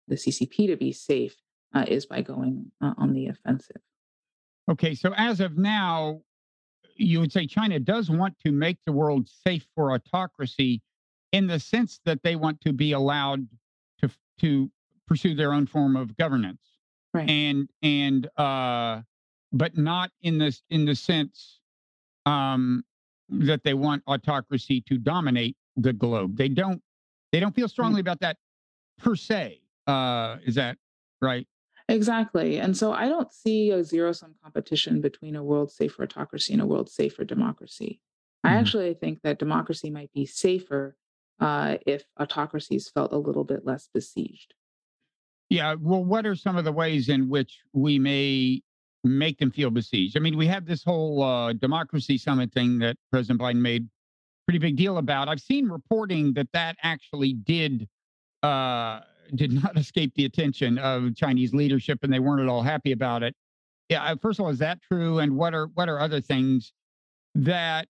the 0.07 0.15
CCP 0.15 0.67
to 0.67 0.75
be 0.75 0.91
safe 0.91 1.35
uh, 1.73 1.85
is 1.87 2.05
by 2.05 2.21
going 2.21 2.71
uh, 2.81 2.93
on 2.97 3.13
the 3.13 3.27
offensive. 3.27 3.81
Okay, 4.71 4.95
so 4.95 5.13
as 5.17 5.39
of 5.39 5.57
now, 5.57 6.21
you 6.95 7.19
would 7.19 7.31
say 7.31 7.45
China 7.45 7.79
does 7.79 8.09
want 8.09 8.37
to 8.45 8.51
make 8.51 8.77
the 8.85 8.91
world 8.91 9.27
safe 9.27 9.65
for 9.75 9.91
autocracy 9.93 10.81
in 11.31 11.47
the 11.47 11.59
sense 11.59 11.99
that 12.05 12.21
they 12.23 12.35
want 12.35 12.61
to 12.61 12.71
be 12.71 12.91
allowed 12.91 13.47
to 13.99 14.09
to 14.39 14.71
pursue 15.07 15.35
their 15.35 15.53
own 15.53 15.65
form 15.65 15.95
of 15.95 16.15
governance 16.17 16.59
Right. 17.13 17.29
and 17.29 17.69
and 17.83 18.27
uh 18.39 19.01
but 19.51 19.77
not 19.77 20.11
in 20.21 20.37
this 20.39 20.63
in 20.69 20.85
the 20.85 20.95
sense 20.95 21.59
um 22.25 22.83
that 23.29 23.63
they 23.63 23.73
want 23.73 24.03
autocracy 24.07 24.81
to 24.81 24.97
dominate 24.97 25.55
the 25.75 25.93
globe. 25.93 26.37
They 26.37 26.49
don't 26.49 26.81
they 27.31 27.39
don't 27.39 27.53
feel 27.55 27.67
strongly 27.67 27.99
about 28.01 28.19
that 28.21 28.37
per 28.99 29.15
se 29.15 29.61
uh 29.87 30.37
is 30.45 30.55
that 30.55 30.77
right 31.21 31.47
Exactly. 31.93 32.59
And 32.59 32.75
so 32.75 32.91
I 32.91 33.07
don't 33.07 33.31
see 33.31 33.69
a 33.69 33.83
zero 33.83 34.13
sum 34.13 34.33
competition 34.41 34.99
between 34.99 35.35
a 35.35 35.43
world 35.43 35.71
safer 35.71 36.01
autocracy 36.03 36.51
and 36.51 36.61
a 36.61 36.65
world 36.65 36.89
safer 36.89 37.23
democracy. 37.23 38.01
I 38.43 38.53
Mhm. 38.55 38.59
actually 38.61 38.93
think 38.95 39.21
that 39.21 39.37
democracy 39.37 39.91
might 39.91 40.11
be 40.11 40.25
safer 40.25 40.97
uh, 41.39 41.77
if 41.85 42.05
autocracies 42.19 42.89
felt 42.89 43.11
a 43.13 43.17
little 43.17 43.43
bit 43.43 43.63
less 43.65 43.89
besieged. 43.93 44.53
Yeah. 45.49 45.75
Well, 45.79 46.03
what 46.03 46.25
are 46.25 46.35
some 46.35 46.57
of 46.57 46.63
the 46.65 46.71
ways 46.71 47.09
in 47.09 47.29
which 47.29 47.59
we 47.73 47.99
may 47.99 48.63
make 49.03 49.37
them 49.37 49.51
feel 49.51 49.69
besieged? 49.69 50.17
I 50.17 50.19
mean, 50.19 50.35
we 50.37 50.47
have 50.47 50.65
this 50.65 50.83
whole 50.83 51.21
uh, 51.21 51.53
democracy 51.53 52.17
summit 52.17 52.51
thing 52.53 52.79
that 52.79 52.95
President 53.11 53.39
Biden 53.39 53.61
made 53.61 53.87
pretty 54.47 54.57
big 54.59 54.77
deal 54.77 54.97
about. 54.97 55.27
I've 55.27 55.41
seen 55.41 55.67
reporting 55.69 56.33
that 56.33 56.47
that 56.53 56.75
actually 56.81 57.33
did 57.33 57.87
uh, 58.41 59.01
did 59.35 59.51
not 59.51 59.77
escape 59.77 60.13
the 60.15 60.25
attention 60.25 60.77
of 60.77 61.15
Chinese 61.15 61.53
leadership, 61.53 61.99
and 62.03 62.11
they 62.11 62.19
weren't 62.19 62.41
at 62.41 62.47
all 62.47 62.61
happy 62.61 62.91
about 62.91 63.23
it. 63.23 63.35
Yeah, 63.89 64.15
first 64.21 64.39
of 64.39 64.45
all, 64.45 64.51
is 64.51 64.59
that 64.59 64.81
true? 64.81 65.19
And 65.19 65.35
what 65.35 65.53
are 65.53 65.67
what 65.67 65.89
are 65.89 65.99
other 65.99 66.21
things 66.21 66.73
that 67.35 67.87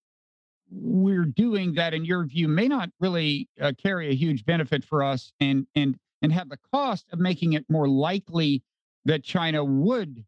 we're 0.71 1.25
doing 1.25 1.73
that, 1.75 1.93
in 1.93 2.03
your 2.03 2.25
view, 2.25 2.47
may 2.47 2.67
not 2.67 2.89
really 2.99 3.47
uh, 3.61 3.73
carry 3.77 4.09
a 4.09 4.15
huge 4.15 4.45
benefit 4.45 4.83
for 4.83 5.03
us, 5.03 5.31
and 5.39 5.67
and 5.75 5.97
and 6.21 6.31
have 6.33 6.49
the 6.49 6.59
cost 6.73 7.05
of 7.11 7.19
making 7.19 7.53
it 7.53 7.65
more 7.69 7.87
likely 7.87 8.63
that 9.05 9.23
China 9.23 9.63
would 9.63 10.23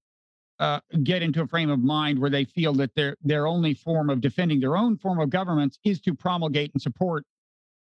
uh, 0.60 0.80
get 1.04 1.22
into 1.22 1.42
a 1.42 1.48
frame 1.48 1.70
of 1.70 1.80
mind 1.80 2.20
where 2.20 2.30
they 2.30 2.46
feel 2.46 2.74
that 2.74 2.94
their 2.96 3.16
their 3.22 3.48
only 3.48 3.74
form 3.74 4.10
of 4.10 4.22
defending 4.22 4.60
their 4.60 4.78
own 4.78 4.98
form 4.98 5.20
of 5.20 5.30
governments 5.30 5.80
is 5.84 6.00
to 6.02 6.14
promulgate 6.14 6.72
and 6.74 6.82
support 6.82 7.26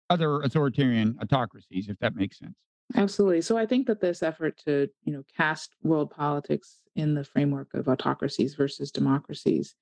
other 0.09 0.41
authoritarian 0.41 1.17
autocracies, 1.21 1.89
if 1.89 1.97
that 1.99 2.15
makes 2.15 2.37
sense. 2.37 2.55
Absolutely. 2.95 3.41
So 3.41 3.57
I 3.57 3.65
think 3.65 3.87
that 3.87 4.01
this 4.01 4.21
effort 4.21 4.57
to, 4.65 4.87
you 5.03 5.13
know, 5.13 5.23
cast 5.35 5.75
world 5.81 6.11
politics 6.11 6.79
in 6.95 7.15
the 7.15 7.23
framework 7.23 7.73
of 7.73 7.87
autocracies 7.87 8.53
versus 8.55 8.91
democracies 8.91 9.75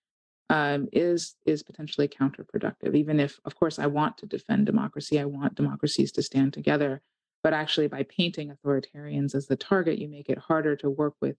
um, 0.49 0.87
is 0.93 1.35
is 1.45 1.63
potentially 1.63 2.07
counterproductive. 2.07 2.95
Even 2.95 3.19
if, 3.19 3.39
of 3.45 3.55
course, 3.55 3.79
I 3.79 3.87
want 3.87 4.17
to 4.19 4.27
defend 4.27 4.65
democracy, 4.67 5.19
I 5.19 5.25
want 5.25 5.55
democracies 5.55 6.11
to 6.13 6.23
stand 6.23 6.53
together. 6.53 7.01
But 7.43 7.53
actually, 7.53 7.87
by 7.87 8.03
painting 8.03 8.51
authoritarians 8.53 9.35
as 9.35 9.47
the 9.47 9.57
target, 9.57 9.99
you 9.99 10.09
make 10.09 10.29
it 10.29 10.37
harder 10.39 10.75
to 10.77 10.89
work 10.89 11.15
with 11.21 11.37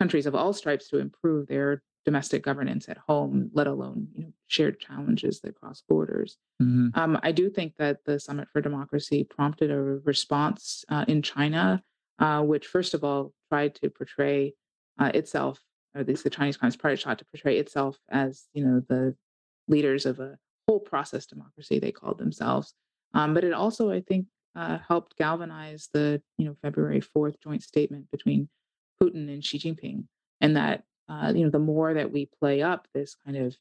countries 0.00 0.26
of 0.26 0.34
all 0.34 0.52
stripes 0.52 0.88
to 0.90 0.98
improve 0.98 1.48
their 1.48 1.82
domestic 2.04 2.42
governance 2.42 2.88
at 2.88 2.98
home, 2.98 3.50
let 3.52 3.66
alone 3.66 4.08
you 4.14 4.24
know 4.24 4.32
shared 4.46 4.80
challenges 4.80 5.40
that 5.40 5.54
cross 5.54 5.82
borders. 5.88 6.36
Mm-hmm. 6.60 6.98
Um, 6.98 7.18
I 7.22 7.32
do 7.32 7.48
think 7.48 7.74
that 7.78 8.04
the 8.04 8.18
Summit 8.18 8.48
for 8.52 8.60
Democracy 8.60 9.24
prompted 9.24 9.70
a 9.70 9.80
response 9.80 10.84
uh, 10.88 11.04
in 11.08 11.22
China, 11.22 11.82
uh, 12.18 12.42
which 12.42 12.66
first 12.66 12.94
of 12.94 13.04
all 13.04 13.32
tried 13.50 13.74
to 13.76 13.90
portray 13.90 14.54
uh, 14.98 15.10
itself, 15.14 15.60
or 15.94 16.00
at 16.00 16.08
least 16.08 16.24
the 16.24 16.30
Chinese 16.30 16.56
Communist 16.56 16.80
Party 16.80 16.96
tried 16.96 17.18
to 17.18 17.24
portray 17.26 17.58
itself 17.58 17.98
as 18.10 18.46
you 18.52 18.64
know 18.64 18.82
the 18.88 19.14
leaders 19.68 20.06
of 20.06 20.18
a 20.20 20.38
whole 20.66 20.80
process 20.80 21.26
democracy. 21.26 21.78
They 21.78 21.92
called 21.92 22.18
themselves, 22.18 22.74
um, 23.14 23.34
but 23.34 23.44
it 23.44 23.52
also 23.52 23.90
I 23.90 24.00
think 24.00 24.26
uh, 24.56 24.78
helped 24.86 25.16
galvanize 25.16 25.88
the 25.92 26.20
you 26.36 26.46
know 26.46 26.56
February 26.62 27.00
fourth 27.00 27.36
joint 27.40 27.62
statement 27.62 28.10
between 28.10 28.48
Putin 29.02 29.32
and 29.32 29.44
Xi 29.44 29.58
Jinping, 29.58 30.04
and 30.40 30.56
that 30.56 30.84
uh, 31.08 31.32
you 31.34 31.44
know 31.44 31.50
the 31.50 31.58
more 31.58 31.94
that 31.94 32.12
we 32.12 32.28
play 32.40 32.62
up 32.62 32.86
this 32.94 33.16
kind 33.24 33.36
of 33.36 33.56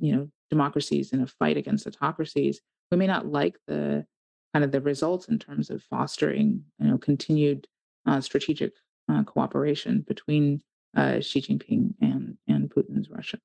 you 0.00 0.14
know 0.14 0.28
democracies 0.50 1.12
in 1.12 1.20
a 1.20 1.26
fight 1.26 1.56
against 1.56 1.86
autocracies, 1.86 2.60
we 2.90 2.96
may 2.96 3.06
not 3.06 3.26
like 3.26 3.58
the 3.66 4.06
kind 4.52 4.64
of 4.64 4.72
the 4.72 4.80
results 4.80 5.28
in 5.28 5.38
terms 5.38 5.70
of 5.70 5.82
fostering 5.82 6.64
you 6.78 6.88
know 6.88 6.98
continued 6.98 7.66
uh, 8.06 8.20
strategic 8.20 8.72
uh, 9.10 9.22
cooperation 9.24 10.04
between 10.06 10.62
uh, 10.96 11.20
Xi 11.20 11.40
Jinping 11.40 11.94
and 12.00 12.36
and 12.46 12.70
Putin's 12.70 13.10
Russia. 13.10 13.38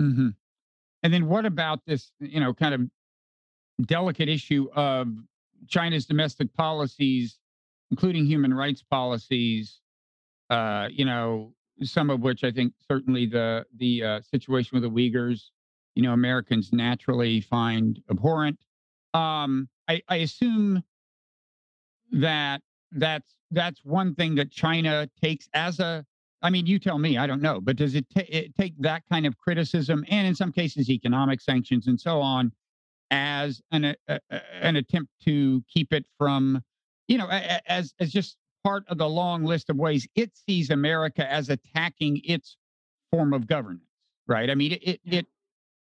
Mm-hmm. 0.00 0.28
And 1.02 1.14
then 1.14 1.26
what 1.26 1.46
about 1.46 1.80
this 1.86 2.10
you 2.20 2.40
know 2.40 2.54
kind 2.54 2.74
of 2.74 3.86
delicate 3.86 4.28
issue 4.28 4.68
of 4.74 5.08
China's 5.66 6.06
domestic 6.06 6.52
policies, 6.54 7.38
including 7.90 8.26
human 8.26 8.54
rights 8.54 8.82
policies, 8.82 9.80
uh, 10.50 10.88
you 10.90 11.04
know, 11.04 11.52
some 11.82 12.10
of 12.10 12.20
which 12.20 12.44
I 12.44 12.50
think 12.50 12.72
certainly 12.86 13.26
the 13.26 13.64
the 13.76 14.04
uh, 14.04 14.20
situation 14.22 14.80
with 14.80 14.82
the 14.82 14.90
Uyghurs, 14.90 15.50
you 15.94 16.02
know, 16.02 16.12
Americans 16.12 16.70
naturally 16.72 17.40
find 17.40 18.00
abhorrent. 18.10 18.58
Um, 19.14 19.68
I, 19.88 20.02
I 20.08 20.16
assume 20.16 20.82
that 22.12 22.62
that's 22.92 23.34
that's 23.50 23.84
one 23.84 24.14
thing 24.14 24.34
that 24.36 24.50
China 24.50 25.08
takes 25.22 25.48
as 25.54 25.80
a. 25.80 26.04
I 26.40 26.50
mean, 26.50 26.66
you 26.66 26.78
tell 26.78 26.98
me. 26.98 27.18
I 27.18 27.26
don't 27.26 27.42
know, 27.42 27.60
but 27.60 27.76
does 27.76 27.96
it, 27.96 28.06
ta- 28.14 28.22
it 28.28 28.54
take 28.54 28.74
that 28.78 29.02
kind 29.10 29.26
of 29.26 29.36
criticism 29.38 30.04
and 30.08 30.24
in 30.24 30.36
some 30.36 30.52
cases 30.52 30.88
economic 30.88 31.40
sanctions 31.40 31.88
and 31.88 32.00
so 32.00 32.20
on 32.20 32.52
as 33.10 33.60
an 33.72 33.86
a, 33.86 33.96
a, 34.08 34.40
an 34.60 34.76
attempt 34.76 35.10
to 35.24 35.64
keep 35.68 35.92
it 35.92 36.06
from, 36.16 36.62
you 37.08 37.18
know, 37.18 37.28
as 37.28 37.92
as 37.98 38.12
just 38.12 38.36
part 38.64 38.84
of 38.88 38.98
the 38.98 39.08
long 39.08 39.44
list 39.44 39.70
of 39.70 39.76
ways 39.76 40.06
it 40.14 40.36
sees 40.36 40.70
America 40.70 41.30
as 41.30 41.48
attacking 41.48 42.20
its 42.24 42.56
form 43.10 43.32
of 43.32 43.46
governance, 43.46 43.82
right? 44.26 44.50
I 44.50 44.54
mean, 44.54 44.72
it 44.72 44.82
it 44.82 45.00
it, 45.04 45.26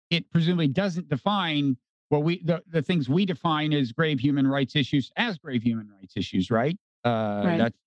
it 0.10 0.32
presumably 0.32 0.68
doesn't 0.68 1.10
define 1.10 1.78
well 2.10 2.24
we 2.24 2.42
the, 2.44 2.64
the 2.70 2.82
things 2.82 3.10
we 3.10 3.26
define 3.26 3.74
as 3.74 3.92
grave 3.92 4.20
human 4.20 4.48
rights 4.48 4.76
issues 4.76 5.12
as 5.18 5.38
grave 5.38 5.64
human 5.64 5.90
rights 6.00 6.14
issues, 6.16 6.50
right? 6.50 6.78
Uh, 7.06 7.44
right. 7.46 7.58
That's 7.58 7.78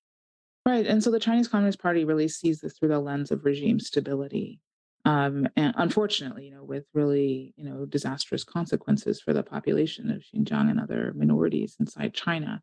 right. 0.66 0.86
And 0.86 1.02
so 1.02 1.10
the 1.10 1.20
Chinese 1.20 1.48
Communist 1.48 1.80
Party 1.80 2.04
really 2.04 2.28
sees 2.28 2.60
this 2.60 2.78
through 2.78 2.88
the 2.88 2.98
lens 2.98 3.30
of 3.30 3.44
regime 3.44 3.80
stability. 3.80 4.60
Um, 5.04 5.48
and 5.56 5.74
unfortunately, 5.76 6.46
you 6.46 6.54
know, 6.54 6.62
with 6.62 6.84
really, 6.94 7.54
you 7.56 7.64
know, 7.64 7.86
disastrous 7.86 8.44
consequences 8.44 9.20
for 9.20 9.32
the 9.32 9.42
population 9.42 10.10
of 10.10 10.22
Xinjiang 10.22 10.70
and 10.70 10.78
other 10.78 11.12
minorities 11.16 11.76
inside 11.80 12.14
China. 12.14 12.62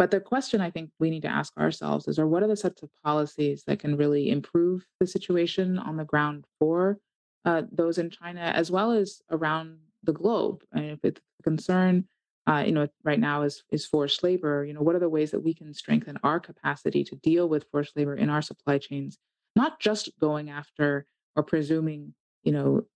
But 0.00 0.10
the 0.10 0.18
question 0.18 0.62
I 0.62 0.70
think 0.70 0.92
we 0.98 1.10
need 1.10 1.20
to 1.22 1.28
ask 1.28 1.54
ourselves 1.58 2.08
is, 2.08 2.18
or 2.18 2.26
what 2.26 2.42
are 2.42 2.46
the 2.46 2.56
sets 2.56 2.82
of 2.82 2.88
policies 3.04 3.64
that 3.66 3.80
can 3.80 3.98
really 3.98 4.30
improve 4.30 4.86
the 4.98 5.06
situation 5.06 5.76
on 5.78 5.98
the 5.98 6.06
ground 6.06 6.46
for 6.58 6.96
uh, 7.44 7.64
those 7.70 7.98
in 7.98 8.08
China 8.08 8.40
as 8.40 8.70
well 8.70 8.92
as 8.92 9.20
around 9.30 9.76
the 10.02 10.14
globe? 10.14 10.64
And 10.72 10.86
if 10.86 11.00
it's 11.04 11.20
a 11.40 11.42
concern, 11.42 12.08
uh, 12.46 12.62
you 12.64 12.72
know, 12.72 12.88
right 13.04 13.20
now 13.20 13.42
is 13.42 13.62
is 13.70 13.84
forced 13.84 14.22
labor. 14.22 14.64
You 14.64 14.72
know, 14.72 14.80
what 14.80 14.96
are 14.96 15.00
the 15.00 15.10
ways 15.10 15.32
that 15.32 15.44
we 15.44 15.52
can 15.52 15.74
strengthen 15.74 16.18
our 16.22 16.40
capacity 16.40 17.04
to 17.04 17.16
deal 17.16 17.46
with 17.46 17.68
forced 17.70 17.94
labor 17.94 18.14
in 18.14 18.30
our 18.30 18.40
supply 18.40 18.78
chains, 18.78 19.18
not 19.54 19.80
just 19.80 20.18
going 20.18 20.48
after 20.48 21.04
or 21.36 21.42
presuming, 21.42 22.14
you 22.42 22.52
know, 22.52 22.86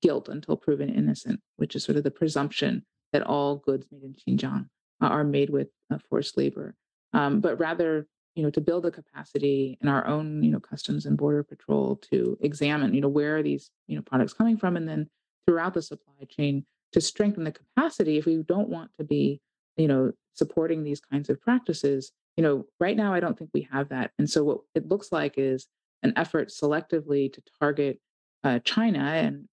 guilt 0.00 0.30
until 0.30 0.56
proven 0.56 0.88
innocent, 0.88 1.40
which 1.56 1.76
is 1.76 1.84
sort 1.84 1.98
of 1.98 2.02
the 2.04 2.10
presumption 2.10 2.86
that 3.12 3.26
all 3.26 3.56
goods 3.56 3.84
made 3.92 4.04
in 4.04 4.14
Xinjiang 4.14 4.70
are 5.06 5.24
made 5.24 5.50
with 5.50 5.68
uh, 5.92 5.98
forced 6.08 6.36
labor, 6.36 6.74
um, 7.12 7.40
but 7.40 7.58
rather, 7.58 8.06
you 8.34 8.42
know, 8.42 8.50
to 8.50 8.60
build 8.60 8.86
a 8.86 8.90
capacity 8.90 9.78
in 9.80 9.88
our 9.88 10.06
own, 10.06 10.42
you 10.42 10.50
know, 10.50 10.60
customs 10.60 11.06
and 11.06 11.16
border 11.16 11.42
patrol 11.42 11.96
to 12.10 12.38
examine, 12.42 12.94
you 12.94 13.00
know, 13.00 13.08
where 13.08 13.38
are 13.38 13.42
these, 13.42 13.70
you 13.86 13.96
know, 13.96 14.02
products 14.02 14.32
coming 14.32 14.56
from, 14.56 14.76
and 14.76 14.88
then 14.88 15.08
throughout 15.46 15.74
the 15.74 15.82
supply 15.82 16.14
chain 16.28 16.64
to 16.92 17.00
strengthen 17.00 17.44
the 17.44 17.52
capacity 17.52 18.18
if 18.18 18.26
we 18.26 18.42
don't 18.46 18.68
want 18.68 18.90
to 18.98 19.04
be, 19.04 19.40
you 19.76 19.88
know, 19.88 20.12
supporting 20.34 20.84
these 20.84 21.00
kinds 21.00 21.28
of 21.28 21.40
practices. 21.40 22.12
You 22.36 22.42
know, 22.42 22.66
right 22.78 22.96
now 22.96 23.12
I 23.12 23.20
don't 23.20 23.38
think 23.38 23.50
we 23.52 23.68
have 23.72 23.88
that, 23.88 24.12
and 24.18 24.28
so 24.28 24.44
what 24.44 24.58
it 24.74 24.88
looks 24.88 25.12
like 25.12 25.34
is 25.36 25.66
an 26.02 26.12
effort 26.16 26.48
selectively 26.48 27.32
to 27.32 27.42
target 27.58 28.00
uh, 28.44 28.58
China 28.60 29.00
and 29.00 29.48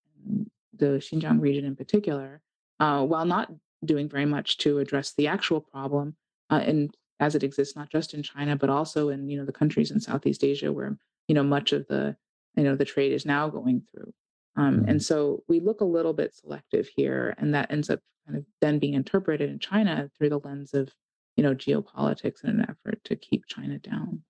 the 0.77 0.99
Xinjiang 0.99 1.41
region 1.41 1.65
in 1.65 1.75
particular, 1.75 2.41
uh, 2.79 3.03
while 3.03 3.25
not 3.25 3.51
doing 3.85 4.09
very 4.09 4.25
much 4.25 4.57
to 4.57 4.79
address 4.79 5.13
the 5.13 5.27
actual 5.27 5.61
problem 5.61 6.15
uh, 6.49 6.61
and 6.65 6.95
as 7.19 7.35
it 7.35 7.43
exists 7.43 7.75
not 7.75 7.89
just 7.89 8.13
in 8.13 8.23
China 8.23 8.55
but 8.55 8.69
also 8.69 9.09
in 9.09 9.29
you 9.29 9.37
know 9.37 9.45
the 9.45 9.51
countries 9.51 9.91
in 9.91 9.99
Southeast 9.99 10.43
Asia 10.43 10.71
where 10.71 10.97
you 11.27 11.35
know 11.35 11.43
much 11.43 11.73
of 11.73 11.87
the 11.87 12.15
you 12.57 12.63
know 12.63 12.75
the 12.75 12.85
trade 12.85 13.13
is 13.13 13.25
now 13.25 13.47
going 13.47 13.83
through. 13.91 14.13
Um, 14.57 14.79
mm-hmm. 14.79 14.89
And 14.89 15.03
so 15.03 15.43
we 15.47 15.59
look 15.59 15.81
a 15.81 15.85
little 15.85 16.13
bit 16.13 16.35
selective 16.35 16.89
here, 16.93 17.35
and 17.37 17.53
that 17.53 17.71
ends 17.71 17.89
up 17.89 17.99
kind 18.25 18.37
of 18.37 18.45
then 18.59 18.79
being 18.79 18.95
interpreted 18.95 19.49
in 19.49 19.59
China 19.59 20.09
through 20.17 20.29
the 20.29 20.39
lens 20.39 20.73
of 20.73 20.89
you 21.37 21.43
know 21.43 21.53
geopolitics 21.53 22.43
in 22.43 22.49
an 22.49 22.61
effort 22.67 22.99
to 23.05 23.15
keep 23.15 23.45
China 23.45 23.77
down. 23.77 24.23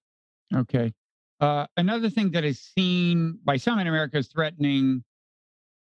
Okay. 0.54 0.94
Uh, 1.40 1.68
another 1.78 2.10
thing 2.10 2.32
that 2.32 2.44
is 2.44 2.60
seen 2.60 3.38
by 3.46 3.58
some 3.58 3.80
in 3.80 3.88
America 3.88 4.18
as 4.18 4.28
threatening, 4.28 5.04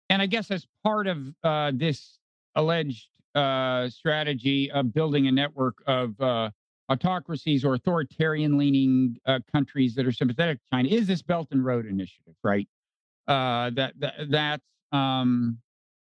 and 0.08 0.20
I 0.20 0.26
guess 0.26 0.50
as 0.50 0.66
part 0.82 1.06
of 1.06 1.18
uh, 1.44 1.72
this 1.74 2.18
alleged 2.54 3.08
uh, 3.34 3.88
strategy 3.88 4.70
of 4.70 4.92
building 4.92 5.26
a 5.26 5.32
network 5.32 5.82
of 5.86 6.20
uh, 6.20 6.50
autocracies 6.88 7.64
or 7.64 7.74
authoritarian 7.74 8.58
leaning 8.58 9.16
uh, 9.26 9.38
countries 9.52 9.94
that 9.94 10.06
are 10.06 10.12
sympathetic 10.12 10.58
to 10.58 10.64
China 10.72 10.88
is 10.88 11.06
this 11.06 11.22
Belt 11.22 11.48
and 11.50 11.64
Road 11.64 11.86
Initiative, 11.86 12.34
right? 12.42 12.68
Uh, 13.26 13.70
that, 13.70 13.94
that 13.98 14.14
that's 14.30 14.64
um, 14.90 15.58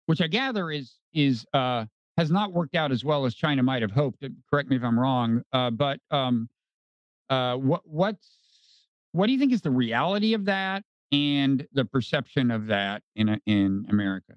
which 0.06 0.22
I 0.22 0.28
gather 0.28 0.72
is 0.72 0.96
is 1.14 1.46
uh, 1.54 1.86
has 2.18 2.30
not 2.30 2.54
worked 2.54 2.76
out 2.76 2.92
as 2.92 3.04
well 3.04 3.26
as 3.26 3.34
China 3.34 3.64
might 3.64 3.82
have 3.82 3.92
hoped. 3.92 4.24
Correct 4.50 4.70
me 4.70 4.76
if 4.76 4.84
I'm 4.84 5.00
wrong, 5.00 5.42
uh, 5.54 5.72
but 5.72 6.00
um, 6.12 6.50
what 7.30 7.82
what's 7.86 8.30
what 9.14 9.28
do 9.28 9.34
you 9.34 9.40
think 9.40 9.54
is 9.54 9.62
the 9.62 9.72
reality 9.72 10.34
of 10.34 10.46
that 10.46 10.84
and 11.12 11.66
the 11.74 11.86
perception 11.86 12.52
of 12.52 12.68
that 12.68 13.02
in 13.16 13.40
in 13.46 13.86
America? 13.90 14.36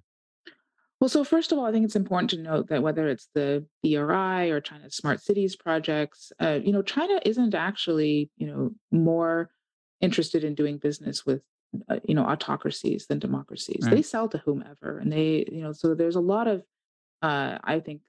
Well, 1.00 1.08
so 1.08 1.24
first 1.24 1.50
of 1.50 1.58
all, 1.58 1.64
I 1.64 1.72
think 1.72 1.86
it's 1.86 1.96
important 1.96 2.30
to 2.30 2.38
note 2.38 2.68
that 2.68 2.82
whether 2.82 3.08
it's 3.08 3.28
the 3.34 3.64
BRI 3.82 4.50
or 4.50 4.60
China's 4.60 4.94
smart 4.94 5.22
cities 5.22 5.56
projects, 5.56 6.30
uh, 6.40 6.58
you 6.62 6.72
know, 6.72 6.82
China 6.82 7.18
isn't 7.24 7.54
actually, 7.54 8.30
you 8.36 8.46
know, 8.46 8.72
more 8.90 9.50
interested 10.02 10.44
in 10.44 10.54
doing 10.54 10.76
business 10.76 11.24
with, 11.24 11.40
uh, 11.88 12.00
you 12.04 12.14
know, 12.14 12.24
autocracies 12.24 13.06
than 13.06 13.18
democracies. 13.18 13.80
Right. 13.82 13.94
They 13.94 14.02
sell 14.02 14.28
to 14.28 14.38
whomever, 14.38 14.98
and 14.98 15.10
they, 15.10 15.46
you 15.50 15.62
know, 15.62 15.72
so 15.72 15.94
there's 15.94 16.16
a 16.16 16.20
lot 16.20 16.46
of 16.46 16.64
uh, 17.22 17.58
I 17.64 17.80
think, 17.80 18.02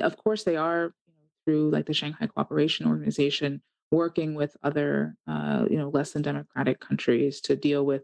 of 0.00 0.16
course, 0.16 0.44
they 0.44 0.56
are 0.56 0.94
you 1.06 1.14
know, 1.14 1.28
through 1.44 1.70
like 1.70 1.86
the 1.86 1.94
Shanghai 1.94 2.26
Cooperation 2.26 2.86
Organization 2.86 3.62
working 3.90 4.34
with 4.34 4.56
other 4.62 5.14
uh, 5.28 5.66
you 5.70 5.78
know 5.78 5.88
less 5.88 6.12
than 6.12 6.22
democratic 6.22 6.80
countries 6.80 7.40
to 7.42 7.56
deal 7.56 7.84
with 7.84 8.02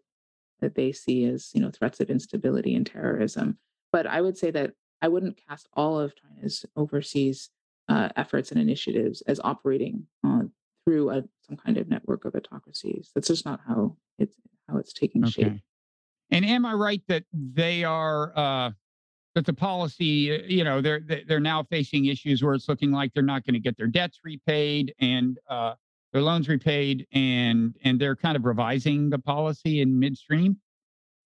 that 0.60 0.74
they 0.74 0.92
see 0.92 1.24
as 1.24 1.50
you 1.54 1.60
know 1.60 1.70
threats 1.70 2.00
of 2.00 2.10
instability 2.10 2.74
and 2.74 2.86
terrorism. 2.86 3.58
But 3.92 4.06
I 4.06 4.20
would 4.20 4.36
say 4.38 4.50
that 4.52 4.72
I 5.02 5.08
wouldn't 5.08 5.40
cast 5.48 5.68
all 5.74 5.98
of 5.98 6.14
China's 6.14 6.64
overseas 6.76 7.50
uh, 7.88 8.10
efforts 8.16 8.52
and 8.52 8.60
initiatives 8.60 9.22
as 9.22 9.40
operating 9.42 10.06
uh, 10.24 10.42
through 10.84 11.10
a, 11.10 11.24
some 11.46 11.56
kind 11.56 11.76
of 11.76 11.88
network 11.88 12.24
of 12.24 12.34
autocracies. 12.34 13.10
That's 13.14 13.28
just 13.28 13.44
not 13.44 13.60
how 13.66 13.96
it's 14.18 14.36
how 14.68 14.76
it's 14.78 14.92
taking 14.92 15.22
shape. 15.30 15.46
And 16.30 16.44
am 16.44 16.64
I 16.64 16.74
right 16.74 17.02
that 17.08 17.24
they 17.32 17.82
are 17.82 18.32
uh, 18.38 18.70
that 19.34 19.46
the 19.46 19.52
policy, 19.52 20.32
uh, 20.34 20.42
you 20.46 20.62
know, 20.62 20.80
they're 20.80 21.00
they- 21.00 21.24
they're 21.24 21.40
now 21.40 21.62
facing 21.64 22.04
issues 22.06 22.42
where 22.44 22.54
it's 22.54 22.68
looking 22.68 22.92
like 22.92 23.12
they're 23.14 23.22
not 23.22 23.44
going 23.44 23.54
to 23.54 23.60
get 23.60 23.76
their 23.76 23.86
debts 23.88 24.20
repaid 24.24 24.94
and 25.00 25.38
uh, 25.48 25.74
their 26.12 26.22
loans 26.22 26.48
repaid, 26.48 27.06
and 27.12 27.76
and 27.82 28.00
they're 28.00 28.16
kind 28.16 28.36
of 28.36 28.44
revising 28.44 29.10
the 29.10 29.18
policy 29.18 29.80
in 29.80 29.98
midstream. 29.98 30.56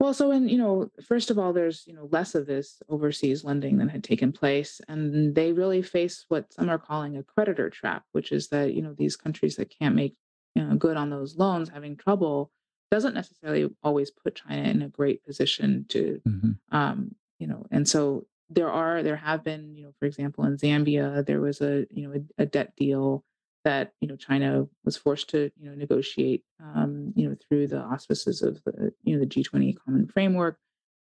Well, 0.00 0.12
so 0.12 0.32
in, 0.32 0.48
you 0.48 0.58
know, 0.58 0.90
first 1.06 1.30
of 1.30 1.38
all, 1.38 1.52
there's, 1.52 1.84
you 1.86 1.94
know, 1.94 2.08
less 2.10 2.34
of 2.34 2.46
this 2.46 2.82
overseas 2.88 3.44
lending 3.44 3.78
than 3.78 3.88
had 3.88 4.04
taken 4.04 4.32
place. 4.32 4.80
And 4.88 5.34
they 5.34 5.52
really 5.52 5.82
face 5.82 6.24
what 6.28 6.52
some 6.52 6.68
are 6.68 6.78
calling 6.78 7.16
a 7.16 7.22
creditor 7.22 7.70
trap, 7.70 8.04
which 8.12 8.32
is 8.32 8.48
that, 8.48 8.74
you 8.74 8.82
know, 8.82 8.92
these 8.92 9.16
countries 9.16 9.56
that 9.56 9.74
can't 9.76 9.94
make 9.94 10.16
you 10.54 10.64
know, 10.64 10.76
good 10.76 10.96
on 10.96 11.10
those 11.10 11.36
loans 11.36 11.68
having 11.68 11.96
trouble 11.96 12.50
doesn't 12.90 13.14
necessarily 13.14 13.68
always 13.82 14.10
put 14.10 14.36
China 14.36 14.68
in 14.68 14.82
a 14.82 14.88
great 14.88 15.24
position 15.24 15.84
to, 15.88 16.20
hmm 16.24 16.50
um, 16.70 17.14
you 17.38 17.46
know, 17.46 17.66
and 17.70 17.88
so 17.88 18.26
there 18.50 18.70
are, 18.70 19.02
there 19.02 19.16
have 19.16 19.42
been, 19.42 19.74
you 19.74 19.84
know, 19.84 19.92
for 19.98 20.06
example, 20.06 20.44
in 20.44 20.56
Zambia, 20.56 21.24
there 21.26 21.40
was 21.40 21.60
a, 21.60 21.86
you 21.90 22.06
know, 22.06 22.14
a, 22.14 22.42
a 22.42 22.46
debt 22.46 22.74
deal 22.76 23.24
that 23.64 23.92
you 24.00 24.08
know 24.08 24.16
China 24.16 24.66
was 24.84 24.96
forced 24.96 25.30
to 25.30 25.50
you 25.58 25.68
know 25.68 25.74
negotiate 25.74 26.44
um, 26.62 27.12
you 27.16 27.28
know 27.28 27.36
through 27.48 27.66
the 27.66 27.80
auspices 27.80 28.42
of 28.42 28.62
the 28.64 28.92
you 29.02 29.14
know 29.14 29.20
the 29.20 29.26
G20 29.26 29.76
Common 29.84 30.06
Framework, 30.06 30.58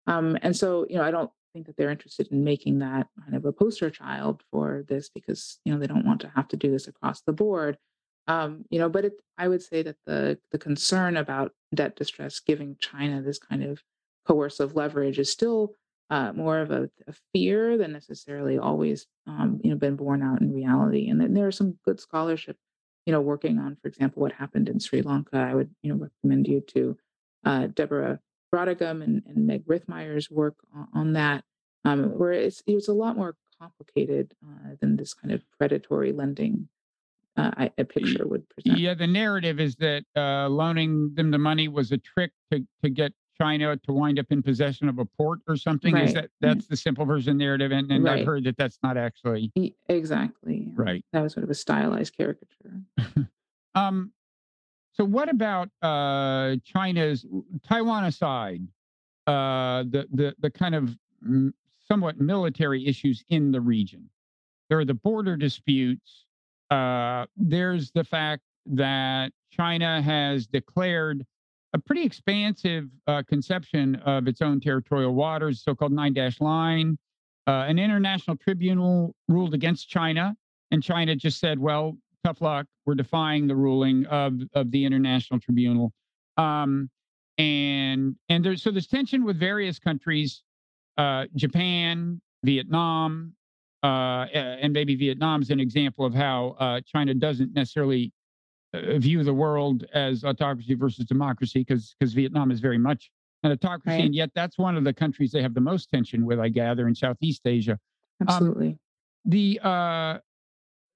um, 0.07 0.38
and 0.41 0.55
so 0.55 0.86
you 0.89 0.97
know 0.97 1.03
I 1.03 1.12
don't 1.12 1.32
think 1.53 1.66
that 1.66 1.78
they're 1.78 1.89
interested 1.89 2.28
in 2.32 2.43
making 2.43 2.80
that 2.80 3.07
kind 3.24 3.36
of 3.36 3.45
a 3.45 3.51
poster 3.51 3.89
child 3.89 4.43
for 4.51 4.86
this 4.88 5.10
because 5.10 5.60
you 5.66 5.74
know 5.74 5.80
they 5.80 5.88
don't 5.88 6.05
want 6.05 6.22
to 6.22 6.32
have 6.36 6.47
to 6.49 6.57
do 6.57 6.72
this 6.72 6.88
across 6.88 7.22
the 7.22 7.34
board. 7.34 7.78
Um, 8.28 8.66
you 8.70 8.78
know, 8.78 8.89
but 8.89 9.05
it, 9.05 9.14
I 9.38 9.47
would 9.47 9.64
say 9.64 9.82
that 9.84 9.97
the 10.05 10.38
the 10.51 10.60
concern 10.60 11.18
about 11.18 11.53
debt 11.74 11.95
distress 11.95 12.39
giving 12.39 12.78
China 12.80 13.22
this 13.22 13.39
kind 13.39 13.64
of 13.64 13.82
coercive 14.28 14.76
leverage 14.76 15.18
is 15.18 15.32
still 15.32 15.74
uh, 16.10 16.34
more 16.34 16.60
of 16.60 16.72
a, 16.72 16.89
a 17.07 17.14
fear 17.34 17.78
than 17.78 17.91
necessarily 17.91 18.57
always 18.57 19.07
um, 19.28 19.60
you 19.64 19.70
know 19.70 19.78
been 19.78 19.95
borne 19.95 20.24
out 20.24 20.41
in 20.41 20.53
reality. 20.53 21.10
And 21.10 21.20
then 21.20 21.34
there 21.34 21.47
are 21.47 21.51
some 21.51 21.78
good 21.86 21.99
scholarship, 21.99 22.57
you 23.05 23.14
know, 23.14 23.22
working 23.22 23.60
on, 23.60 23.78
for 23.82 23.88
example, 23.88 24.22
what 24.22 24.32
happened 24.32 24.70
in 24.70 24.80
Sri 24.80 25.01
Lanka. 25.01 25.38
I 25.38 25.53
would 25.53 25.70
you 25.82 25.93
know 25.93 25.99
recommend 25.99 26.47
you 26.47 26.62
to 26.70 26.97
uh, 27.45 27.68
Deborah 27.68 28.20
Brautigam 28.53 29.03
and, 29.03 29.22
and 29.28 29.45
Meg 29.45 29.64
Rithmire's 29.68 30.32
work 30.32 30.55
on, 30.76 30.88
on 30.93 31.14
that, 31.14 31.43
um, 31.86 32.18
where 32.18 32.32
it's 32.32 32.64
it's 32.66 32.88
a 32.88 32.93
lot 32.93 33.16
more 33.16 33.36
complicated 33.60 34.34
uh, 34.43 34.76
than 34.80 34.95
this 34.95 35.14
kind 35.14 35.34
of 35.34 35.43
predatory 35.57 36.12
lending 36.12 36.70
uh, 37.38 37.70
a 37.78 37.86
picture 37.86 38.28
would 38.28 38.49
present. 38.49 38.80
Yeah, 38.80 38.93
the 38.93 39.07
narrative 39.07 39.60
is 39.60 39.76
that 39.76 40.03
uh, 40.16 40.49
loaning 40.49 41.14
them 41.14 41.32
the 41.32 41.38
money 41.38 41.68
was 41.68 41.91
a 41.91 41.97
trick 41.97 42.32
to 42.51 42.66
to 42.84 42.89
get 42.89 43.14
China 43.40 43.78
to 43.78 43.94
wind 43.94 44.20
up 44.20 44.26
in 44.30 44.44
possession 44.44 44.90
of 44.90 45.00
a 45.00 45.06
port 45.06 45.40
or 45.48 45.56
something. 45.56 45.96
Is 45.98 46.14
that 46.14 46.30
that's 46.42 46.68
the 46.68 46.76
simple 46.76 47.06
version 47.06 47.38
narrative? 47.38 47.72
And 47.72 47.92
and 47.92 48.08
I've 48.08 48.26
heard 48.26 48.44
that 48.46 48.58
that's 48.58 48.80
not 48.84 48.98
actually 48.98 49.52
Exactly. 49.88 50.72
Right. 50.74 51.04
That 51.14 51.24
was 51.24 51.34
sort 51.34 51.44
of 51.44 51.50
a 51.50 51.56
stylized 51.56 52.16
caricature. 52.16 52.82
Um, 53.76 54.12
so 54.94 55.06
what 55.06 55.30
about 55.30 55.70
uh, 55.82 56.56
China's 56.66 57.26
Taiwan 57.66 58.06
aside, 58.06 58.68
uh, 59.28 59.84
the 59.84 60.08
the 60.12 60.36
the 60.40 60.50
kind 60.50 60.76
of 60.76 60.98
mm, 61.26 61.54
somewhat 61.88 62.20
military 62.20 62.86
issues 62.88 63.24
in 63.30 63.52
the 63.52 63.62
region? 63.62 64.10
There 64.70 64.80
are 64.80 64.86
the 64.86 64.96
border 64.96 65.38
disputes. 65.38 66.26
Uh, 66.70 67.28
there's 67.38 67.92
the 67.92 68.04
fact 68.04 68.44
that 68.66 69.32
China 69.52 70.02
has 70.02 70.46
declared 70.48 71.26
a 71.74 71.80
pretty 71.80 72.03
expansive 72.03 72.86
uh, 73.07 73.24
conception 73.28 73.95
of 73.97 74.28
its 74.28 74.41
own 74.41 74.59
territorial 74.59 75.13
waters, 75.13 75.63
so-called 75.63 75.91
nine 75.91 76.13
dash 76.13 76.41
line. 76.41 76.97
Uh, 77.47 77.65
an 77.67 77.80
international 77.80 78.38
tribunal 78.38 79.15
ruled 79.28 79.53
against 79.53 79.89
China, 79.89 80.36
and 80.72 80.84
China 80.84 81.15
just 81.15 81.39
said, 81.39 81.59
"Well, 81.59 81.97
tough 82.24 82.41
luck. 82.41 82.65
We're 82.86 82.95
defying 82.95 83.47
the 83.47 83.55
ruling 83.55 84.05
of 84.07 84.39
of 84.53 84.72
the 84.72 84.86
international 84.86 85.39
tribunal." 85.39 85.91
Um, 86.38 86.89
and 87.38 88.15
and 88.30 88.43
there's 88.43 88.61
so 88.61 88.72
there's 88.72 88.88
tension 88.88 89.24
with 89.24 89.39
various 89.39 89.80
countries, 89.80 90.43
uh, 90.97 91.26
Japan, 91.36 92.22
Vietnam, 92.43 93.34
uh, 93.84 94.26
and 94.34 94.74
maybe 94.74 94.95
Vietnam's 94.95 95.49
an 95.49 95.59
example 95.59 96.05
of 96.05 96.13
how 96.13 96.55
uh, 96.59 96.82
China 96.86 97.13
doesn't 97.13 97.53
necessarily 97.53 98.11
view 98.74 99.24
the 99.24 99.34
world 99.34 99.86
as 99.93 100.24
autocracy 100.24 100.76
versus 100.76 101.05
democracy, 101.05 101.59
because 101.59 101.95
because 101.99 102.13
Vietnam 102.13 102.51
is 102.51 102.59
very 102.59 102.78
much 102.78 103.09
an 103.43 103.51
autocracy, 103.51 103.97
Right. 103.97 104.05
and 104.05 104.15
yet 104.15 104.32
that's 104.36 104.57
one 104.57 104.78
of 104.78 104.84
the 104.84 104.93
countries 104.93 105.32
they 105.32 105.41
have 105.41 105.53
the 105.53 105.61
most 105.61 105.89
tension 105.89 106.26
with, 106.26 106.39
I 106.39 106.49
gather, 106.49 106.88
in 106.88 106.93
Southeast 106.95 107.41
Asia. 107.45 107.80
Um, 108.22 108.28
Absolutely. 108.28 108.78
the 109.26 109.59
uh 109.63 110.17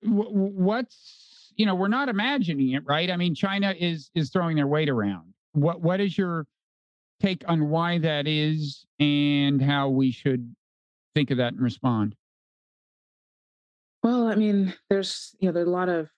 w- 0.03 0.29
what's 0.31 1.53
you 1.55 1.65
know 1.65 1.73
we're 1.75 1.87
not 1.87 2.09
imagining 2.09 2.71
it 2.71 2.83
right 2.85 3.09
i 3.11 3.15
mean 3.15 3.33
china 3.35 3.73
is 3.79 4.09
is 4.15 4.29
throwing 4.29 4.55
their 4.57 4.67
weight 4.67 4.89
around 4.89 5.33
what 5.53 5.79
what 5.81 6.01
is 6.01 6.17
your 6.17 6.45
take 7.21 7.43
on 7.47 7.69
why 7.69 7.97
that 7.99 8.27
is 8.27 8.85
and 8.99 9.61
how 9.61 9.87
we 9.87 10.11
should 10.11 10.53
think 11.15 11.31
of 11.31 11.37
that 11.37 11.53
and 11.53 11.61
respond 11.61 12.15
Well, 14.03 14.27
I 14.27 14.35
mean, 14.35 14.73
there's 14.89 15.33
you 15.39 15.47
know 15.47 15.53
there's 15.53 15.67
a 15.67 15.71
lot 15.71 15.87
of 15.87 16.05
uh, 16.05 16.09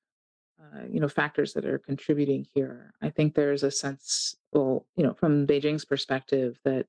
you 0.89 0.99
know 0.99 1.07
factors 1.07 1.53
that 1.53 1.65
are 1.65 1.79
contributing 1.79 2.47
here. 2.53 2.93
I 3.01 3.09
think 3.09 3.35
there's 3.35 3.63
a 3.63 3.71
sense, 3.71 4.35
well, 4.53 4.85
you 4.95 5.03
know, 5.03 5.13
from 5.13 5.47
Beijing's 5.47 5.85
perspective, 5.85 6.59
that 6.63 6.85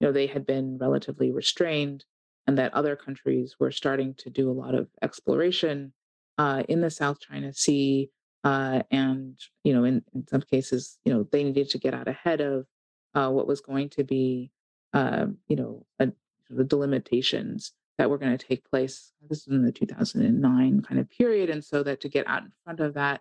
you 0.00 0.06
know 0.06 0.12
they 0.12 0.26
had 0.26 0.46
been 0.46 0.78
relatively 0.78 1.30
restrained, 1.30 2.04
and 2.46 2.58
that 2.58 2.74
other 2.74 2.96
countries 2.96 3.56
were 3.58 3.70
starting 3.70 4.14
to 4.18 4.30
do 4.30 4.50
a 4.50 4.52
lot 4.52 4.74
of 4.74 4.88
exploration 5.02 5.92
uh, 6.38 6.62
in 6.68 6.80
the 6.80 6.90
South 6.90 7.20
China 7.20 7.52
Sea, 7.52 8.10
uh, 8.44 8.82
and 8.90 9.38
you 9.64 9.74
know, 9.74 9.84
in, 9.84 10.02
in 10.14 10.26
some 10.26 10.42
cases, 10.42 10.98
you 11.04 11.12
know, 11.12 11.26
they 11.30 11.44
needed 11.44 11.68
to 11.70 11.78
get 11.78 11.94
out 11.94 12.08
ahead 12.08 12.40
of 12.40 12.66
uh, 13.14 13.28
what 13.28 13.46
was 13.46 13.60
going 13.60 13.88
to 13.90 14.04
be, 14.04 14.50
uh, 14.92 15.26
you 15.48 15.56
know, 15.56 15.84
a, 15.98 16.10
the 16.48 16.64
delimitations 16.64 17.72
that 17.98 18.08
were 18.08 18.18
going 18.18 18.36
to 18.36 18.46
take 18.46 18.68
place. 18.70 19.12
This 19.28 19.40
is 19.40 19.48
in 19.48 19.62
the 19.62 19.72
2009 19.72 20.80
kind 20.80 21.00
of 21.00 21.10
period, 21.10 21.50
and 21.50 21.62
so 21.62 21.82
that 21.82 22.00
to 22.00 22.08
get 22.08 22.26
out 22.26 22.42
in 22.42 22.52
front 22.64 22.80
of 22.80 22.94
that, 22.94 23.20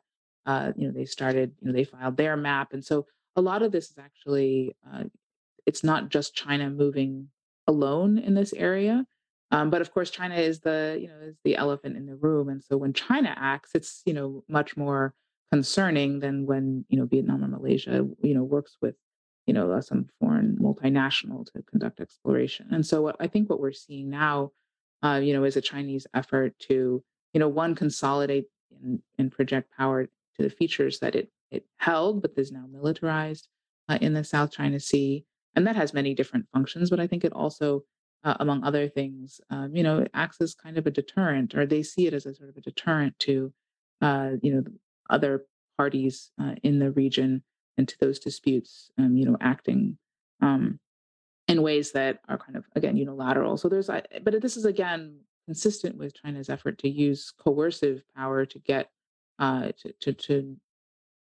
uh, 0.50 0.72
you 0.76 0.88
know, 0.88 0.94
they 0.94 1.06
started, 1.06 1.52
you 1.60 1.68
know, 1.68 1.74
they 1.74 1.84
filed 1.84 2.18
their 2.18 2.36
map, 2.36 2.74
and 2.74 2.84
so 2.84 3.06
a 3.36 3.42
lot 3.42 3.62
of 3.62 3.72
this 3.72 3.92
is 3.92 3.98
actually, 3.98 4.76
uh, 4.92 5.04
it's 5.66 5.84
not 5.84 6.10
just 6.10 6.36
China 6.36 6.70
moving 6.70 7.30
alone 7.68 8.18
in 8.18 8.34
this 8.34 8.54
area, 8.54 9.06
um, 9.52 9.70
but 9.70 9.82
of 9.82 9.94
course, 9.94 10.10
China 10.10 10.36
is 10.36 10.60
the, 10.62 10.98
you 11.02 11.08
know, 11.08 11.20
is 11.22 11.38
the 11.44 11.56
elephant 11.56 11.96
in 11.96 12.06
the 12.06 12.16
room, 12.16 12.50
and 12.50 12.64
so 12.64 12.78
when 12.78 12.94
China 12.94 13.34
acts, 13.38 13.72
it's 13.76 14.02
you 14.06 14.14
know 14.14 14.44
much 14.48 14.76
more 14.76 15.14
concerning 15.52 16.20
than 16.20 16.46
when 16.46 16.86
you 16.90 16.98
know 16.98 17.06
Vietnam 17.06 17.44
or 17.44 17.48
Malaysia, 17.48 18.08
you 18.22 18.34
know, 18.34 18.44
works 18.44 18.78
with 18.82 18.96
you 19.46 19.54
know 19.54 19.72
uh, 19.72 19.82
some 19.82 20.08
foreign 20.20 20.58
multinational 20.62 21.46
to 21.52 21.62
conduct 21.70 22.00
exploration, 22.00 22.68
and 22.72 22.86
so 22.86 23.02
what 23.02 23.16
I 23.20 23.28
think 23.28 23.50
what 23.50 23.60
we're 23.60 23.72
seeing 23.72 24.10
now 24.10 24.52
uh, 25.04 25.20
you 25.22 25.34
know, 25.34 25.44
is 25.44 25.58
a 25.58 25.62
Chinese 25.62 26.08
effort 26.14 26.58
to, 26.60 27.04
you 27.34 27.40
know, 27.40 27.48
one 27.48 27.76
consolidate 27.76 28.46
and, 28.84 29.02
and 29.18 29.32
project 29.32 29.72
power 29.78 30.10
to 30.40 30.44
the 30.44 30.56
features 30.56 31.00
that 31.00 31.16
it 31.16 31.30
it 31.52 31.66
held, 31.78 32.22
but 32.22 32.32
is 32.38 32.52
now 32.52 32.66
militarized 32.72 33.48
uh, 33.90 33.98
in 34.02 34.14
the 34.14 34.24
South 34.24 34.52
China 34.52 34.80
Sea, 34.80 35.26
and 35.56 35.68
that 35.68 35.76
has 35.76 35.94
many 35.94 36.14
different 36.14 36.46
functions. 36.54 36.90
But 36.90 37.00
I 37.00 37.08
think 37.08 37.24
it 37.24 37.34
also, 37.34 37.84
uh, 38.24 38.36
among 38.40 38.64
other 38.64 38.88
things, 38.88 39.42
um, 39.50 39.76
you 39.76 39.84
know, 39.84 40.06
acts 40.14 40.40
as 40.42 40.56
kind 40.56 40.78
of 40.78 40.88
a 40.88 40.92
deterrent, 40.92 41.56
or 41.56 41.66
they 41.66 41.84
see 41.84 42.08
it 42.08 42.14
as 42.14 42.26
a 42.26 42.34
sort 42.34 42.50
of 42.50 42.58
a 42.58 42.62
deterrent 42.62 43.18
to, 43.20 43.54
uh, 44.02 44.32
you 44.42 44.54
know, 44.54 44.64
other 45.10 45.46
parties 45.78 46.32
uh, 46.42 46.56
in 46.64 46.80
the 46.80 46.92
region 46.92 47.44
and 47.78 47.88
to 47.88 47.96
those 48.00 48.20
disputes, 48.20 48.92
um, 48.98 49.16
you 49.18 49.26
know, 49.26 49.38
acting. 49.42 49.98
Um, 50.42 50.80
in 51.50 51.64
ways 51.64 51.92
that 51.94 52.20
are 52.30 52.38
kind 52.38 52.56
of 52.56 52.66
again 52.76 52.96
unilateral. 52.96 53.58
So 53.58 53.68
there's, 53.70 53.88
but 53.88 54.40
this 54.40 54.56
is 54.56 54.66
again 54.66 55.20
consistent 55.48 55.98
with 55.98 56.14
China's 56.14 56.48
effort 56.48 56.78
to 56.78 56.88
use 56.88 57.34
coercive 57.44 58.04
power 58.16 58.46
to 58.46 58.60
get 58.60 58.92
uh, 59.40 59.72
to, 59.80 59.94
to 60.02 60.14
to 60.14 60.58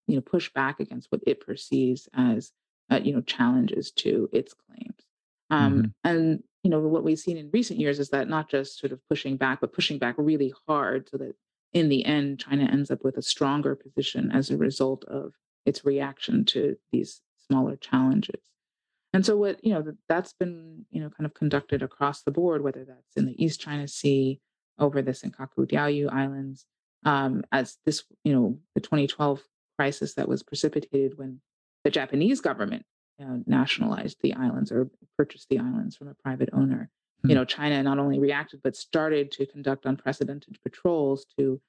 you 0.07 0.15
know 0.15 0.21
push 0.21 0.51
back 0.53 0.79
against 0.79 1.11
what 1.11 1.21
it 1.27 1.45
perceives 1.45 2.07
as 2.13 2.51
uh, 2.91 2.99
you 3.03 3.13
know 3.13 3.21
challenges 3.21 3.91
to 3.91 4.29
its 4.31 4.53
claims. 4.53 5.03
Um, 5.49 5.93
and 6.03 6.43
you 6.63 6.69
know, 6.69 6.79
what 6.79 7.03
we've 7.03 7.19
seen 7.19 7.37
in 7.37 7.49
recent 7.51 7.79
years 7.79 7.99
is 7.99 8.09
that 8.09 8.29
not 8.29 8.49
just 8.49 8.79
sort 8.79 8.93
of 8.93 8.99
pushing 9.09 9.35
back, 9.35 9.59
but 9.59 9.73
pushing 9.73 9.99
back 9.99 10.15
really 10.17 10.53
hard 10.65 11.09
so 11.09 11.17
that 11.17 11.35
in 11.73 11.89
the 11.89 12.05
end, 12.05 12.39
China 12.39 12.63
ends 12.63 12.89
up 12.89 13.03
with 13.03 13.17
a 13.17 13.21
stronger 13.21 13.75
position 13.75 14.31
as 14.31 14.49
a 14.49 14.57
result 14.57 15.03
of 15.05 15.33
its 15.65 15.83
reaction 15.83 16.45
to 16.45 16.77
these 16.91 17.21
smaller 17.47 17.75
challenges. 17.75 18.41
And 19.11 19.25
so 19.25 19.35
what, 19.35 19.63
you 19.63 19.73
know, 19.73 19.83
that's 20.07 20.33
been, 20.33 20.85
you 20.89 21.01
know, 21.01 21.09
kind 21.09 21.25
of 21.25 21.33
conducted 21.33 21.83
across 21.83 22.23
the 22.23 22.31
board, 22.31 22.63
whether 22.63 22.85
that's 22.85 23.15
in 23.15 23.25
the 23.25 23.43
East 23.43 23.59
China 23.59 23.87
Sea, 23.87 24.39
over 24.79 25.01
the 25.01 25.11
Senkaku 25.11 25.67
Diaoyu 25.67 26.11
Islands, 26.11 26.65
um, 27.05 27.43
as 27.51 27.77
this, 27.85 28.03
you 28.23 28.33
know, 28.33 28.59
the 28.75 28.81
2012 28.81 29.41
crisis 29.77 30.13
that 30.15 30.27
was 30.27 30.43
precipitated 30.43 31.17
when 31.17 31.41
the 31.83 31.89
Japanese 31.89 32.41
government 32.41 32.85
uh, 33.21 33.37
nationalized 33.45 34.17
the 34.21 34.33
islands 34.33 34.71
or 34.71 34.89
purchased 35.17 35.49
the 35.49 35.59
islands 35.59 35.95
from 35.95 36.07
a 36.07 36.15
private 36.15 36.49
owner. 36.53 36.89
You 37.23 37.29
Hmm. 37.29 37.35
know, 37.35 37.45
China 37.45 37.81
not 37.83 37.99
only 37.99 38.19
reacted 38.19 38.61
but 38.63 38.75
started 38.75 39.31
to 39.33 39.45
conduct 39.45 39.85
unprecedented 39.85 40.57
patrols 40.63 41.25
to 41.37 41.61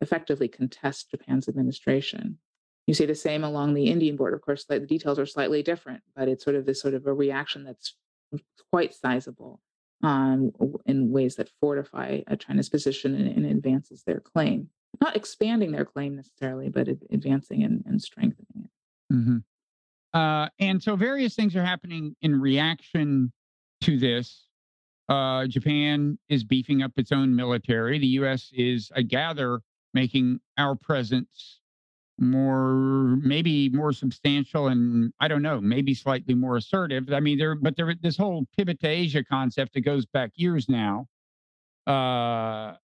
effectively 0.00 0.48
contest 0.48 1.10
Japan's 1.10 1.48
administration. 1.48 2.38
You 2.86 2.94
see 2.94 3.06
the 3.06 3.14
same 3.14 3.44
along 3.44 3.74
the 3.74 3.86
Indian 3.86 4.16
border. 4.16 4.36
Of 4.36 4.42
course, 4.42 4.64
like, 4.68 4.80
the 4.80 4.86
details 4.86 5.18
are 5.18 5.26
slightly 5.26 5.62
different, 5.62 6.02
but 6.16 6.28
it's 6.28 6.44
sort 6.44 6.56
of 6.56 6.64
this 6.66 6.80
sort 6.80 6.94
of 6.94 7.06
a 7.06 7.12
reaction 7.12 7.64
that's 7.64 7.94
quite 8.72 8.94
sizable 8.94 9.60
um, 10.02 10.52
in 10.86 11.10
ways 11.10 11.36
that 11.36 11.50
fortify 11.60 12.20
uh, 12.26 12.36
China's 12.36 12.68
position 12.68 13.14
and, 13.14 13.28
and 13.36 13.46
advances 13.46 14.04
their 14.04 14.20
claim. 14.20 14.70
Not 15.00 15.16
expanding 15.16 15.72
their 15.72 15.84
claim 15.84 16.16
necessarily, 16.16 16.68
but 16.68 16.88
advancing 16.88 17.62
and, 17.62 17.84
and 17.86 18.00
strengthening 18.02 18.64
it. 18.64 19.14
Mhm. 19.14 19.44
Uh, 20.12 20.48
and 20.58 20.82
so 20.82 20.96
various 20.96 21.34
things 21.34 21.54
are 21.54 21.64
happening 21.64 22.16
in 22.22 22.40
reaction 22.40 23.32
to 23.82 23.98
this. 23.98 24.46
Uh, 25.08 25.46
Japan 25.46 26.18
is 26.28 26.44
beefing 26.44 26.82
up 26.82 26.92
its 26.96 27.12
own 27.12 27.34
military. 27.34 27.98
The 27.98 28.06
U.S. 28.08 28.50
is, 28.52 28.90
I 28.94 29.02
gather, 29.02 29.60
making 29.94 30.40
our 30.58 30.74
presence 30.74 31.60
more, 32.18 33.16
maybe 33.22 33.68
more 33.70 33.92
substantial, 33.92 34.68
and 34.68 35.12
I 35.20 35.28
don't 35.28 35.42
know, 35.42 35.60
maybe 35.60 35.94
slightly 35.94 36.34
more 36.34 36.56
assertive. 36.56 37.12
I 37.12 37.20
mean, 37.20 37.38
there, 37.38 37.54
but 37.54 37.76
there, 37.76 37.94
this 38.02 38.16
whole 38.16 38.46
pivot 38.56 38.80
to 38.80 38.88
Asia 38.88 39.24
concept 39.24 39.74
that 39.74 39.82
goes 39.82 40.04
back 40.04 40.32
years 40.34 40.68
now, 40.68 41.06
uh, 41.86 42.74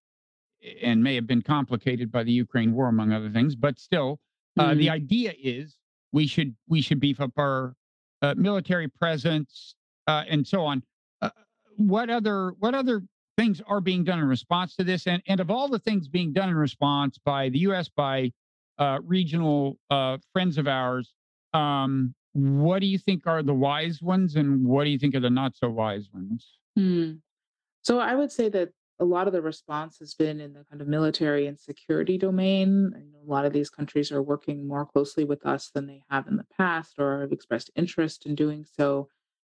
and 0.81 1.03
may 1.03 1.15
have 1.15 1.27
been 1.27 1.41
complicated 1.41 2.11
by 2.11 2.23
the 2.23 2.31
Ukraine 2.31 2.73
war, 2.73 2.87
among 2.87 3.11
other 3.11 3.29
things. 3.29 3.55
But 3.55 3.79
still, 3.79 4.19
uh, 4.57 4.73
the 4.73 4.87
Mhm. 4.87 4.91
idea 4.91 5.33
is 5.37 5.77
we 6.11 6.27
should 6.27 6.55
we 6.67 6.81
should 6.81 6.99
beef 6.99 7.19
up 7.19 7.31
our 7.37 7.75
uh, 8.21 8.33
military 8.37 8.87
presence 8.87 9.75
uh, 10.07 10.23
and 10.27 10.47
so 10.47 10.63
on. 10.63 10.81
Uh, 11.21 11.29
what 11.77 12.09
other 12.09 12.51
what 12.59 12.73
other 12.73 13.03
things 13.37 13.61
are 13.67 13.81
being 13.81 14.03
done 14.03 14.19
in 14.19 14.25
response 14.25 14.75
to 14.77 14.83
this? 14.83 15.07
And 15.07 15.21
and 15.27 15.39
of 15.39 15.51
all 15.51 15.67
the 15.67 15.79
things 15.79 16.07
being 16.07 16.31
done 16.33 16.49
in 16.49 16.55
response 16.55 17.17
by 17.17 17.49
the 17.49 17.59
U.S. 17.59 17.89
by 17.89 18.31
uh, 18.77 18.99
regional 19.03 19.77
uh, 19.89 20.17
friends 20.33 20.57
of 20.57 20.67
ours, 20.67 21.13
um, 21.53 22.13
what 22.33 22.79
do 22.79 22.87
you 22.87 22.97
think 22.97 23.27
are 23.27 23.43
the 23.43 23.53
wise 23.53 24.01
ones, 24.01 24.35
and 24.35 24.65
what 24.65 24.83
do 24.85 24.89
you 24.89 24.99
think 24.99 25.15
are 25.15 25.19
the 25.21 25.29
not 25.29 25.55
so 25.55 25.69
wise 25.69 26.09
ones? 26.13 26.57
Mm. 26.77 27.19
So 27.83 27.99
I 27.99 28.15
would 28.15 28.31
say 28.31 28.49
that 28.49 28.71
a 28.99 29.05
lot 29.05 29.27
of 29.27 29.33
the 29.33 29.41
response 29.41 29.99
has 29.99 30.13
been 30.13 30.39
in 30.39 30.53
the 30.53 30.63
kind 30.69 30.81
of 30.81 30.87
military 30.87 31.47
and 31.47 31.59
security 31.59 32.17
domain. 32.17 32.93
I 32.95 32.99
know 32.99 33.19
a 33.25 33.31
lot 33.31 33.45
of 33.45 33.53
these 33.53 33.69
countries 33.69 34.11
are 34.11 34.21
working 34.21 34.67
more 34.67 34.85
closely 34.85 35.25
with 35.25 35.45
us 35.45 35.69
than 35.73 35.85
they 35.85 36.01
have 36.09 36.27
in 36.27 36.37
the 36.37 36.45
past 36.57 36.95
or 36.97 37.21
have 37.21 37.31
expressed 37.31 37.71
interest 37.75 38.25
in 38.25 38.35
doing 38.35 38.65
so. 38.77 39.09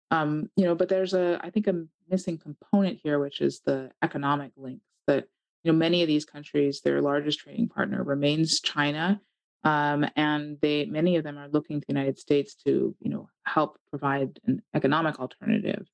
Um, 0.09 0.49
you 0.55 0.65
know, 0.65 0.73
but 0.73 0.89
there's 0.89 1.13
a 1.13 1.39
I 1.43 1.49
think 1.49 1.67
a 1.67 1.85
missing 2.09 2.37
component 2.37 2.99
here, 3.03 3.19
which 3.19 3.41
is 3.41 3.61
the 3.65 3.91
economic 4.01 4.51
links 4.55 4.85
that 5.05 5.27
you 5.63 5.71
know 5.71 5.77
many 5.77 6.01
of 6.01 6.07
these 6.07 6.25
countries, 6.25 6.81
their 6.81 7.01
largest 7.01 7.39
trading 7.39 7.69
partner 7.69 8.03
remains 8.03 8.59
China. 8.61 9.21
Um, 9.63 10.05
and 10.15 10.57
they 10.61 10.85
many 10.85 11.17
of 11.17 11.23
them 11.23 11.37
are 11.37 11.49
looking 11.49 11.81
to 11.81 11.87
the 11.87 11.93
United 11.93 12.17
States 12.17 12.55
to, 12.65 12.95
you 12.99 13.09
know, 13.09 13.29
help 13.43 13.77
provide 13.89 14.39
an 14.45 14.61
economic 14.73 15.19
alternative. 15.19 15.85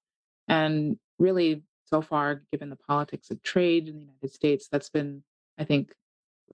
And 0.48 0.98
really, 1.18 1.64
so 1.94 2.02
far, 2.02 2.42
given 2.52 2.72
the 2.72 2.76
politics 2.76 3.30
of 3.30 3.44
trade 3.44 3.88
in 3.88 3.94
the 3.94 4.06
United 4.06 4.34
States, 4.34 4.68
that's 4.72 4.90
been, 4.90 5.22
I 5.60 5.64
think, 5.64 5.94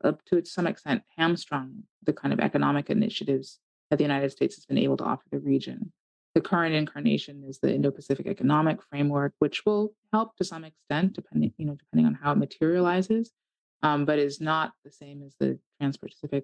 up 0.04 0.22
to 0.26 0.44
some 0.44 0.68
extent, 0.68 1.02
hamstrung 1.18 1.84
the 2.04 2.12
kind 2.12 2.34
of 2.34 2.42
economic 2.42 2.90
initiatives 2.90 3.60
that 3.90 3.96
the 3.96 4.04
United 4.04 4.32
States 4.32 4.56
has 4.56 4.66
been 4.66 4.78
able 4.78 4.98
to 4.98 5.06
offer 5.06 5.24
the 5.32 5.40
region. 5.40 5.94
The 6.36 6.42
current 6.42 6.76
incarnation 6.76 7.46
is 7.48 7.60
the 7.60 7.74
Indo-Pacific 7.74 8.28
Economic 8.28 8.84
Framework, 8.84 9.34
which 9.40 9.66
will 9.66 9.94
help 10.12 10.36
to 10.36 10.44
some 10.44 10.66
extent, 10.66 11.14
depending, 11.14 11.54
you 11.58 11.66
know, 11.66 11.76
depending 11.76 12.06
on 12.06 12.20
how 12.22 12.34
it 12.34 12.38
materializes, 12.38 13.32
um, 13.82 14.04
but 14.04 14.20
is 14.20 14.42
not 14.42 14.74
the 14.84 14.92
same 14.92 15.24
as 15.26 15.36
the 15.40 15.58
Trans-Pacific 15.80 16.44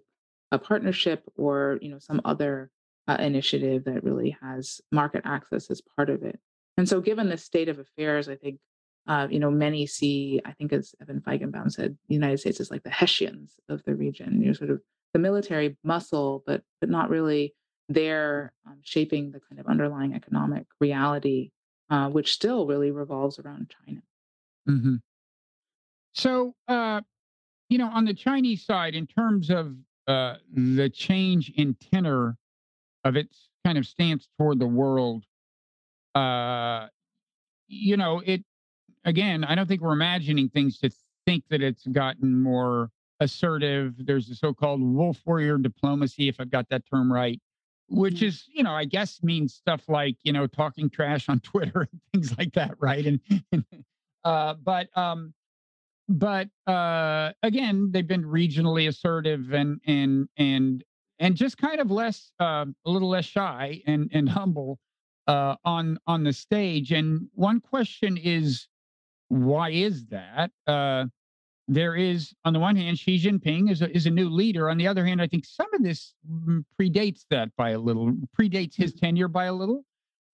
uh, 0.54 0.58
Partnership 0.58 1.22
or 1.36 1.80
you 1.82 1.90
know 1.90 2.00
some 2.00 2.22
other 2.24 2.70
uh, 3.10 3.18
initiative 3.20 3.84
that 3.86 4.06
really 4.06 4.38
has 4.42 4.80
market 4.92 5.24
access 5.26 5.70
as 5.70 5.82
part 5.82 6.10
of 6.10 6.24
it. 6.24 6.40
And 6.78 6.88
so, 6.88 7.02
given 7.02 7.30
the 7.30 7.38
state 7.38 7.68
of 7.68 7.80
affairs, 7.80 8.30
I 8.30 8.36
think 8.36 8.60
uh, 9.08 9.28
you 9.30 9.40
know 9.40 9.52
many 9.52 9.86
see. 9.86 10.42
I 10.46 10.52
think 10.52 10.74
as 10.74 10.96
Evan 11.02 11.22
Feigenbaum 11.22 11.72
said, 11.72 11.98
the 12.08 12.16
United 12.16 12.40
States 12.40 12.60
is 12.60 12.72
like 12.72 12.84
the 12.84 12.90
Hessians 12.90 13.54
of 13.70 13.84
the 13.84 13.96
region. 13.96 14.42
You 14.42 14.48
know, 14.48 14.54
sort 14.54 14.72
of 14.72 14.82
the 15.14 15.20
military 15.20 15.78
muscle, 15.84 16.44
but 16.46 16.64
but 16.82 16.90
not 16.90 17.10
really 17.10 17.54
there 17.88 18.52
um, 18.66 18.80
shaping 18.82 19.32
the 19.32 19.40
kind 19.40 19.60
of 19.60 19.68
underlying 19.68 20.14
economic 20.14 20.66
reality, 20.80 21.52
uh, 21.90 22.10
which 22.10 22.34
still 22.34 22.66
really 22.66 22.92
revolves 22.92 23.40
around 23.40 23.74
China. 23.86 24.02
hmm 24.66 24.96
So, 26.14 26.56
uh, 26.68 27.02
you 27.70 27.78
know, 27.78 27.90
on 27.90 28.06
the 28.06 28.14
Chinese 28.14 28.66
side, 28.66 28.96
in 28.96 29.06
terms 29.08 29.50
of 29.50 29.76
uh, 30.08 30.36
the 30.54 30.90
change 30.90 31.52
in 31.56 31.76
tenor 31.92 32.38
of 33.04 33.16
its 33.16 33.50
kind 33.64 33.78
of 33.78 33.86
stance 33.86 34.28
toward 34.38 34.60
the 34.60 34.68
world, 34.68 35.24
uh, 36.16 36.88
you 37.68 37.98
know, 37.98 38.22
it 38.26 38.44
again, 39.06 39.44
I 39.44 39.56
don't 39.56 39.68
think 39.68 39.82
we're 39.82 39.94
imagining 39.94 40.50
things 40.50 40.80
to 40.80 40.90
think 41.26 41.44
that 41.50 41.62
it's 41.62 41.86
gotten 41.88 42.42
more 42.42 42.92
assertive. 43.20 43.94
There's 44.06 44.28
the 44.28 44.36
so-called 44.36 44.82
wolf 44.82 45.22
warrior 45.26 45.58
diplomacy, 45.58 46.28
if 46.28 46.40
I've 46.40 46.50
got 46.52 46.68
that 46.70 46.84
term 46.86 47.12
right, 47.12 47.42
which 47.88 48.16
Mhm. 48.16 48.24
is, 48.24 48.46
you 48.54 48.64
know, 48.64 48.74
I 48.74 48.86
guess 48.86 49.24
means 49.24 49.54
stuff 49.54 49.88
like, 49.88 50.18
you 50.24 50.34
know, 50.34 50.48
talking 50.48 50.90
trash 50.90 51.30
on 51.30 51.40
Twitter 51.42 51.88
and 51.92 52.02
things 52.14 52.38
like 52.38 52.54
that, 52.54 52.76
right? 52.80 53.06
And, 53.06 53.20
and 53.52 53.64
uh, 54.24 54.56
but 54.56 54.96
um, 54.98 55.34
but 56.10 56.50
uh, 56.68 57.32
again, 57.44 57.92
they've 57.92 58.08
been 58.08 58.24
regionally 58.26 58.88
assertive 58.88 59.54
and 59.54 59.80
and 59.86 60.30
and 60.38 60.84
and 61.20 61.36
just 61.36 61.58
kind 61.58 61.80
of 61.80 61.90
less, 61.90 62.32
uh, 62.40 62.66
a 62.86 62.90
little 62.90 63.10
less 63.10 63.26
shy 63.26 63.82
and 63.88 64.10
and 64.14 64.30
humble 64.40 64.80
uh, 65.28 65.56
on 65.64 65.98
on 66.08 66.24
the 66.24 66.34
stage. 66.34 66.92
And 66.92 67.30
one 67.34 67.60
question 67.60 68.18
is, 68.18 68.68
why 69.30 69.72
is 69.72 70.06
that? 70.08 70.52
Uh, 70.68 71.06
there 71.68 71.96
is, 71.96 72.34
on 72.46 72.54
the 72.54 72.60
one 72.60 72.76
hand, 72.76 73.00
Xi 73.00 73.20
Jinping 73.20 73.72
is 73.72 73.82
a, 73.82 73.96
is 73.96 74.06
a 74.06 74.12
new 74.12 74.30
leader. 74.30 74.70
On 74.70 74.78
the 74.78 74.88
other 74.88 75.06
hand, 75.06 75.22
I 75.22 75.28
think 75.28 75.46
some 75.46 75.74
of 75.74 75.82
this 75.84 76.14
predates 76.80 77.26
that 77.32 77.50
by 77.58 77.72
a 77.72 77.80
little, 77.80 78.14
predates 78.40 78.76
his 78.76 78.94
tenure 78.94 79.28
by 79.28 79.46
a 79.46 79.54
little. 79.54 79.84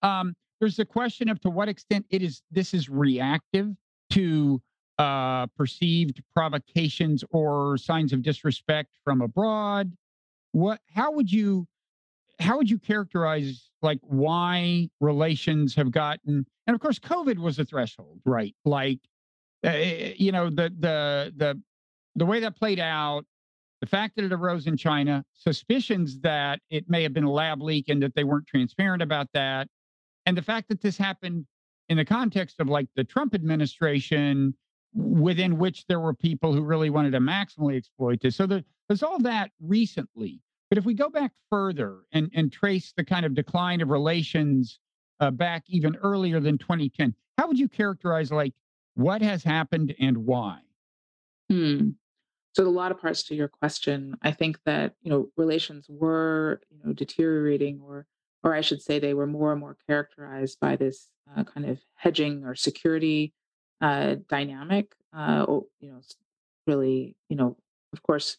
Um, 0.01 0.35
there's 0.59 0.79
a 0.79 0.85
question 0.85 1.29
of 1.29 1.39
to 1.41 1.49
what 1.49 1.69
extent 1.69 2.05
it 2.09 2.21
is 2.21 2.41
this 2.51 2.73
is 2.73 2.89
reactive 2.89 3.73
to 4.11 4.61
uh, 4.99 5.47
perceived 5.57 6.21
provocations 6.35 7.23
or 7.31 7.77
signs 7.77 8.13
of 8.13 8.21
disrespect 8.21 8.93
from 9.03 9.21
abroad. 9.21 9.91
What? 10.51 10.81
How 10.93 11.11
would 11.13 11.31
you? 11.31 11.65
How 12.41 12.57
would 12.57 12.69
you 12.69 12.79
characterize 12.79 13.69
like 13.81 13.99
why 14.01 14.89
relations 14.99 15.75
have 15.75 15.91
gotten? 15.91 16.45
And 16.67 16.75
of 16.75 16.81
course, 16.81 16.99
COVID 16.99 17.37
was 17.37 17.59
a 17.59 17.65
threshold, 17.65 18.19
right? 18.25 18.55
Like, 18.65 18.99
uh, 19.65 19.71
you 19.71 20.31
know, 20.31 20.49
the 20.49 20.73
the 20.77 21.33
the 21.35 21.61
the 22.15 22.25
way 22.25 22.39
that 22.39 22.57
played 22.57 22.79
out, 22.79 23.25
the 23.79 23.87
fact 23.87 24.15
that 24.15 24.25
it 24.25 24.33
arose 24.33 24.67
in 24.67 24.75
China, 24.75 25.23
suspicions 25.33 26.19
that 26.21 26.59
it 26.69 26.89
may 26.89 27.03
have 27.03 27.13
been 27.13 27.23
a 27.23 27.31
lab 27.31 27.61
leak 27.61 27.89
and 27.89 28.01
that 28.03 28.15
they 28.15 28.23
weren't 28.23 28.47
transparent 28.47 29.01
about 29.01 29.27
that, 29.33 29.67
and 30.25 30.35
the 30.37 30.41
fact 30.41 30.67
that 30.69 30.81
this 30.81 30.97
happened 30.97 31.45
in 31.89 31.97
the 31.97 32.05
context 32.05 32.59
of 32.59 32.69
like 32.69 32.87
the 32.95 33.03
Trump 33.03 33.35
administration, 33.35 34.55
within 34.93 35.57
which 35.57 35.85
there 35.87 35.99
were 35.99 36.13
people 36.13 36.53
who 36.53 36.61
really 36.61 36.89
wanted 36.89 37.11
to 37.11 37.19
maximally 37.19 37.77
exploit 37.77 38.21
this. 38.21 38.35
So 38.35 38.45
there, 38.45 38.63
there's 38.87 39.03
all 39.03 39.19
that 39.19 39.51
recently. 39.61 40.39
But 40.71 40.77
if 40.77 40.85
we 40.85 40.93
go 40.93 41.09
back 41.09 41.33
further 41.49 41.97
and, 42.13 42.31
and 42.33 42.49
trace 42.49 42.93
the 42.95 43.03
kind 43.03 43.25
of 43.25 43.35
decline 43.35 43.81
of 43.81 43.89
relations 43.89 44.79
uh, 45.19 45.29
back 45.29 45.65
even 45.67 45.97
earlier 45.97 46.39
than 46.39 46.57
2010, 46.57 47.13
how 47.37 47.49
would 47.49 47.59
you 47.59 47.67
characterize 47.67 48.31
like 48.31 48.53
what 48.95 49.21
has 49.21 49.43
happened 49.43 49.93
and 49.99 50.19
why? 50.19 50.59
Hmm. 51.49 51.89
So, 52.55 52.65
a 52.65 52.69
lot 52.69 52.91
of 52.91 53.01
parts 53.01 53.23
to 53.23 53.35
your 53.35 53.49
question. 53.49 54.15
I 54.21 54.31
think 54.31 54.59
that 54.65 54.95
you 55.01 55.11
know 55.11 55.27
relations 55.35 55.87
were 55.89 56.61
you 56.69 56.79
know 56.85 56.93
deteriorating, 56.93 57.81
or 57.85 58.05
or 58.41 58.55
I 58.55 58.61
should 58.61 58.81
say, 58.81 58.97
they 58.97 59.13
were 59.13 59.27
more 59.27 59.51
and 59.51 59.59
more 59.59 59.75
characterized 59.87 60.57
by 60.61 60.77
this 60.77 61.09
uh, 61.35 61.43
kind 61.43 61.65
of 61.65 61.79
hedging 61.95 62.45
or 62.45 62.55
security 62.55 63.33
uh, 63.81 64.15
dynamic. 64.29 64.93
Uh, 65.13 65.45
you 65.81 65.91
know, 65.91 65.99
really, 66.65 67.17
you 67.27 67.35
know, 67.35 67.57
of 67.91 68.03
course, 68.03 68.37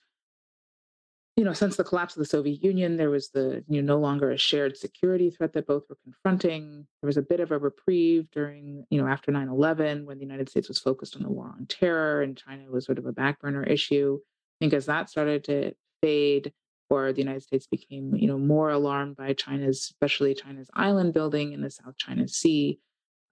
you 1.37 1.45
know, 1.45 1.53
since 1.55 1.76
the 1.76 1.85
collapse 1.85 2.14
of 2.14 2.20
the 2.20 2.26
Soviet 2.26 2.62
Union, 2.62 2.97
there 2.97 3.11
was 3.11 3.30
the 3.30 3.64
you 3.68 3.80
know 3.80 3.95
no 3.95 4.01
longer 4.01 4.30
a 4.30 4.39
shared 4.39 4.76
security 4.76 5.30
threat 5.30 5.55
that 5.55 5.66
both 5.66 5.85
were 5.89 5.99
confronting. 6.05 6.87
There 7.01 7.07
was 7.07 7.16
a 7.16 7.22
bit 7.22 7.41
of 7.41 7.51
a 7.53 7.59
reprieve 7.59 8.30
during 8.30 8.85
you 8.91 9.01
know 9.01 9.09
after 9.09 9.33
nine 9.33 9.49
eleven 9.49 10.05
when 10.05 10.18
the 10.18 10.24
United 10.24 10.49
States 10.49 10.68
was 10.68 10.78
focused 10.78 11.16
on 11.16 11.22
the 11.22 11.30
war 11.30 11.55
on 11.59 11.66
terror 11.66 12.22
and 12.22 12.37
China 12.37 12.70
was 12.70 12.85
sort 12.85 12.99
of 12.99 13.07
a 13.07 13.12
back 13.12 13.41
burner 13.41 13.62
issue. 13.62 14.18
I 14.20 14.64
think 14.64 14.74
as 14.74 14.87
that 14.87 15.09
started 15.09 15.45
to 15.45 15.72
fade, 16.03 16.53
or 16.91 17.12
the 17.12 17.22
United 17.22 17.43
States 17.43 17.66
became 17.66 18.14
you 18.14 18.28
know 18.28 18.39
more 18.39 18.70
alarmed 18.70 19.16
by 19.16 19.33
China's, 19.33 19.78
especially 19.78 20.35
China's 20.35 20.70
island 20.74 21.14
building 21.14 21.53
in 21.53 21.62
the 21.62 21.70
South 21.70 21.97
China 21.97 22.28
Sea, 22.28 22.78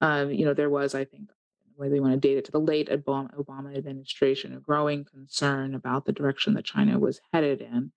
um, 0.00 0.30
you 0.30 0.44
know, 0.44 0.54
there 0.54 0.70
was, 0.70 0.94
I 0.94 1.04
think, 1.04 1.30
whether 1.80 1.94
you 1.94 2.02
want 2.02 2.12
to 2.12 2.28
date 2.28 2.36
it 2.36 2.44
to 2.44 2.52
the 2.52 2.60
late 2.60 2.90
Obama, 2.90 3.34
Obama 3.34 3.74
administration, 3.76 4.54
a 4.54 4.60
growing 4.60 5.02
concern 5.04 5.74
about 5.74 6.04
the 6.04 6.12
direction 6.12 6.52
that 6.54 6.64
China 6.64 6.98
was 6.98 7.20
headed 7.32 7.62
in. 7.62 7.90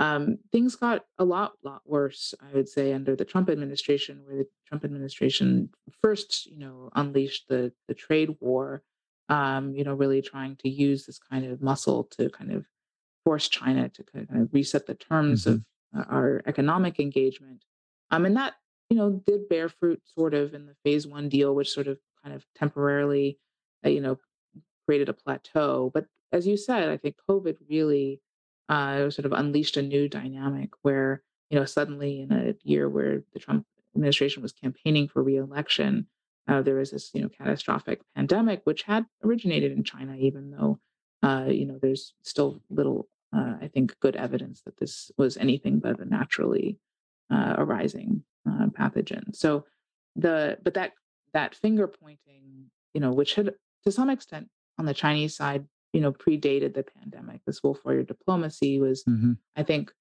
Um, 0.00 0.38
things 0.50 0.74
got 0.74 1.04
a 1.18 1.24
lot, 1.24 1.52
lot 1.62 1.82
worse, 1.84 2.34
I 2.42 2.52
would 2.52 2.68
say, 2.68 2.92
under 2.92 3.14
the 3.14 3.24
Trump 3.24 3.48
administration, 3.48 4.22
where 4.24 4.38
the 4.38 4.48
Trump 4.66 4.84
administration 4.84 5.70
first, 6.02 6.46
you 6.46 6.58
know, 6.58 6.90
unleashed 6.96 7.46
the 7.48 7.72
the 7.86 7.94
trade 7.94 8.30
war. 8.40 8.82
Um, 9.28 9.72
you 9.72 9.84
know, 9.84 9.94
really 9.94 10.20
trying 10.20 10.56
to 10.56 10.68
use 10.68 11.06
this 11.06 11.20
kind 11.20 11.46
of 11.46 11.62
muscle 11.62 12.04
to 12.16 12.28
kind 12.28 12.52
of 12.52 12.66
force 13.24 13.48
China 13.48 13.88
to 13.88 14.02
kind 14.02 14.42
of 14.42 14.52
reset 14.52 14.86
the 14.86 14.94
terms 14.94 15.44
hmm 15.44 15.52
of 15.52 15.62
our 15.94 16.42
economic 16.46 16.98
engagement. 16.98 17.64
Um, 18.10 18.24
and 18.24 18.36
that, 18.36 18.54
you 18.88 18.96
know, 18.96 19.22
did 19.26 19.48
bear 19.48 19.68
fruit 19.68 20.00
sort 20.06 20.34
of 20.34 20.54
in 20.54 20.66
the 20.66 20.74
phase 20.84 21.06
one 21.06 21.28
deal, 21.28 21.54
which 21.54 21.70
sort 21.70 21.86
of 21.86 21.98
kind 22.22 22.34
of 22.34 22.44
temporarily, 22.54 23.38
uh, 23.84 23.88
you 23.88 24.00
know, 24.00 24.18
created 24.86 25.08
a 25.08 25.12
plateau. 25.12 25.90
But 25.92 26.06
as 26.32 26.46
you 26.46 26.56
said, 26.56 26.88
I 26.88 26.96
think 26.96 27.16
COVID 27.28 27.56
really 27.68 28.20
uh, 28.68 29.10
sort 29.10 29.26
of 29.26 29.32
unleashed 29.32 29.76
a 29.76 29.82
new 29.82 30.08
dynamic 30.08 30.70
where, 30.82 31.22
you 31.50 31.58
know, 31.58 31.64
suddenly 31.64 32.20
in 32.20 32.32
a 32.32 32.54
year 32.62 32.88
where 32.88 33.22
the 33.32 33.38
Trump 33.38 33.66
administration 33.94 34.42
was 34.42 34.52
campaigning 34.52 35.08
for 35.08 35.22
reelection, 35.22 36.06
uh, 36.48 36.62
there 36.62 36.76
was 36.76 36.90
this, 36.90 37.10
you 37.14 37.20
know, 37.20 37.28
catastrophic 37.28 38.00
pandemic, 38.16 38.62
which 38.64 38.82
had 38.82 39.06
originated 39.22 39.72
in 39.72 39.84
China, 39.84 40.16
even 40.16 40.50
though, 40.50 40.78
uh, 41.22 41.44
you 41.48 41.66
know, 41.66 41.78
there's 41.80 42.14
still 42.22 42.62
little, 42.70 43.08
uh, 43.36 43.54
I 43.60 43.68
think, 43.68 43.98
good 44.00 44.16
evidence 44.16 44.62
that 44.62 44.78
this 44.78 45.10
was 45.16 45.36
anything 45.36 45.78
but 45.78 46.00
a 46.00 46.04
naturally 46.04 46.78
uh, 47.30 47.54
arising 47.58 48.24
uh, 48.48 48.66
pathogen. 48.66 49.36
So 49.36 49.64
the, 50.16 50.58
but 50.62 50.74
that 50.74 50.92
that 51.34 51.54
finger 51.54 51.86
pointing, 51.88 52.70
you 52.94 53.00
know, 53.00 53.12
which 53.12 53.34
had 53.34 53.54
to 53.84 53.92
some 53.92 54.10
extent 54.10 54.48
on 54.78 54.86
the 54.86 54.94
Chinese 54.94 55.36
side, 55.36 55.66
you 55.92 56.00
know, 56.00 56.12
predated 56.12 56.74
the 56.74 56.84
pandemic. 56.84 57.40
This 57.46 57.62
wolf 57.62 57.84
warrior 57.84 58.02
diplomacy 58.02 58.80
was, 58.80 59.02
hmm 59.04 59.32
I 59.56 59.62
think, 59.62 59.92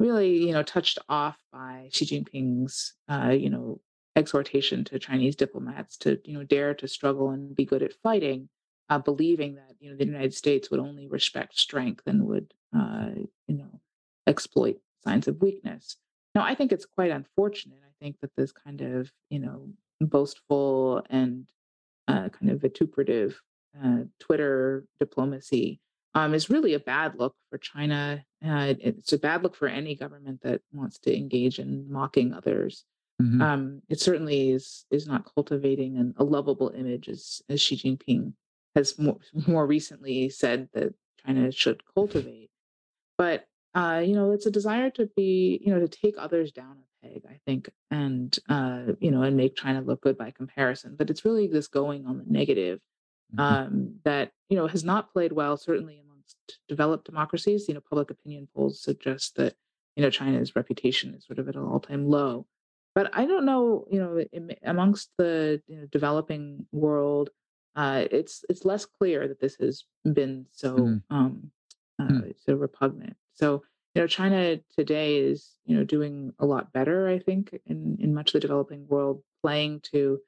really, 0.00 0.46
you 0.46 0.52
know, 0.52 0.62
touched 0.62 0.98
off 1.08 1.38
by 1.52 1.88
Xi 1.92 2.04
Jinping's, 2.04 2.94
uh, 3.08 3.30
you 3.30 3.48
know, 3.48 3.80
exhortation 4.16 4.84
to 4.84 4.98
Chinese 4.98 5.36
diplomats 5.36 5.96
to, 5.98 6.20
you 6.24 6.34
know, 6.34 6.44
dare 6.44 6.74
to 6.74 6.88
struggle 6.88 7.30
and 7.30 7.54
be 7.54 7.64
good 7.64 7.82
at 7.82 7.94
fighting, 8.02 8.48
uh, 8.90 8.98
believing 8.98 9.54
that, 9.54 9.74
you 9.80 9.90
know, 9.90 9.96
the 9.96 10.04
United 10.04 10.34
States 10.34 10.70
would 10.70 10.80
only 10.80 11.06
respect 11.06 11.58
strength 11.58 12.02
and 12.06 12.24
would, 12.24 12.52
uh, 12.76 13.10
you 13.46 13.56
know, 13.56 13.80
exploit 14.26 14.78
signs 15.04 15.28
of 15.28 15.40
weakness. 15.40 15.96
Now, 16.34 16.42
I 16.42 16.54
think 16.54 16.72
it's 16.72 16.86
quite 16.86 17.10
unfortunate. 17.10 17.78
I 17.84 17.92
think 18.04 18.16
that 18.20 18.30
this 18.36 18.52
kind 18.52 18.80
of, 18.80 19.12
you 19.30 19.38
know, 19.38 19.68
boastful 20.06 21.02
and 21.10 21.46
uh, 22.08 22.28
kind 22.28 22.50
of 22.50 22.60
vituperative 22.60 23.34
uh, 23.82 24.00
Twitter 24.20 24.84
diplomacy 24.98 25.80
um, 26.14 26.34
is 26.34 26.50
really 26.50 26.74
a 26.74 26.80
bad 26.80 27.18
look 27.18 27.34
for 27.50 27.58
China. 27.58 28.24
Uh, 28.44 28.74
it's 28.78 29.12
a 29.12 29.18
bad 29.18 29.42
look 29.42 29.56
for 29.56 29.66
any 29.66 29.94
government 29.96 30.40
that 30.42 30.60
wants 30.72 30.98
to 31.00 31.16
engage 31.16 31.58
in 31.58 31.90
mocking 31.90 32.32
others. 32.32 32.84
hmm 33.20 33.42
Um, 33.42 33.82
it 33.88 34.00
certainly 34.00 34.50
is 34.50 34.86
is 34.90 35.06
not 35.06 35.28
cultivating 35.34 35.96
an, 35.96 36.14
a 36.16 36.24
lovable 36.24 36.70
image, 36.70 37.08
as, 37.08 37.42
as 37.48 37.60
Xi 37.60 37.76
Jinping 37.76 38.32
has 38.74 38.98
more, 38.98 39.18
more 39.46 39.66
recently 39.66 40.28
said 40.28 40.68
that 40.74 40.94
China 41.24 41.50
should 41.50 41.82
cultivate. 41.94 42.50
But 43.16 43.46
uh, 43.74 44.02
you 44.04 44.14
know, 44.14 44.30
it's 44.30 44.46
a 44.46 44.50
desire 44.50 44.90
to 44.90 45.10
be, 45.16 45.60
you 45.64 45.74
know, 45.74 45.80
to 45.80 45.88
take 45.88 46.14
others 46.16 46.52
down 46.52 46.76
a 46.78 47.08
peg, 47.08 47.22
I 47.28 47.40
think, 47.44 47.70
and 47.90 48.36
uh, 48.48 48.92
you 49.00 49.10
know, 49.10 49.22
and 49.22 49.36
make 49.36 49.56
China 49.56 49.80
look 49.80 50.00
good 50.00 50.16
by 50.16 50.30
comparison. 50.30 50.94
But 50.96 51.10
it's 51.10 51.24
really 51.24 51.48
this 51.48 51.66
going 51.68 52.06
on 52.06 52.18
the 52.18 52.24
negative 52.26 52.80
hmm 53.34 53.40
um, 53.40 53.94
that 54.04 54.30
you 54.48 54.56
know 54.56 54.68
has 54.68 54.84
not 54.84 55.12
played 55.12 55.32
well, 55.32 55.56
certainly 55.56 55.98
amongst 55.98 56.58
developed 56.68 57.06
democracies. 57.06 57.66
You 57.66 57.74
know, 57.74 57.80
public 57.80 58.10
opinion 58.10 58.48
polls 58.54 58.80
suggest 58.80 59.36
that 59.36 59.54
you 59.96 60.02
know 60.02 60.10
China's 60.10 60.54
reputation 60.54 61.14
is 61.14 61.26
sort 61.26 61.38
of 61.40 61.48
at 61.48 61.56
an 61.56 61.64
all-time 61.64 62.08
low. 62.08 62.46
But 62.94 63.10
I 63.12 63.26
don't 63.26 63.44
know, 63.44 63.86
you 63.90 63.98
know, 63.98 64.24
in, 64.32 64.54
amongst 64.62 65.10
the 65.18 65.60
you 65.66 65.80
know, 65.80 65.86
developing 65.86 66.66
world, 66.70 67.30
uh, 67.74 68.04
it's 68.10 68.44
it's 68.48 68.64
less 68.64 68.84
clear 68.86 69.26
that 69.26 69.40
this 69.40 69.56
has 69.56 69.84
been 70.04 70.46
so 70.52 71.00
um, 71.10 71.50
uh, 71.98 72.20
so 72.46 72.54
repugnant. 72.54 73.16
So 73.34 73.62
you 73.94 74.02
know, 74.02 74.06
China 74.06 74.58
today 74.76 75.18
is 75.18 75.52
you 75.64 75.76
know 75.76 75.84
doing 75.84 76.32
a 76.38 76.46
lot 76.46 76.72
better, 76.72 77.08
I 77.08 77.18
think, 77.18 77.58
in 77.66 77.98
in 78.00 78.14
much 78.14 78.30
of 78.30 78.32
the 78.34 78.40
developing 78.40 78.86
world, 78.88 79.22
playing 79.42 79.80
to 79.92 80.20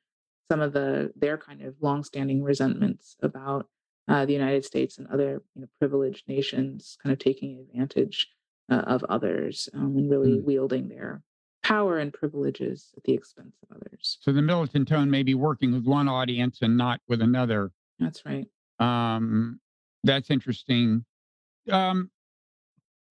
some 0.51 0.61
of 0.61 0.73
the 0.73 1.13
their 1.17 1.37
kind 1.37 1.63
of 1.63 1.75
longstanding 1.81 2.43
resentments 2.43 3.17
about 3.23 3.67
uh, 4.09 4.25
the 4.25 4.33
United 4.33 4.65
States 4.65 4.99
and 4.99 5.09
other 5.09 5.43
you 5.55 5.63
know, 5.63 5.69
privileged 5.81 6.29
nations 6.29 6.97
kind 7.03 7.13
of 7.13 7.19
taking 7.19 7.59
advantage 7.59 8.29
uh, 8.71 8.83
of 8.87 9.03
others 9.05 9.69
um, 9.75 9.97
and 9.97 10.11
really 10.11 10.39
hmm 10.39 10.45
wielding 10.45 10.89
their 10.89 11.23
power 11.63 11.99
and 11.99 12.13
privileges 12.13 12.93
at 12.97 13.03
the 13.03 13.13
expense 13.13 13.57
of 13.69 13.77
others. 13.77 14.19
So 14.21 14.31
the 14.31 14.43
militant 14.43 14.87
tone 14.87 15.11
may 15.11 15.25
be 15.25 15.35
working 15.35 15.73
with 15.73 15.85
one 15.85 16.07
audience 16.07 16.59
and 16.63 16.77
not 16.77 17.01
with 17.09 17.21
another. 17.21 17.73
That's 17.99 18.25
right. 18.25 18.47
Um, 18.79 19.59
that's 20.05 20.31
interesting. 20.31 21.05
Um, 21.69 22.11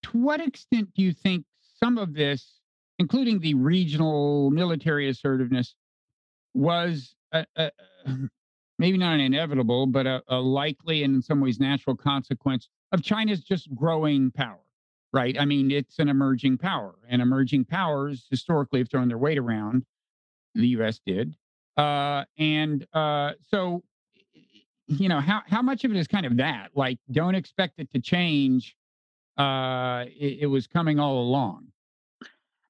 to 0.06 0.18
what 0.18 0.40
extent 0.40 0.94
do 0.94 1.02
you 1.02 1.12
think 1.12 1.46
some 1.80 1.98
of 1.98 2.14
this, 2.14 2.60
including 3.00 3.40
the 3.40 3.56
regional 3.56 4.52
military 4.52 5.10
assertiveness, 5.10 5.76
was 6.54 7.16
a, 7.32 7.46
a, 7.56 7.72
maybe 8.80 8.98
not 8.98 9.16
an 9.16 9.20
inevitable, 9.20 9.88
but 9.88 10.06
a, 10.06 10.22
a 10.28 10.38
likely 10.38 11.04
and 11.04 11.16
in 11.16 11.22
some 11.22 11.40
ways 11.40 11.60
natural 11.60 11.96
consequence 11.96 12.70
of 12.92 13.02
China's 13.02 13.44
just 13.44 13.74
growing 13.74 14.32
power? 14.32 14.60
Right. 15.12 15.40
I 15.40 15.46
mean, 15.46 15.72
it's 15.72 15.98
an 16.00 16.10
emerging 16.10 16.58
power, 16.58 16.96
and 17.08 17.22
emerging 17.22 17.66
powers 17.66 18.28
historically 18.30 18.80
have 18.82 18.90
thrown 18.90 19.08
their 19.08 19.18
weight 19.18 19.38
around. 19.38 19.86
The 20.56 20.68
U.S. 20.68 21.00
did, 21.06 21.36
uh, 21.78 22.26
and 22.38 22.86
uh, 22.94 23.32
so 23.50 23.84
you 24.88 25.08
know 25.08 25.22
how 25.22 25.42
how 25.48 25.62
much 25.62 25.86
of 25.86 25.92
it 25.92 25.98
is 25.98 26.08
kind 26.08 26.26
of 26.26 26.38
that 26.38 26.72
like 26.76 26.98
don't 27.12 27.36
expect 27.36 27.80
it 27.80 27.92
to 27.94 28.00
change 28.00 28.76
uh 29.38 30.06
it, 30.08 30.40
it 30.42 30.46
was 30.48 30.68
coming 30.68 31.00
all 31.00 31.20
along 31.22 31.68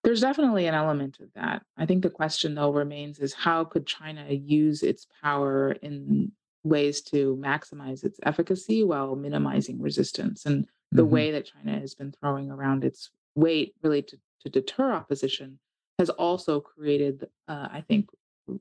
There's 0.04 0.22
definitely 0.22 0.68
an 0.68 0.76
element 0.76 1.20
of 1.20 1.34
that. 1.34 1.64
I 1.78 1.86
think 1.86 2.04
the 2.04 2.10
question, 2.12 2.54
though, 2.56 2.72
remains 2.72 3.20
is 3.20 3.34
how 3.34 3.64
could 3.64 3.88
China 3.88 4.28
use 4.30 4.84
its 4.84 5.08
power 5.22 5.72
in 5.72 6.32
ways 6.64 7.02
to 7.02 7.36
maximize 7.38 8.04
its 8.04 8.20
efficacy 8.24 8.84
while 8.84 9.16
minimizing 9.16 9.82
resistance? 9.82 10.46
And 10.46 10.68
the 10.94 11.06
hmm 11.06 11.06
way 11.06 11.32
that 11.32 11.48
China 11.48 11.80
has 11.80 11.96
been 11.96 12.12
throwing 12.12 12.52
around 12.52 12.84
its 12.84 13.10
weight 13.34 13.74
really 13.82 14.04
to, 14.04 14.18
to 14.42 14.50
deter 14.50 14.94
opposition 14.94 15.60
has 15.98 16.10
also 16.12 16.60
created, 16.62 17.28
uh, 17.48 17.68
I 17.72 17.82
think, 17.82 18.10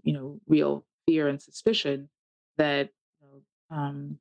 you 0.03 0.15
know, 0.15 0.41
real 0.49 0.87
fear 1.07 1.29
and 1.29 1.43
suspicion 1.43 2.09
that 2.57 2.89
you 3.21 3.29
know, 3.29 3.77
um, 3.77 4.19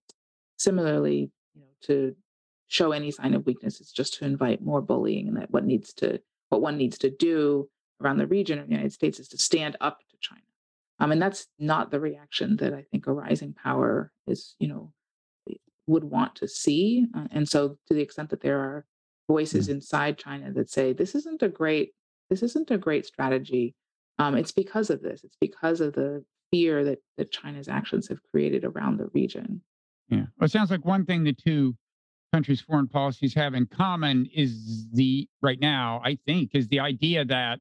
similarly, 0.58 1.32
you 1.54 1.62
know, 1.62 1.68
to 1.84 2.16
show 2.74 2.92
any 2.92 3.12
sign 3.12 3.36
of 3.36 3.46
weakness 3.46 3.80
is 3.80 3.92
just 3.92 4.16
to 4.16 4.26
invite 4.26 4.64
more 4.64 4.82
bullying, 4.82 5.28
and 5.28 5.38
that 5.38 5.52
what 5.52 5.64
needs 5.64 5.94
to 5.94 6.20
what 6.50 6.62
one 6.62 6.76
needs 6.76 6.98
to 6.98 7.10
do 7.10 7.70
around 8.02 8.18
the 8.18 8.28
region 8.28 8.58
of 8.58 8.66
the 8.66 8.72
United 8.72 8.92
States 8.92 9.20
is 9.20 9.28
to 9.28 9.38
stand 9.38 9.78
up 9.80 10.00
to 10.00 10.18
China. 10.20 10.42
Um, 11.00 11.12
and 11.12 11.22
that's 11.22 11.48
not 11.60 11.92
the 11.92 12.00
reaction 12.00 12.58
that 12.58 12.74
I 12.74 12.84
think 12.92 13.06
a 13.06 13.14
rising 13.14 13.54
power 13.54 14.12
is, 14.28 14.56
you 14.60 14.68
know, 14.68 14.92
would 15.88 16.04
want 16.04 16.36
to 16.36 16.48
see. 16.48 17.06
Uh, 17.16 17.28
and 17.32 17.48
so, 17.48 17.78
to 17.88 17.94
the 17.94 18.02
extent 18.02 18.32
that 18.32 18.42
there 18.42 18.60
are 18.60 18.86
voices 19.28 19.70
inside 19.70 20.18
China 20.18 20.52
that 20.54 20.70
say 20.70 20.94
this 20.94 21.14
isn't 21.14 21.44
a 21.44 21.50
great 21.50 21.94
this 22.32 22.42
isn't 22.42 22.72
a 22.72 22.78
great 22.78 23.06
strategy, 23.06 23.76
um, 24.18 24.36
it's 24.36 24.52
because 24.52 24.90
of 24.90 25.02
this. 25.04 25.24
It's 25.24 25.38
because 25.40 25.80
of 25.80 25.94
the 25.94 26.26
fear 26.52 26.84
that 26.86 27.00
that 27.18 27.32
China's 27.32 27.68
actions 27.68 28.08
have 28.08 28.20
created 28.32 28.66
around 28.66 28.98
the 28.98 29.10
region. 29.14 29.62
yeah 30.10 30.26
well 30.40 30.46
it 30.46 30.52
sounds 30.52 30.72
like 30.72 30.86
one 30.86 31.06
thing 31.06 31.24
the 31.24 31.34
two 31.34 31.76
countries 32.34 32.62
foreign 32.62 32.88
policies 32.88 33.34
have 33.34 33.54
in 33.54 33.66
common 33.66 34.28
is 34.34 34.88
the 34.92 35.28
right 35.42 35.60
now 35.60 36.02
i 36.04 36.18
think 36.26 36.52
is 36.54 36.68
the 36.70 36.80
idea 36.80 37.24
that 37.24 37.60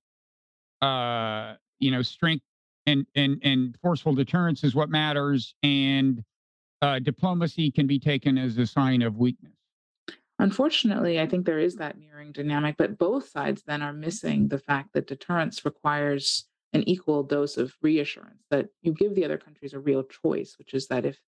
uh 0.80 1.54
you 1.78 1.90
know 1.90 2.02
strength 2.02 2.44
and 2.86 3.06
and 3.14 3.40
and 3.42 3.76
forceful 3.82 4.14
deterrence 4.14 4.64
is 4.64 4.74
what 4.74 4.90
matters, 4.90 5.54
and 5.62 6.22
uh, 6.80 6.98
diplomacy 6.98 7.70
can 7.70 7.86
be 7.86 7.98
taken 7.98 8.38
as 8.38 8.58
a 8.58 8.66
sign 8.66 9.02
of 9.02 9.16
weakness. 9.16 9.52
Unfortunately, 10.38 11.20
I 11.20 11.26
think 11.26 11.46
there 11.46 11.60
is 11.60 11.76
that 11.76 11.98
mirroring 11.98 12.32
dynamic, 12.32 12.76
but 12.76 12.98
both 12.98 13.28
sides 13.28 13.62
then 13.66 13.82
are 13.82 13.92
missing 13.92 14.48
the 14.48 14.58
fact 14.58 14.92
that 14.94 15.06
deterrence 15.06 15.64
requires 15.64 16.46
an 16.72 16.88
equal 16.88 17.22
dose 17.22 17.56
of 17.56 17.74
reassurance 17.82 18.42
that 18.50 18.66
you 18.80 18.92
give 18.92 19.14
the 19.14 19.24
other 19.24 19.38
countries 19.38 19.74
a 19.74 19.78
real 19.78 20.02
choice, 20.02 20.56
which 20.58 20.74
is 20.74 20.88
that 20.88 21.04
if 21.06 21.20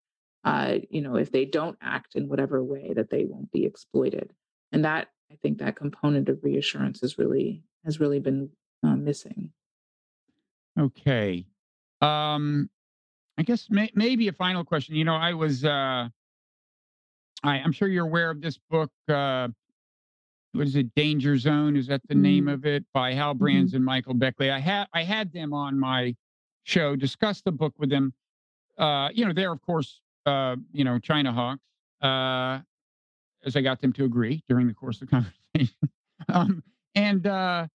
uh, 0.45 0.79
you 0.91 1.01
know 1.01 1.17
if 1.17 1.31
they 1.33 1.45
don't 1.45 1.79
act 1.81 2.15
in 2.17 2.29
whatever 2.29 2.63
way, 2.63 2.93
that 2.95 3.11
they 3.11 3.25
won't 3.25 3.51
be 3.53 3.65
exploited, 3.65 4.33
and 4.73 4.85
that 4.85 5.09
I 5.31 5.37
think 5.37 5.59
that 5.59 5.77
component 5.77 6.29
of 6.29 6.43
reassurance 6.43 7.03
is 7.03 7.19
really 7.19 7.63
has 7.85 8.01
really 8.01 8.21
been 8.21 8.51
uh, 8.83 8.97
missing. 8.97 9.51
Okay. 10.79 11.47
Um, 12.01 12.69
I 13.39 13.43
guess 13.43 13.69
may, 13.71 13.91
maybe 13.95 14.29
a 14.29 14.33
final 14.33 14.65
question. 14.65 14.95
You 14.97 15.05
know, 15.05 15.15
I 15.17 15.33
was 15.35 15.65
uh, 15.65 16.09
I, 17.43 17.55
I'm 17.59 17.73
sure 17.73 17.89
you're 17.89 18.07
aware 18.07 18.31
of 18.31 18.41
this 18.41 18.59
book. 18.71 18.91
Uh, 19.09 19.49
what 20.53 20.67
is 20.67 20.77
it? 20.77 20.95
Danger 20.95 21.37
Zone. 21.37 21.77
Is 21.77 21.87
that 21.89 22.01
the 22.09 22.15
name 22.15 22.45
Mm, 22.47 22.53
of 22.53 22.65
it? 22.67 22.85
By 22.93 23.13
Hal 23.13 23.35
Brands 23.35 23.75
and 23.75 23.85
Michael 23.85 24.15
Beckley. 24.15 24.51
I 24.51 24.59
had 24.61 24.87
I 24.93 25.03
had 25.03 25.33
them 25.33 25.53
on 25.53 25.79
my 25.79 26.15
show, 26.65 26.97
discussed 26.97 27.45
the 27.45 27.53
book 27.53 27.75
with 27.79 27.91
them. 27.91 28.13
Uh, 28.79 29.09
you 29.13 29.25
know, 29.27 29.33
they're 29.33 29.53
of 29.53 29.61
course, 29.63 30.01
uh, 30.27 30.57
you 30.73 30.85
know, 30.85 30.99
China 30.99 31.33
hawks. 31.33 31.63
Uh, 32.03 32.61
as 33.47 33.57
I 33.57 33.61
got 33.61 33.81
them 33.81 33.93
to 33.95 34.05
agree 34.05 34.43
during 34.49 34.67
the 34.67 34.75
course 34.75 35.01
of 35.01 35.09
the 35.09 35.25
conversation. 35.57 35.77
um, 36.29 36.63
and 36.95 37.27
uh, 37.27 37.67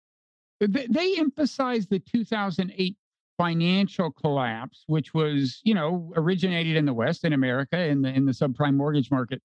they, 0.59 0.87
they 0.87 1.17
emphasized 1.17 1.89
the 1.89 1.99
2008 1.99 2.95
financial 3.37 4.11
collapse, 4.11 4.83
which 4.87 5.13
was, 5.13 5.61
you 5.63 5.73
know, 5.73 6.11
originated 6.15 6.75
in 6.75 6.85
the 6.85 6.93
West, 6.93 7.23
in 7.23 7.33
America, 7.33 7.77
in 7.79 8.01
the 8.01 8.09
in 8.09 8.25
the 8.25 8.31
subprime 8.31 8.75
mortgage 8.75 9.11
market, 9.11 9.41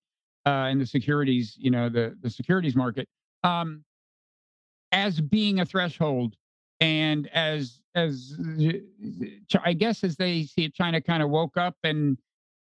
uh, 0.46 0.68
in 0.70 0.78
the 0.78 0.86
securities, 0.86 1.54
you 1.58 1.70
know, 1.70 1.88
the 1.88 2.16
the 2.20 2.30
securities 2.30 2.74
market, 2.74 3.08
um, 3.44 3.84
as 4.90 5.20
being 5.20 5.60
a 5.60 5.64
threshold, 5.64 6.34
and 6.80 7.28
as 7.28 7.80
as 7.94 8.36
I 9.64 9.72
guess 9.72 10.02
as 10.02 10.16
they 10.16 10.42
see 10.44 10.64
it, 10.64 10.74
China 10.74 11.00
kind 11.00 11.22
of 11.22 11.30
woke 11.30 11.56
up 11.56 11.76
and 11.84 12.18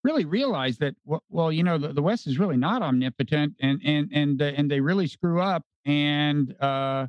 really 0.04 0.24
realize 0.24 0.78
that 0.78 0.94
well, 1.28 1.52
you 1.52 1.62
know 1.62 1.78
the, 1.78 1.92
the 1.92 2.02
West 2.02 2.26
is 2.26 2.38
really 2.38 2.56
not 2.56 2.82
omnipotent, 2.82 3.54
and 3.60 3.80
and 3.84 4.08
and 4.12 4.42
uh, 4.42 4.46
and 4.56 4.70
they 4.70 4.80
really 4.80 5.06
screw 5.06 5.40
up, 5.40 5.64
and 5.84 6.54
uh, 6.60 7.06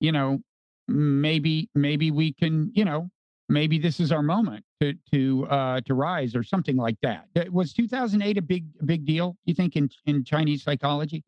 you 0.00 0.12
know 0.12 0.40
maybe 0.88 1.68
maybe 1.74 2.10
we 2.10 2.32
can 2.32 2.70
you 2.74 2.84
know 2.84 3.10
maybe 3.48 3.78
this 3.78 4.00
is 4.00 4.12
our 4.12 4.22
moment 4.22 4.64
to 4.80 4.94
to 5.12 5.46
uh 5.46 5.80
to 5.82 5.94
rise 5.94 6.34
or 6.34 6.42
something 6.42 6.76
like 6.76 6.96
that. 7.02 7.26
Uh, 7.36 7.44
was 7.50 7.72
2008 7.72 8.38
a 8.38 8.42
big 8.42 8.64
big 8.84 9.04
deal 9.04 9.36
you 9.44 9.54
think 9.54 9.76
in 9.76 9.88
in 10.06 10.24
chinese 10.24 10.62
psychology? 10.62 11.22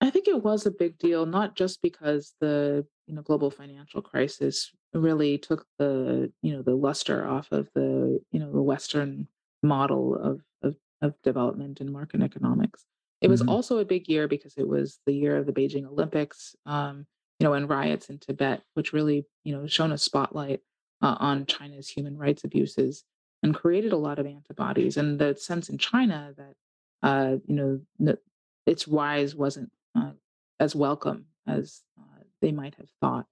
I 0.00 0.10
think 0.10 0.28
it 0.28 0.42
was 0.42 0.64
a 0.64 0.70
big 0.70 0.98
deal, 0.98 1.26
not 1.26 1.56
just 1.56 1.82
because 1.82 2.34
the 2.40 2.86
you 3.06 3.14
know 3.14 3.22
global 3.22 3.50
financial 3.50 4.00
crisis 4.00 4.70
really 4.94 5.38
took 5.38 5.66
the 5.78 6.32
you 6.42 6.52
know 6.52 6.62
the 6.62 6.74
luster 6.74 7.26
off 7.26 7.48
of 7.52 7.68
the 7.74 8.20
you 8.30 8.40
know 8.40 8.50
the 8.50 8.62
Western 8.62 9.28
model 9.62 10.14
of 10.16 10.40
of, 10.62 10.76
of 11.02 11.14
development 11.22 11.80
and 11.80 11.92
market 11.92 12.22
economics. 12.22 12.84
It 13.20 13.28
was 13.28 13.42
hmm 13.42 13.48
also 13.48 13.78
a 13.78 13.84
big 13.84 14.08
year 14.08 14.28
because 14.28 14.54
it 14.56 14.66
was 14.66 14.98
the 15.06 15.12
year 15.14 15.36
of 15.36 15.46
the 15.46 15.52
Beijing 15.52 15.86
Olympics, 15.86 16.56
um, 16.66 17.06
you 17.38 17.44
know, 17.44 17.52
and 17.52 17.68
riots 17.68 18.08
in 18.08 18.18
Tibet, 18.18 18.62
which 18.74 18.92
really 18.92 19.26
you 19.44 19.54
know 19.54 19.66
shone 19.66 19.92
a 19.92 19.98
spotlight 19.98 20.60
uh, 21.02 21.16
on 21.18 21.46
China's 21.46 21.88
human 21.88 22.16
rights 22.16 22.44
abuses 22.44 23.04
and 23.42 23.54
created 23.54 23.92
a 23.92 23.96
lot 23.96 24.18
of 24.18 24.26
antibodies. 24.26 24.96
And 24.96 25.18
the 25.18 25.34
sense 25.36 25.68
in 25.68 25.78
China 25.78 26.34
that 26.36 26.54
uh, 27.02 27.36
you 27.46 27.54
know 27.54 27.80
n- 28.00 28.18
its 28.66 28.88
rise 28.88 29.34
wasn't 29.34 29.70
uh, 29.94 30.12
as 30.58 30.74
welcome 30.74 31.26
as 31.46 31.82
uh, 31.98 32.22
they 32.40 32.52
might 32.52 32.74
have 32.76 32.88
thought. 33.00 33.26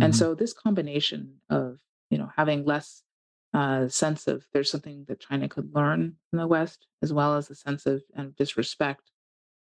And 0.00 0.12
hmm 0.12 0.18
so 0.18 0.34
this 0.34 0.52
combination 0.52 1.40
of 1.50 1.78
you 2.10 2.18
know 2.18 2.30
having 2.36 2.64
less 2.64 3.02
uh, 3.52 3.88
sense 3.88 4.26
of 4.26 4.44
there's 4.52 4.70
something 4.70 5.04
that 5.08 5.20
China 5.20 5.48
could 5.48 5.74
learn 5.74 6.16
from 6.30 6.38
the 6.38 6.46
West, 6.46 6.86
as 7.02 7.12
well 7.12 7.36
as 7.36 7.50
a 7.50 7.54
sense 7.54 7.86
of, 7.86 8.02
of 8.16 8.36
disrespect 8.36 9.10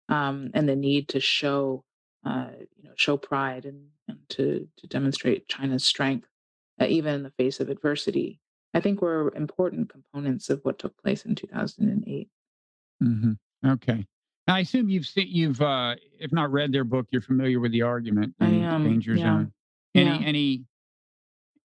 um, 0.10 0.52
and 0.54 0.68
the 0.68 0.76
need 0.76 1.08
to 1.10 1.20
show 1.20 1.84
uh, 2.26 2.48
you 2.76 2.84
know 2.84 2.94
show 2.96 3.18
pride 3.18 3.66
and, 3.66 3.88
and 4.08 4.18
to 4.30 4.68
to 4.78 4.88
demonstrate 4.88 5.48
China's 5.48 5.86
strength 5.86 6.28
uh, 6.82 6.86
even 6.86 7.16
in 7.16 7.24
the 7.24 7.32
face 7.32 7.60
of 7.60 7.70
adversity. 7.70 8.40
I 8.74 8.82
think 8.82 9.02
were 9.02 9.34
important 9.36 9.90
components 9.90 10.50
of 10.50 10.60
what 10.64 10.78
took 10.78 10.96
place 11.02 11.26
in 11.26 11.36
2008. 11.36 12.30
hmm 13.02 13.32
okay 13.66 14.06
now, 14.48 14.56
i 14.56 14.60
assume 14.60 14.90
you've 14.90 15.06
seen 15.06 15.28
you've 15.30 15.62
uh 15.62 15.96
if 16.20 16.32
not 16.32 16.52
read 16.52 16.72
their 16.72 16.86
book 16.86 17.08
you're 17.12 17.22
familiar 17.22 17.60
with 17.60 17.72
the 17.72 17.82
argument 17.82 18.34
I 18.40 18.48
am, 18.48 18.84
danger 18.84 19.16
yeah, 19.16 19.24
zone 19.24 19.54
any 19.96 20.10
yeah. 20.10 20.26
any 20.26 20.64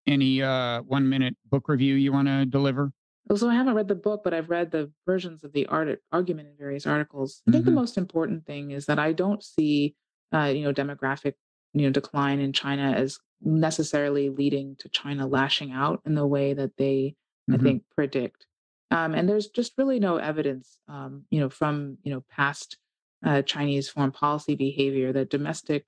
any 0.06 0.42
uh 0.42 0.82
one 0.82 1.08
minute 1.08 1.36
book 1.50 1.68
review 1.68 1.94
you 1.94 2.12
want 2.12 2.28
to 2.28 2.44
deliver 2.46 2.92
So 3.34 3.48
I 3.48 3.54
haven't 3.54 3.74
read 3.74 3.88
the 3.88 3.94
book, 3.94 4.22
but 4.22 4.34
I've 4.34 4.50
read 4.50 4.70
the 4.70 4.92
versions 5.06 5.44
of 5.44 5.52
the 5.52 5.66
art- 5.66 6.02
argument 6.12 6.48
in 6.48 6.56
various 6.58 6.86
articles. 6.86 7.42
I 7.48 7.52
think 7.52 7.64
the 7.64 7.70
hmm 7.70 7.76
most 7.76 7.96
important 7.96 8.44
thing 8.44 8.70
is 8.70 8.84
that 8.86 8.98
I 8.98 9.12
don't 9.12 9.42
see, 9.42 9.96
uh, 10.32 10.52
you 10.54 10.62
know, 10.62 10.74
demographic, 10.74 11.34
you 11.72 11.82
know, 11.82 11.90
decline 11.90 12.38
in 12.40 12.52
China 12.52 12.92
as 12.92 13.18
necessarily 13.40 14.28
leading 14.28 14.76
to 14.76 14.88
China 14.90 15.26
lashing 15.26 15.72
out 15.72 16.02
in 16.04 16.14
the 16.14 16.26
way 16.26 16.52
that 16.52 16.76
they, 16.76 17.16
I 17.50 17.56
hmm 17.56 17.64
think, 17.64 17.84
predict. 17.94 18.46
Um, 18.90 19.14
and 19.14 19.26
there's 19.26 19.48
just 19.48 19.72
really 19.78 19.98
no 19.98 20.18
evidence, 20.18 20.78
um, 20.88 21.24
you 21.30 21.40
know, 21.40 21.48
from 21.48 21.96
you 22.02 22.12
know 22.12 22.24
past 22.30 22.76
uh, 23.24 23.40
Chinese 23.40 23.88
foreign 23.88 24.12
policy 24.12 24.54
behavior 24.54 25.12
that 25.14 25.30
domestic 25.30 25.86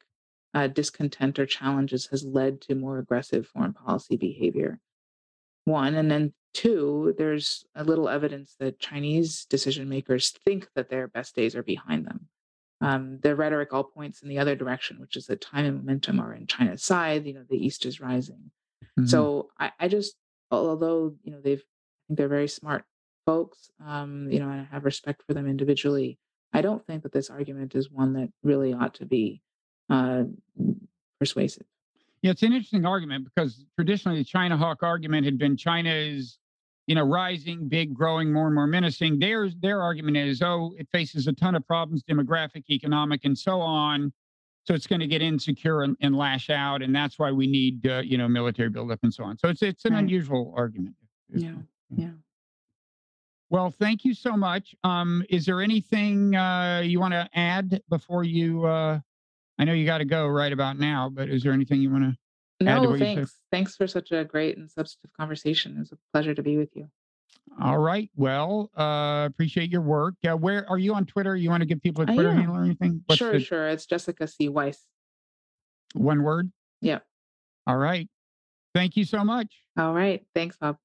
uh, 0.56 0.66
discontent 0.66 1.38
or 1.38 1.44
challenges 1.44 2.06
has 2.06 2.24
led 2.24 2.62
to 2.62 2.74
more 2.74 2.98
aggressive 2.98 3.46
foreign 3.46 3.74
policy 3.74 4.16
behavior 4.16 4.80
one. 5.66 5.94
And 5.94 6.10
then 6.10 6.32
two, 6.54 7.14
there's 7.18 7.64
a 7.74 7.84
little 7.84 8.08
evidence 8.08 8.56
that 8.58 8.78
Chinese 8.78 9.44
decision 9.50 9.88
makers 9.88 10.32
think 10.46 10.68
that 10.74 10.88
their 10.88 11.08
best 11.08 11.36
days 11.36 11.54
are 11.54 11.62
behind 11.62 12.06
them. 12.06 12.28
Um, 12.80 13.18
their 13.20 13.36
rhetoric 13.36 13.72
all 13.72 13.84
points 13.84 14.22
in 14.22 14.28
the 14.28 14.38
other 14.38 14.54
direction, 14.54 14.98
which 14.98 15.16
is 15.16 15.26
that 15.26 15.40
time 15.40 15.66
and 15.66 15.76
momentum 15.76 16.20
are 16.20 16.32
in 16.32 16.46
China's 16.46 16.82
side. 16.82 17.26
You 17.26 17.34
know, 17.34 17.44
the 17.48 17.56
East 17.56 17.84
is 17.84 18.00
rising. 18.00 18.50
hmm 18.96 19.06
So 19.06 19.50
I, 19.58 19.72
I 19.78 19.88
just, 19.88 20.14
although 20.50 21.14
you 21.22 21.32
know 21.32 21.40
they've, 21.42 21.60
I 21.60 22.00
think 22.08 22.18
they're 22.18 22.28
very 22.28 22.48
smart 22.48 22.84
folks. 23.26 23.70
Um, 23.84 24.30
you 24.30 24.40
know, 24.40 24.48
and 24.48 24.60
I 24.60 24.68
have 24.72 24.84
respect 24.84 25.22
for 25.26 25.34
them 25.34 25.48
individually. 25.48 26.18
I 26.52 26.62
don't 26.62 26.86
think 26.86 27.02
that 27.02 27.12
this 27.12 27.28
argument 27.28 27.74
is 27.74 27.90
one 27.90 28.14
that 28.14 28.30
really 28.42 28.72
ought 28.72 28.94
to 28.94 29.06
be 29.06 29.42
uh, 29.90 30.24
persuasive. 31.18 31.66
Yeah, 32.22 32.30
it's 32.32 32.42
an 32.42 32.52
interesting 32.52 32.84
argument 32.86 33.24
because 33.24 33.64
traditionally 33.76 34.18
the 34.18 34.24
China 34.24 34.56
hawk 34.56 34.82
argument 34.82 35.24
had 35.24 35.38
been 35.38 35.56
China 35.56 35.90
is, 35.90 36.38
you 36.86 36.94
know, 36.94 37.04
rising, 37.04 37.68
big, 37.68 37.94
growing, 37.94 38.32
more 38.32 38.46
and 38.46 38.54
more 38.54 38.66
menacing. 38.66 39.18
Their 39.18 39.50
their 39.50 39.80
argument 39.82 40.16
is, 40.16 40.42
oh, 40.42 40.74
it 40.78 40.88
faces 40.90 41.26
a 41.26 41.32
ton 41.32 41.54
of 41.54 41.66
problems, 41.66 42.02
demographic, 42.02 42.64
economic, 42.70 43.24
and 43.24 43.36
so 43.38 43.60
on. 43.60 44.12
So 44.66 44.74
it's 44.74 44.86
going 44.88 45.00
to 45.00 45.06
get 45.06 45.22
insecure 45.22 45.82
and, 45.82 45.96
and 46.00 46.16
lash 46.16 46.50
out, 46.50 46.82
and 46.82 46.94
that's 46.94 47.18
why 47.20 47.30
we 47.30 47.46
need, 47.46 47.86
uh, 47.86 48.02
you 48.04 48.18
know, 48.18 48.26
military 48.26 48.68
buildup 48.70 48.98
and 49.04 49.14
so 49.14 49.22
on. 49.24 49.38
So 49.38 49.48
it's 49.48 49.62
it's 49.62 49.84
an 49.84 49.92
Right. 49.92 50.00
unusual 50.00 50.52
argument. 50.56 50.96
Yeah. 51.32 51.52
Yeah. 51.96 52.10
well, 53.50 53.70
thank 53.70 54.04
you 54.04 54.12
so 54.14 54.36
much. 54.36 54.74
Um, 54.82 55.22
is 55.30 55.46
there 55.46 55.60
anything 55.62 56.34
uh, 56.34 56.82
you 56.84 56.98
want 56.98 57.12
to 57.12 57.28
add 57.34 57.80
before 57.88 58.24
you? 58.24 58.64
Uh, 58.64 59.00
I 59.58 59.64
know 59.64 59.72
you 59.72 59.86
got 59.86 59.98
to 59.98 60.04
go 60.04 60.26
right 60.26 60.52
about 60.52 60.78
now, 60.78 61.08
but 61.08 61.28
is 61.28 61.42
there 61.42 61.52
anything 61.52 61.80
you 61.80 61.90
want 61.90 62.04
to 62.60 62.64
No, 62.64 62.80
what 62.80 62.90
you 62.90 62.98
said? 62.98 63.16
thanks. 63.16 63.34
Thanks 63.50 63.76
for 63.76 63.86
such 63.86 64.12
a 64.12 64.24
great 64.24 64.56
and 64.58 64.70
substantive 64.70 65.12
conversation. 65.16 65.76
It 65.76 65.80
was 65.80 65.92
a 65.92 65.98
pleasure 66.12 66.34
to 66.34 66.42
be 66.42 66.56
with 66.56 66.74
you. 66.74 66.88
All 67.60 67.78
right. 67.78 68.10
Well, 68.16 68.70
uh, 68.76 69.24
appreciate 69.26 69.70
your 69.70 69.80
work. 69.80 70.14
Uh, 70.26 70.36
where 70.36 70.68
are 70.68 70.78
you 70.78 70.94
on 70.94 71.06
Twitter? 71.06 71.36
You 71.36 71.48
want 71.48 71.62
to 71.62 71.66
give 71.66 71.80
people 71.80 72.02
a 72.02 72.06
Twitter 72.06 72.32
handle 72.32 72.56
or 72.56 72.64
anything? 72.64 73.02
What's 73.06 73.18
Sure, 73.18 73.32
the 73.32 73.40
sure. 73.40 73.68
It's 73.68 73.86
Jessica 73.86 74.26
C. 74.26 74.48
Weiss. 74.48 74.84
one 75.94 76.22
word? 76.22 76.50
Yeah. 76.80 76.98
All 77.66 77.76
right. 77.76 78.08
Thank 78.74 78.96
you 78.96 79.04
so 79.04 79.24
much. 79.24 79.54
All 79.78 79.94
right. 79.94 80.26
Thanks, 80.34 80.56
Bob. 80.56 80.76